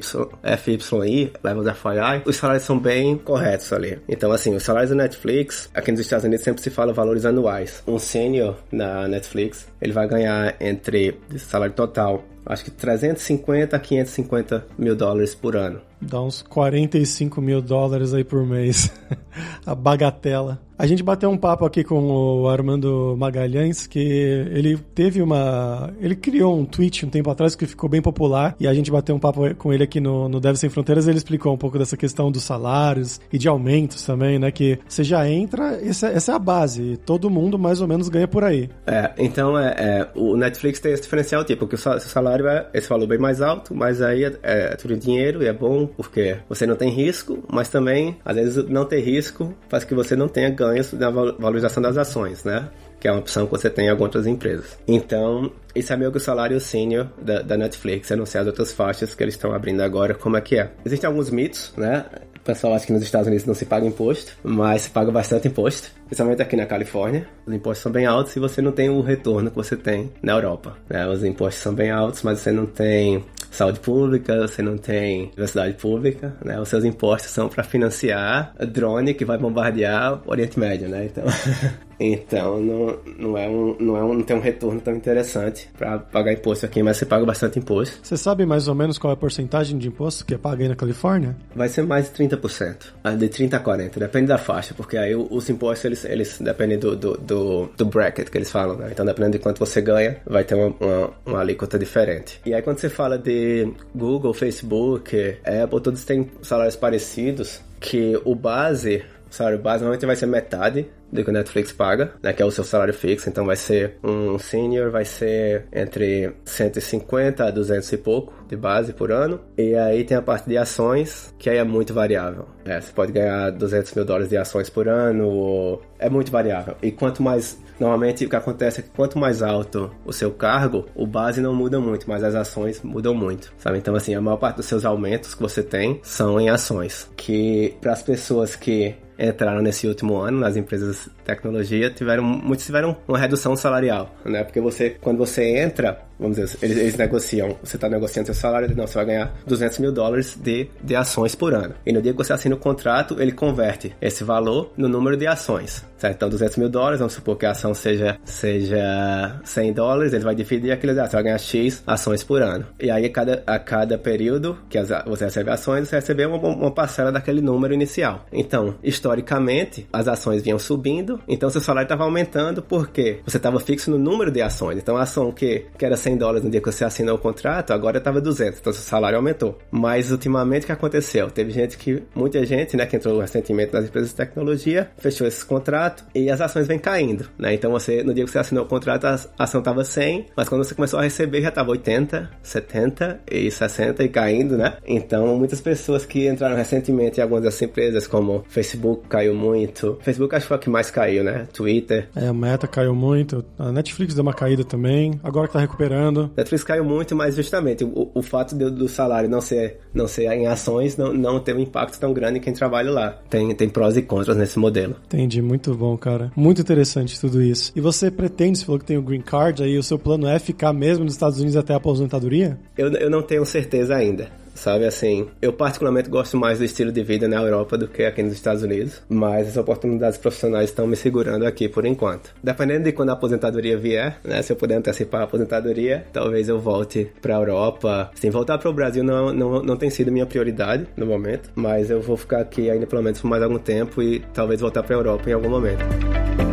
FYI, 0.58 1.34
Levels 1.44 1.78
FYI, 1.78 2.24
os 2.26 2.36
salários 2.36 2.64
são 2.64 2.80
bem 2.80 3.18
corretos 3.18 3.72
ali. 3.74 4.00
Então, 4.08 4.32
assim, 4.32 4.56
os 4.56 4.64
salários 4.64 4.90
da 4.90 4.96
Netflix, 4.96 5.70
aqui 5.74 5.92
nos 5.92 6.02
Estados 6.02 6.26
Unidos 6.26 6.44
sempre 6.44 6.62
se 6.62 6.70
fala 6.70 6.94
valores 6.94 7.26
anuais. 7.26 7.84
Um 7.88 8.00
sênior 8.00 8.56
na 8.72 9.08
Netflix, 9.08 9.68
ele 9.82 9.94
vai 9.94 10.08
ganhar 10.08 10.56
entre 10.60 11.20
salário 11.38 11.74
total 11.74 12.24
acho 12.50 12.66
que 12.66 12.72
350 12.72 13.76
a 13.76 13.80
550 13.80 14.66
mil 14.78 14.96
dólares 14.96 15.36
por 15.36 15.56
ano. 15.56 15.80
Dá 16.02 16.22
uns 16.22 16.42
45 16.42 17.42
mil 17.42 17.62
dólares 17.62 18.14
aí 18.14 18.24
por 18.24 18.46
mês. 18.46 18.92
a 19.66 19.76
bagatela. 19.76 20.60
A 20.78 20.88
gente 20.88 21.04
bateu 21.04 21.30
um 21.30 21.36
papo 21.36 21.66
aqui 21.66 21.84
com 21.84 22.00
o 22.10 22.48
Armando 22.48 23.14
Magalhães, 23.20 23.86
que 23.86 24.00
ele 24.00 24.78
teve 24.96 25.22
uma. 25.22 25.94
Ele 26.00 26.16
criou 26.16 26.58
um 26.58 26.64
tweet 26.64 27.06
um 27.06 27.10
tempo 27.10 27.30
atrás 27.30 27.54
que 27.54 27.66
ficou 27.66 27.90
bem 27.90 28.02
popular, 28.02 28.56
e 28.58 28.66
a 28.66 28.74
gente 28.74 28.90
bateu 28.90 29.14
um 29.14 29.20
papo 29.20 29.54
com 29.56 29.74
ele 29.74 29.84
aqui 29.84 30.00
no, 30.00 30.30
no 30.30 30.40
Deve 30.40 30.58
Sem 30.58 30.70
Fronteiras. 30.70 31.06
Ele 31.06 31.18
explicou 31.18 31.54
um 31.54 31.58
pouco 31.58 31.78
dessa 31.78 31.98
questão 31.98 32.32
dos 32.32 32.44
salários 32.44 33.20
e 33.32 33.38
de 33.38 33.50
aumentos 33.50 34.06
também, 34.06 34.40
né? 34.40 34.52
Que 34.52 34.80
você 34.88 35.04
já 35.04 35.30
entra, 35.30 35.78
essa, 35.84 36.08
essa 36.08 36.32
é 36.32 36.36
a 36.36 36.40
base, 36.40 36.96
todo 37.06 37.30
mundo 37.30 37.60
mais 37.60 37.82
ou 37.82 37.88
menos 37.88 38.08
ganha 38.08 38.28
por 38.28 38.46
aí. 38.46 38.70
É, 38.88 39.12
então 39.18 39.60
é, 39.60 39.76
é 39.78 40.08
o 40.16 40.38
Netflix 40.38 40.80
tem 40.80 40.94
esse 40.94 41.04
diferencial, 41.04 41.44
tipo, 41.44 41.68
que 41.68 41.76
o 41.76 41.78
salário 41.78 42.39
esse 42.74 42.88
valor 42.88 43.08
bem 43.08 43.20
mais 43.20 43.42
alto, 43.42 43.76
mas 43.76 44.02
aí 44.02 44.24
é, 44.24 44.38
é 44.44 44.76
tudo 44.76 44.96
dinheiro 44.96 45.44
e 45.44 45.48
é 45.48 45.54
bom 45.54 45.86
porque 45.86 46.38
você 46.48 46.66
não 46.66 46.76
tem 46.76 46.90
risco, 46.90 47.44
mas 47.52 47.70
também, 47.70 48.18
às 48.24 48.36
vezes, 48.36 48.66
não 48.70 48.86
ter 48.86 49.02
risco 49.02 49.54
faz 49.68 49.84
que 49.84 49.94
você 49.94 50.16
não 50.16 50.28
tenha 50.28 50.50
ganho 50.50 50.70
ganhos 50.70 50.94
na 50.94 51.10
valorização 51.10 51.82
das 51.82 51.98
ações, 51.98 52.44
né? 52.44 52.70
Que 53.00 53.08
é 53.08 53.12
uma 53.12 53.20
opção 53.20 53.46
que 53.46 53.52
você 53.52 53.70
tem 53.70 53.86
em 53.86 53.90
algumas 53.90 54.10
outras 54.10 54.28
empresas. 54.28 54.78
Então, 54.88 55.52
isso 55.76 55.94
é 55.94 55.98
meio 55.98 56.12
que 56.12 56.18
o 56.18 56.22
salário 56.22 56.60
sênior 56.60 57.08
da, 57.22 57.42
da 57.42 57.58
Netflix. 57.58 58.08
Sei 58.08 58.18
as 58.42 58.48
outras 58.48 58.72
faixas 58.72 59.14
que 59.14 59.24
eles 59.24 59.36
estão 59.36 59.54
abrindo 59.54 59.82
agora, 59.82 60.14
como 60.14 60.36
é 60.36 60.42
que 60.42 60.58
é. 60.58 60.72
Existem 60.86 61.08
alguns 61.08 61.30
mitos, 61.30 61.72
né? 61.78 62.06
O 62.36 62.42
pessoal 62.42 62.74
acha 62.74 62.88
que 62.88 62.94
nos 62.94 63.04
Estados 63.04 63.28
Unidos 63.28 63.46
não 63.46 63.54
se 63.54 63.66
paga 63.66 63.86
imposto, 63.86 64.32
mas 64.44 64.84
se 64.84 64.90
paga 64.90 65.12
bastante 65.12 65.48
imposto, 65.48 65.92
principalmente 66.06 66.42
aqui 66.42 66.56
na 66.56 66.66
Califórnia. 66.66 67.28
Os 67.46 67.54
impostos 67.54 67.84
são 67.84 67.92
bem 67.92 68.06
altos 68.06 68.36
e 68.36 68.40
você 68.40 68.62
não 68.62 68.72
tem 68.72 68.90
o 68.90 69.02
retorno 69.02 69.50
que 69.52 69.56
você 69.56 69.76
tem 69.76 70.12
na 70.24 70.34
Europa. 70.34 70.78
Né? 70.90 71.08
Os 71.08 71.24
impostos 71.24 71.62
são 71.62 71.74
bem 71.74 71.92
altos, 71.92 72.24
mas 72.24 72.40
você 72.40 72.52
não 72.52 72.66
tem 72.66 73.24
saúde 73.52 73.80
pública, 73.80 74.48
você 74.48 74.62
não 74.62 74.78
tem 74.78 75.26
universidade 75.26 75.74
pública, 75.74 76.36
né? 76.44 76.60
Os 76.60 76.70
seus 76.70 76.84
impostos 76.84 77.32
são 77.32 77.50
para 77.50 77.64
financiar 77.64 78.54
drone 78.68 79.14
que 79.14 79.26
vai 79.26 79.38
bombardear 79.38 80.22
o 80.26 80.32
Oriente 80.32 80.60
Médio, 80.60 80.88
né? 80.88 81.06
Então, 81.06 81.26
então 82.00 82.60
não, 82.62 83.00
não 83.18 83.38
é 83.38 83.48
um 83.48 83.76
não 83.80 83.98
é 83.98 84.04
um 84.04 84.14
não 84.14 84.24
tem 84.24 84.36
um 84.36 84.40
retorno 84.40 84.80
tão 84.80 84.96
interessante 84.96 85.70
para 85.78 86.00
pagar 86.00 86.34
imposto 86.34 86.66
aqui, 86.66 86.82
mas 86.82 86.98
você 86.98 87.06
paga 87.06 87.26
bastante 87.26 87.60
imposto. 87.60 88.00
Você 88.02 88.16
sabe 88.16 88.46
mais 88.46 88.68
ou 88.68 88.76
menos 88.76 88.98
qual 88.98 89.12
é 89.12 89.14
a 89.14 89.18
porcentagem 89.18 89.78
de 89.78 89.88
imposto 89.88 90.26
que 90.26 90.34
é 90.34 90.38
paga 90.38 90.64
aí 90.64 90.70
na 90.70 90.76
Califórnia? 90.76 91.36
Vai 91.56 91.68
ser 91.68 91.84
mais 91.84 92.06
de 92.06 92.12
30%, 92.12 92.94
ah, 93.04 93.12
de 93.12 93.28
30 93.28 93.58
a 93.58 93.60
40, 93.60 94.00
depende 94.00 94.28
da 94.28 94.38
faixa, 94.38 94.74
porque 94.74 94.98
aí 94.98 95.16
os 95.16 95.50
impostos 95.50 95.86
eles, 95.86 96.06
eles 96.06 96.40
dependem 96.40 96.80
do, 96.80 96.96
do, 96.96 97.18
do, 97.18 97.70
do 97.76 97.86
bracket 97.86 98.30
que 98.30 98.38
eles 98.38 98.52
falam, 98.52 98.78
né? 98.78 98.90
Então 98.92 99.06
dependendo 99.06 99.38
de 99.38 99.40
quanto 99.40 99.60
você 99.60 99.82
ganha, 99.82 100.18
vai 100.26 100.44
ter 100.44 100.56
uma, 100.56 100.74
uma, 100.80 101.12
uma 101.26 101.40
alíquota 101.40 101.78
diferente. 101.78 102.40
E 102.46 102.54
aí 102.54 102.62
quando 102.62 102.80
você 102.80 102.90
fala 102.90 103.18
de 103.18 103.72
Google, 103.94 104.34
Facebook, 104.34 105.38
Apple, 105.44 105.82
todos 105.82 106.06
têm 106.06 106.30
salários 106.42 106.76
parecidos, 106.76 107.62
que 107.80 108.20
o 108.26 108.36
base, 108.36 109.04
o 109.30 109.34
salário 109.34 109.60
base 109.60 109.84
normalmente 109.84 110.06
vai 110.06 110.16
ser 110.16 110.26
metade 110.26 110.88
do 111.12 111.24
que 111.24 111.30
o 111.30 111.34
Netflix 111.34 111.72
paga, 111.72 112.14
né, 112.22 112.34
que 112.34 112.42
é 112.42 112.46
o 112.46 112.52
seu 112.52 112.64
salário 112.64 112.94
fixo, 112.94 113.30
então 113.30 113.46
vai 113.46 113.56
ser 113.56 113.98
um 114.04 114.38
senior, 114.38 114.92
vai 114.92 115.06
ser 115.06 115.66
entre 115.74 116.34
150 116.46 117.46
a 117.46 117.52
200 117.52 117.92
e 117.92 117.98
pouco 117.98 118.34
de 118.48 118.56
base 118.56 118.94
por 118.94 119.12
ano, 119.12 119.40
e 119.58 119.76
aí 119.76 120.04
tem 120.04 120.16
a 120.16 120.22
parte 120.22 120.48
de 120.48 120.58
ações, 120.58 121.34
que 121.40 121.50
aí 121.50 121.58
é 121.58 121.64
muito 121.64 121.94
variável. 121.94 122.48
É, 122.66 122.80
você 122.80 122.92
pode 122.92 123.12
ganhar 123.12 123.50
200 123.52 123.94
mil 123.94 124.06
dólares 124.06 124.30
de 124.30 124.38
ações 124.38 124.70
por 124.70 124.88
ano, 124.88 125.82
é 125.98 126.10
muito 126.10 126.32
variável. 126.32 126.76
E 126.82 126.92
quanto 126.92 127.24
mais 127.24 127.58
Normalmente 127.80 128.26
o 128.26 128.30
que 128.30 128.36
acontece 128.36 128.82
é 128.82 128.84
que 128.84 128.90
quanto 128.90 129.18
mais 129.18 129.42
alto 129.42 129.90
o 130.06 130.12
seu 130.12 130.32
cargo, 130.32 130.86
o 130.94 131.08
base 131.08 131.40
não 131.40 131.56
muda 131.56 131.80
muito, 131.80 132.10
mas 132.10 132.24
as 132.26 132.36
ações 132.36 132.82
mudam 132.84 133.16
muito, 133.16 133.54
sabe? 133.58 133.78
Então 133.78 133.96
assim, 133.96 134.14
a 134.14 134.20
maior 134.20 134.36
parte 134.36 134.58
dos 134.58 134.66
seus 134.66 134.84
aumentos 134.84 135.34
que 135.34 135.42
você 135.42 135.64
tem 135.64 136.00
são 136.04 136.40
em 136.40 136.50
ações, 136.50 137.10
que 137.16 137.74
para 137.80 137.94
as 137.94 138.04
pessoas 138.04 138.54
que 138.54 138.96
entraram 139.20 139.62
nesse 139.62 139.88
último 139.88 140.18
ano 140.18 140.40
nas 140.40 140.56
empresas 140.56 141.04
de 141.06 141.10
tecnologia 141.26 141.90
tiveram 141.90 142.24
muitos 142.24 142.66
tiveram 142.66 142.96
uma 143.08 143.18
redução 143.18 143.56
salarial, 143.56 144.16
né? 144.24 144.44
Porque 144.44 144.62
você 144.62 144.90
quando 144.90 145.18
você 145.18 145.58
entra 145.58 146.09
vamos 146.20 146.38
dizer, 146.38 146.58
eles, 146.62 146.78
eles 146.78 146.98
negociam, 146.98 147.58
você 147.64 147.78
está 147.78 147.90
negociando 147.90 148.26
seu 148.26 148.36
salário, 148.36 148.76
não, 148.76 148.86
você 148.86 148.96
vai 148.96 149.06
ganhar 149.06 149.34
200 149.48 149.80
mil 149.80 149.92
dólares 149.92 150.38
de, 150.40 150.70
de 150.84 150.96
ações 150.96 151.36
por 151.36 151.54
ano. 151.54 151.74
E 151.86 151.92
no 151.92 152.02
dia 152.02 152.12
que 152.12 152.18
você 152.18 152.34
assina 152.34 152.56
o 152.56 152.58
contrato, 152.58 153.22
ele 153.22 153.32
converte 153.32 153.96
esse 154.02 154.24
valor 154.24 154.72
no 154.76 154.88
número 154.88 155.16
de 155.16 155.26
ações, 155.28 155.86
certo? 155.98 156.16
Então, 156.16 156.30
200 156.30 156.58
mil 156.58 156.70
dólares, 156.70 157.00
vamos 157.00 157.14
supor 157.14 157.38
que 157.38 157.46
a 157.46 157.52
ação 157.52 157.74
seja, 157.74 158.18
seja 158.24 159.40
100 159.44 159.74
dólares, 159.74 160.14
ele 160.14 160.24
vai 160.24 160.36
dividir 160.36 160.72
aquilo, 160.72 160.94
você 160.94 161.10
vai 161.10 161.24
ganhar 161.24 161.38
X 161.38 161.82
ações 161.88 162.24
por 162.24 162.42
ano. 162.42 162.66
E 162.80 162.92
aí, 162.92 163.06
a 163.06 163.12
cada, 163.12 163.44
a 163.48 163.58
cada 163.58 163.98
período 163.98 164.58
que 164.70 164.78
as, 164.78 164.90
você 165.06 165.26
recebe 165.26 165.50
ações, 165.50 165.88
você 165.88 165.96
recebe 165.96 166.26
uma, 166.26 166.38
uma 166.38 166.72
parcela 166.72 167.12
daquele 167.12 167.42
número 167.42 167.74
inicial. 167.74 168.26
Então, 168.32 168.76
historicamente, 168.84 169.88
as 169.92 170.08
ações 170.08 170.42
vinham 170.42 170.60
subindo, 170.60 171.20
então 171.28 171.50
seu 171.50 171.62
salário 171.62 171.86
estava 171.86 172.04
aumentando 172.04 172.62
porque 172.62 173.20
você 173.26 173.38
estava 173.38 173.60
fixo 173.60 173.90
no 173.92 173.98
número 173.98 174.32
de 174.32 174.42
ações. 174.42 174.78
Então, 174.78 174.98
a 174.98 175.04
ação 175.04 175.32
que, 175.32 175.66
que 175.78 175.86
era 175.86 175.96
100 175.96 176.09
100 176.10 176.18
dólares 176.18 176.44
no 176.44 176.50
dia 176.50 176.62
que 176.62 176.72
você 176.72 176.84
assinou 176.84 177.16
o 177.16 177.20
contrato, 177.20 177.72
agora 177.72 178.00
estava 178.00 178.20
200, 178.20 178.60
então 178.60 178.74
seu 178.74 178.82
salário 178.82 179.18
aumentou. 179.18 179.58
Mas 179.72 180.12
ultimamente 180.12 180.64
o 180.64 180.66
que 180.66 180.72
aconteceu? 180.72 181.30
Teve 181.30 181.52
gente 181.52 181.78
que, 181.78 182.04
muita 182.16 182.44
gente, 182.46 182.76
né, 182.76 182.86
que 182.86 182.96
entrou 182.96 183.20
recentemente 183.20 183.74
nas 183.74 183.86
empresas 183.86 184.10
de 184.10 184.16
tecnologia, 184.16 184.90
fechou 184.98 185.28
esse 185.28 185.46
contrato 185.46 186.04
e 186.16 186.30
as 186.30 186.42
ações 186.42 186.68
vêm 186.68 186.80
caindo, 186.80 187.30
né? 187.38 187.54
Então 187.54 187.72
você, 187.72 188.04
no 188.04 188.14
dia 188.14 188.26
que 188.26 188.32
você 188.32 188.40
assinou 188.40 188.66
o 188.66 188.68
contrato, 188.68 189.06
a 189.06 189.20
ação 189.38 189.60
estava 189.60 189.84
100, 189.84 190.28
mas 190.36 190.50
quando 190.50 190.64
você 190.64 190.74
começou 190.74 191.00
a 191.00 191.04
receber 191.04 191.42
já 191.42 191.50
estava 191.50 191.70
80, 191.70 192.30
70 192.42 193.20
e 193.30 193.52
60 193.52 194.04
e 194.04 194.10
caindo, 194.10 194.58
né? 194.58 194.78
Então 194.86 195.38
muitas 195.38 195.62
pessoas 195.62 196.06
que 196.06 196.28
entraram 196.28 196.56
recentemente 196.56 197.20
em 197.20 197.24
algumas 197.24 197.44
dessas 197.44 197.62
empresas, 197.62 198.08
como 198.08 198.44
Facebook 198.50 199.08
caiu 199.08 199.36
muito, 199.36 199.98
Facebook 200.02 200.36
acho 200.36 200.46
que 200.46 200.48
foi 200.48 200.58
a 200.58 200.60
que 200.60 200.70
mais 200.70 200.90
caiu, 200.90 201.24
né? 201.24 201.48
Twitter. 201.54 202.10
É, 202.16 202.28
a 202.28 202.34
Meta 202.34 202.68
caiu 202.68 202.96
muito, 202.96 203.44
a 203.58 203.72
Netflix 203.72 204.14
deu 204.14 204.24
uma 204.24 204.34
caída 204.34 204.64
também, 204.64 205.20
agora 205.24 205.48
que 205.48 205.54
tá 205.54 205.60
recuperando 205.60 205.99
Netflix 206.36 206.64
caiu 206.64 206.84
muito, 206.84 207.16
mas 207.16 207.36
justamente 207.36 207.84
o, 207.84 208.12
o 208.14 208.22
fato 208.22 208.56
de, 208.56 208.70
do 208.70 208.88
salário 208.88 209.30
não 209.30 209.42
ser, 209.42 209.80
não 209.94 210.08
ser 210.08 210.32
em 210.32 210.48
ações 210.48 210.98
não, 210.98 211.14
não 211.14 211.40
ter 211.40 211.56
um 211.56 211.60
impacto 211.60 212.00
tão 212.00 212.14
grande 212.14 212.40
em 212.40 212.42
quem 212.42 212.54
trabalha 212.54 212.92
lá. 212.92 213.20
Tem, 213.30 213.54
tem 213.56 213.70
prós 213.70 213.98
e 213.98 214.02
contras 214.02 214.38
nesse 214.38 214.60
modelo. 214.60 214.96
Entendi, 215.06 215.42
muito 215.42 215.74
bom, 215.74 215.98
cara. 215.98 216.32
Muito 216.36 216.62
interessante 216.62 217.20
tudo 217.20 217.42
isso. 217.42 217.72
E 217.76 217.82
você 217.82 218.10
pretende, 218.12 218.60
você 218.60 218.66
falou 218.66 218.80
que 218.80 218.86
tem 218.86 218.98
o 218.98 219.02
Green 219.02 219.22
Card, 219.22 219.64
aí 219.64 219.78
o 219.78 219.84
seu 219.84 219.98
plano 219.98 220.28
é 220.28 220.40
ficar 220.40 220.74
mesmo 220.74 221.04
nos 221.04 221.14
Estados 221.14 221.38
Unidos 221.38 221.56
até 221.56 221.74
a 221.74 221.78
aposentadoria? 221.78 222.58
Eu, 222.78 222.92
eu 222.94 223.10
não 223.10 223.22
tenho 223.22 223.46
certeza 223.46 223.96
ainda 223.96 224.39
sabe? 224.60 224.86
Assim, 224.86 225.28
eu 225.42 225.54
particularmente 225.54 226.10
gosto 226.10 226.38
mais 226.38 226.60
do 226.60 226.66
estilo 226.66 226.92
de 226.92 227.04
vida 227.04 227.28
na 227.28 227.38
Europa 227.38 227.78
do 227.78 227.88
que 227.88 228.04
aqui 228.04 228.22
nos 228.22 228.34
Estados 228.34 228.64
Unidos, 228.64 229.02
mas 229.10 229.48
as 229.48 229.58
oportunidades 229.58 230.18
profissionais 230.18 230.70
estão 230.70 230.86
me 230.86 230.96
segurando 230.96 231.46
aqui 231.46 231.68
por 231.68 231.86
enquanto. 231.86 232.34
Dependendo 232.44 232.84
de 232.84 232.92
quando 232.92 233.10
a 233.10 233.14
aposentadoria 233.14 233.78
vier, 233.78 234.20
né? 234.24 234.42
Se 234.42 234.52
eu 234.52 234.58
puder 234.58 234.76
antecipar 234.76 235.22
a 235.22 235.24
aposentadoria, 235.24 236.06
talvez 236.12 236.50
eu 236.50 236.60
volte 236.60 237.10
para 237.22 237.36
a 237.36 237.40
Europa. 237.40 238.12
Sim, 238.16 238.30
voltar 238.30 238.58
para 238.58 238.70
o 238.70 238.74
Brasil 238.74 239.04
não, 239.04 239.34
não, 239.34 239.64
não 239.64 239.78
tem 239.78 239.90
sido 239.90 240.12
minha 240.12 240.26
prioridade 240.26 240.88
no 240.96 241.06
momento, 241.06 241.50
mas 241.56 241.90
eu 241.90 242.02
vou 242.02 242.18
ficar 242.18 242.42
aqui 242.42 242.70
ainda 242.70 242.86
pelo 242.86 243.02
menos 243.02 243.22
por 243.22 243.28
mais 243.28 243.42
algum 243.42 243.60
tempo 243.60 244.02
e 244.02 244.20
talvez 244.34 244.60
voltar 244.60 244.84
para 244.84 244.96
a 244.96 245.00
Europa 245.00 245.30
em 245.30 245.34
algum 245.34 245.50
momento. 245.50 246.49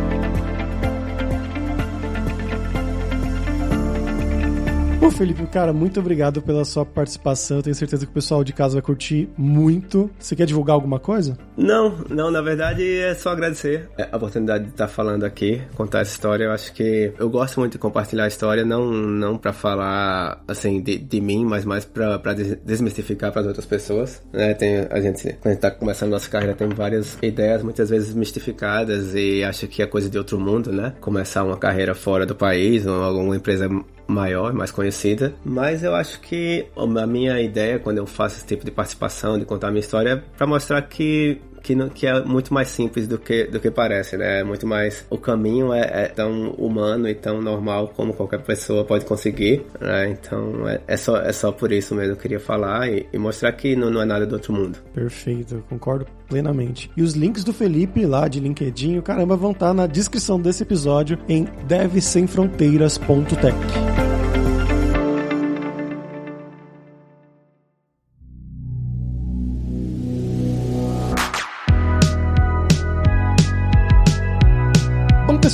Bom, 4.99 5.11
Felipe, 5.11 5.45
cara, 5.45 5.71
muito 5.71 5.99
obrigado 5.99 6.41
pela 6.41 6.65
sua 6.65 6.83
participação. 6.83 7.61
Tenho 7.61 7.75
certeza 7.75 8.03
que 8.03 8.11
o 8.11 8.13
pessoal 8.13 8.43
de 8.43 8.51
casa 8.51 8.73
vai 8.73 8.81
curtir 8.81 9.29
muito. 9.37 10.09
Você 10.17 10.35
quer 10.35 10.47
divulgar 10.47 10.73
alguma 10.73 10.99
coisa? 10.99 11.37
Não, 11.55 11.99
não, 12.09 12.31
na 12.31 12.41
verdade 12.41 12.83
é 12.83 13.13
só 13.13 13.29
agradecer 13.29 13.87
a 14.11 14.17
oportunidade 14.17 14.65
de 14.65 14.69
estar 14.71 14.87
falando 14.87 15.23
aqui, 15.23 15.61
contar 15.75 15.99
essa 15.99 16.11
história. 16.11 16.45
Eu 16.45 16.51
acho 16.51 16.73
que 16.73 17.13
eu 17.19 17.29
gosto 17.29 17.59
muito 17.59 17.73
de 17.73 17.77
compartilhar 17.77 18.23
a 18.23 18.27
história, 18.27 18.65
não, 18.65 18.91
não 18.91 19.37
para 19.37 19.53
falar 19.53 20.43
assim 20.47 20.81
de, 20.81 20.97
de 20.97 21.21
mim, 21.21 21.45
mas 21.45 21.63
mais 21.63 21.85
para 21.85 22.33
desmistificar 22.65 23.31
para 23.31 23.41
as 23.41 23.47
outras 23.47 23.67
pessoas. 23.67 24.23
Né? 24.33 24.55
Tem, 24.55 24.87
a 24.89 24.99
gente, 24.99 25.23
quando 25.33 25.45
a 25.45 25.49
gente 25.51 25.61
tá 25.61 25.69
começando 25.69 26.09
nossa 26.09 26.29
carreira, 26.29 26.55
tem 26.55 26.69
várias 26.69 27.19
ideias, 27.21 27.61
muitas 27.61 27.91
vezes 27.91 28.15
mistificadas 28.15 29.13
e 29.13 29.43
acha 29.43 29.67
que 29.67 29.83
é 29.83 29.85
coisa 29.85 30.09
de 30.09 30.17
outro 30.17 30.39
mundo, 30.39 30.71
né? 30.71 30.95
Começar 30.99 31.43
uma 31.43 31.57
carreira 31.57 31.93
fora 31.93 32.25
do 32.25 32.33
país, 32.33 32.85
ou 32.87 33.03
alguma 33.03 33.35
empresa 33.35 33.69
maior, 34.07 34.53
mais 34.53 34.71
conhecida. 34.71 35.33
Mas 35.43 35.83
eu 35.83 35.93
acho 35.95 36.19
que 36.21 36.65
a 36.75 37.07
minha 37.07 37.39
ideia 37.41 37.79
quando 37.79 37.97
eu 37.97 38.05
faço 38.05 38.37
esse 38.37 38.45
tipo 38.45 38.65
de 38.65 38.71
participação, 38.71 39.37
de 39.37 39.45
contar 39.45 39.67
a 39.67 39.71
minha 39.71 39.81
história, 39.81 40.09
é 40.11 40.15
para 40.15 40.47
mostrar 40.47 40.81
que 40.83 41.39
que, 41.67 41.75
não, 41.75 41.89
que 41.89 42.07
é 42.07 42.23
muito 42.23 42.53
mais 42.53 42.69
simples 42.69 43.05
do 43.07 43.17
que, 43.17 43.43
do 43.43 43.59
que 43.59 43.69
parece, 43.69 44.15
né? 44.15 44.39
É 44.39 44.43
muito 44.43 44.65
mais. 44.65 45.05
O 45.09 45.17
caminho 45.17 45.73
é, 45.73 45.81
é 45.81 46.07
tão 46.07 46.51
humano 46.51 47.09
e 47.09 47.15
tão 47.15 47.41
normal 47.41 47.89
como 47.89 48.13
qualquer 48.13 48.41
pessoa 48.41 48.85
pode 48.85 49.03
conseguir, 49.05 49.65
né? 49.81 50.09
Então 50.09 50.69
é, 50.69 50.79
é, 50.87 50.95
só, 50.95 51.17
é 51.17 51.33
só 51.33 51.51
por 51.51 51.73
isso 51.73 51.93
mesmo 51.93 52.13
que 52.13 52.19
eu 52.19 52.21
queria 52.21 52.39
falar 52.39 52.89
e, 52.89 53.05
e 53.11 53.17
mostrar 53.17 53.51
que 53.51 53.75
não, 53.75 53.91
não 53.91 54.01
é 54.01 54.05
nada 54.05 54.25
do 54.25 54.35
outro 54.35 54.53
mundo. 54.53 54.79
Perfeito, 54.93 55.61
concordo 55.67 56.07
plenamente. 56.29 56.89
E 56.95 57.01
os 57.01 57.15
links 57.15 57.43
do 57.43 57.51
Felipe 57.51 58.05
lá 58.05 58.29
de 58.29 58.39
LinkedIn, 58.39 59.01
caramba, 59.01 59.35
vão 59.35 59.51
estar 59.51 59.73
na 59.73 59.87
descrição 59.87 60.39
desse 60.39 60.63
episódio 60.63 61.19
em 61.27 61.49
devsemfronteiras.tech. 61.67 64.16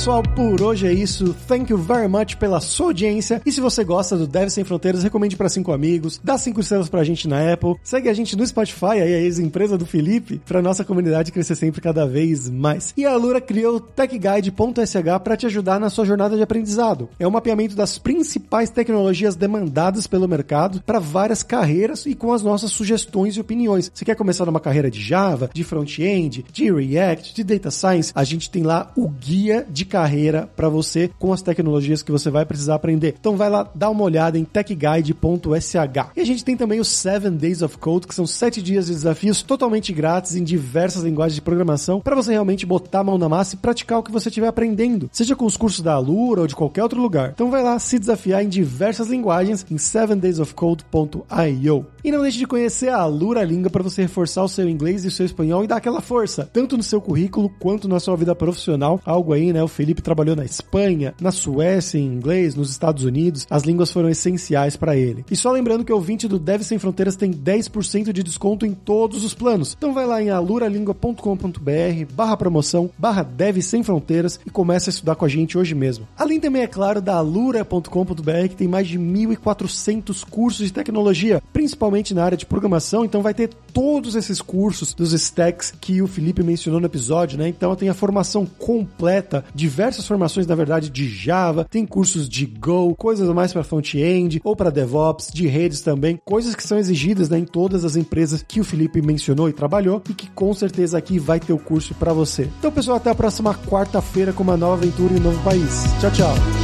pessoal, 0.04 0.22
por 0.22 0.60
hoje 0.60 0.86
é 0.86 0.92
isso. 0.92 1.34
Thank 1.48 1.72
you 1.72 1.78
very 1.78 2.06
much 2.08 2.36
pela 2.36 2.60
sua 2.60 2.88
audiência. 2.88 3.40
E 3.46 3.50
se 3.50 3.58
você 3.58 3.82
gosta 3.82 4.18
do 4.18 4.26
Deve 4.26 4.50
Sem 4.50 4.62
Fronteiras, 4.62 5.02
recomende 5.02 5.34
para 5.34 5.48
cinco 5.48 5.72
amigos, 5.72 6.20
dá 6.22 6.36
cinco 6.36 6.60
estrelas 6.60 6.90
pra 6.90 7.02
gente 7.02 7.26
na 7.26 7.54
Apple, 7.54 7.76
segue 7.82 8.10
a 8.10 8.12
gente 8.12 8.36
no 8.36 8.46
Spotify, 8.46 9.00
aí 9.00 9.14
a 9.14 9.20
ex-empresa 9.20 9.78
do 9.78 9.86
Felipe, 9.86 10.42
pra 10.44 10.60
nossa 10.60 10.84
comunidade 10.84 11.32
crescer 11.32 11.54
sempre 11.54 11.80
cada 11.80 12.06
vez 12.06 12.50
mais. 12.50 12.92
E 12.98 13.06
a 13.06 13.16
Lura 13.16 13.40
criou 13.40 13.76
o 13.76 13.80
TechGuide.sh 13.80 15.20
para 15.24 15.38
te 15.38 15.46
ajudar 15.46 15.80
na 15.80 15.88
sua 15.88 16.04
jornada 16.04 16.36
de 16.36 16.42
aprendizado. 16.42 17.08
É 17.18 17.26
um 17.26 17.30
mapeamento 17.30 17.74
das 17.74 17.96
principais 17.96 18.68
tecnologias 18.68 19.36
demandadas 19.36 20.06
pelo 20.06 20.28
mercado 20.28 20.82
para 20.84 20.98
várias 20.98 21.42
carreiras 21.42 22.04
e 22.04 22.14
com 22.14 22.30
as 22.30 22.42
nossas 22.42 22.72
sugestões 22.72 23.36
e 23.36 23.40
opiniões. 23.40 23.90
Você 23.94 24.04
quer 24.04 24.16
começar 24.16 24.44
numa 24.44 24.60
carreira 24.60 24.90
de 24.90 25.00
Java, 25.00 25.48
de 25.50 25.64
front-end, 25.64 26.44
de 26.52 26.70
React, 26.70 27.34
de 27.34 27.42
Data 27.42 27.70
Science? 27.70 28.12
A 28.14 28.22
gente 28.22 28.50
tem 28.50 28.62
lá 28.62 28.92
o 28.94 29.08
guia 29.08 29.66
de 29.66 29.93
carreira 29.94 30.50
para 30.56 30.68
você 30.68 31.08
com 31.20 31.32
as 31.32 31.40
tecnologias 31.40 32.02
que 32.02 32.10
você 32.10 32.28
vai 32.28 32.44
precisar 32.44 32.74
aprender. 32.74 33.14
Então 33.20 33.36
vai 33.36 33.48
lá, 33.48 33.70
dá 33.72 33.88
uma 33.88 34.02
olhada 34.02 34.36
em 34.36 34.44
techguide.sh. 34.44 35.74
E 36.16 36.20
a 36.20 36.24
gente 36.24 36.44
tem 36.44 36.56
também 36.56 36.80
os 36.80 36.88
7 36.88 37.30
Days 37.30 37.62
of 37.62 37.78
Code, 37.78 38.08
que 38.08 38.14
são 38.14 38.26
7 38.26 38.60
dias 38.60 38.86
de 38.86 38.92
desafios 38.92 39.40
totalmente 39.40 39.92
grátis 39.92 40.34
em 40.34 40.42
diversas 40.42 41.04
linguagens 41.04 41.36
de 41.36 41.42
programação 41.42 42.00
para 42.00 42.16
você 42.16 42.32
realmente 42.32 42.66
botar 42.66 42.98
a 43.00 43.04
mão 43.04 43.16
na 43.16 43.28
massa 43.28 43.54
e 43.54 43.58
praticar 43.58 44.00
o 44.00 44.02
que 44.02 44.10
você 44.10 44.30
estiver 44.30 44.48
aprendendo, 44.48 45.08
seja 45.12 45.36
com 45.36 45.44
os 45.44 45.56
cursos 45.56 45.80
da 45.80 45.94
Alura 45.94 46.40
ou 46.40 46.48
de 46.48 46.56
qualquer 46.56 46.82
outro 46.82 47.00
lugar. 47.00 47.30
Então 47.32 47.52
vai 47.52 47.62
lá 47.62 47.78
se 47.78 47.96
desafiar 47.96 48.42
em 48.42 48.48
diversas 48.48 49.06
linguagens 49.06 49.64
em 49.70 49.76
7daysofcode.io. 49.76 51.86
E 52.02 52.10
não 52.10 52.22
deixe 52.22 52.38
de 52.38 52.48
conhecer 52.48 52.88
a 52.88 52.98
Alura 52.98 53.44
Língua 53.44 53.70
para 53.70 53.82
você 53.82 54.02
reforçar 54.02 54.42
o 54.42 54.48
seu 54.48 54.68
inglês 54.68 55.04
e 55.04 55.08
o 55.08 55.10
seu 55.10 55.24
espanhol 55.24 55.62
e 55.62 55.68
dar 55.68 55.76
aquela 55.76 56.00
força, 56.00 56.50
tanto 56.52 56.76
no 56.76 56.82
seu 56.82 57.00
currículo 57.00 57.48
quanto 57.60 57.88
na 57.88 58.00
sua 58.00 58.16
vida 58.16 58.34
profissional. 58.34 59.00
Algo 59.04 59.32
aí, 59.32 59.52
né? 59.52 59.62
O 59.62 59.68
Felipe 59.84 60.00
trabalhou 60.00 60.34
na 60.34 60.46
Espanha, 60.46 61.12
na 61.20 61.30
Suécia 61.30 61.98
em 61.98 62.06
inglês, 62.06 62.54
nos 62.54 62.70
Estados 62.70 63.04
Unidos. 63.04 63.46
As 63.50 63.64
línguas 63.64 63.92
foram 63.92 64.08
essenciais 64.08 64.76
para 64.76 64.96
ele. 64.96 65.26
E 65.30 65.36
só 65.36 65.52
lembrando 65.52 65.84
que 65.84 65.92
o 65.92 65.96
ouvinte 65.96 66.26
do 66.26 66.38
Deve 66.38 66.64
Sem 66.64 66.78
Fronteiras 66.78 67.16
tem 67.16 67.30
10% 67.30 68.10
de 68.10 68.22
desconto 68.22 68.64
em 68.64 68.72
todos 68.72 69.22
os 69.22 69.34
planos. 69.34 69.74
Então 69.76 69.92
vai 69.92 70.06
lá 70.06 70.22
em 70.22 70.30
aluralingua.com.br 70.30 72.14
barra 72.14 72.34
promoção, 72.34 72.88
barra 72.96 73.22
Deve 73.22 73.60
Sem 73.60 73.82
Fronteiras 73.82 74.40
e 74.46 74.48
comece 74.48 74.88
a 74.88 74.92
estudar 74.92 75.16
com 75.16 75.26
a 75.26 75.28
gente 75.28 75.58
hoje 75.58 75.74
mesmo. 75.74 76.08
Além 76.16 76.40
também, 76.40 76.62
é 76.62 76.66
claro, 76.66 77.02
da 77.02 77.16
alura.com.br 77.16 78.48
que 78.48 78.56
tem 78.56 78.66
mais 78.66 78.88
de 78.88 78.98
1.400 78.98 80.24
cursos 80.24 80.64
de 80.64 80.72
tecnologia, 80.72 81.42
principalmente 81.52 82.14
na 82.14 82.24
área 82.24 82.38
de 82.38 82.46
programação, 82.46 83.04
então 83.04 83.20
vai 83.20 83.34
ter 83.34 83.50
todos 83.74 84.14
esses 84.14 84.40
cursos 84.40 84.94
dos 84.94 85.12
stacks 85.12 85.74
que 85.78 86.00
o 86.00 86.06
Felipe 86.06 86.42
mencionou 86.42 86.80
no 86.80 86.86
episódio, 86.86 87.36
né? 87.36 87.48
Então 87.48 87.76
tem 87.76 87.90
a 87.90 87.94
formação 87.94 88.46
completa 88.46 89.44
de 89.54 89.68
diversas 89.74 90.06
formações, 90.06 90.46
na 90.46 90.54
verdade, 90.54 90.88
de 90.88 91.08
Java, 91.08 91.66
tem 91.68 91.84
cursos 91.84 92.28
de 92.28 92.46
Go, 92.46 92.94
coisas 92.94 93.28
mais 93.30 93.52
para 93.52 93.64
front-end 93.64 94.40
ou 94.44 94.54
para 94.54 94.70
DevOps, 94.70 95.32
de 95.34 95.48
redes 95.48 95.80
também, 95.80 96.16
coisas 96.24 96.54
que 96.54 96.62
são 96.62 96.78
exigidas 96.78 97.28
né, 97.28 97.38
em 97.38 97.44
todas 97.44 97.84
as 97.84 97.96
empresas 97.96 98.44
que 98.46 98.60
o 98.60 98.64
Felipe 98.64 99.02
mencionou 99.02 99.48
e 99.48 99.52
trabalhou 99.52 100.00
e 100.08 100.14
que 100.14 100.30
com 100.30 100.54
certeza 100.54 100.96
aqui 100.96 101.18
vai 101.18 101.40
ter 101.40 101.52
o 101.52 101.58
curso 101.58 101.92
para 101.94 102.12
você. 102.12 102.48
Então, 102.60 102.70
pessoal, 102.70 102.98
até 102.98 103.10
a 103.10 103.14
próxima 103.16 103.52
quarta-feira 103.52 104.32
com 104.32 104.44
uma 104.44 104.56
nova 104.56 104.74
aventura 104.74 105.12
em 105.12 105.16
um 105.16 105.22
novo 105.24 105.42
país. 105.42 105.82
Tchau, 106.00 106.10
tchau. 106.12 106.63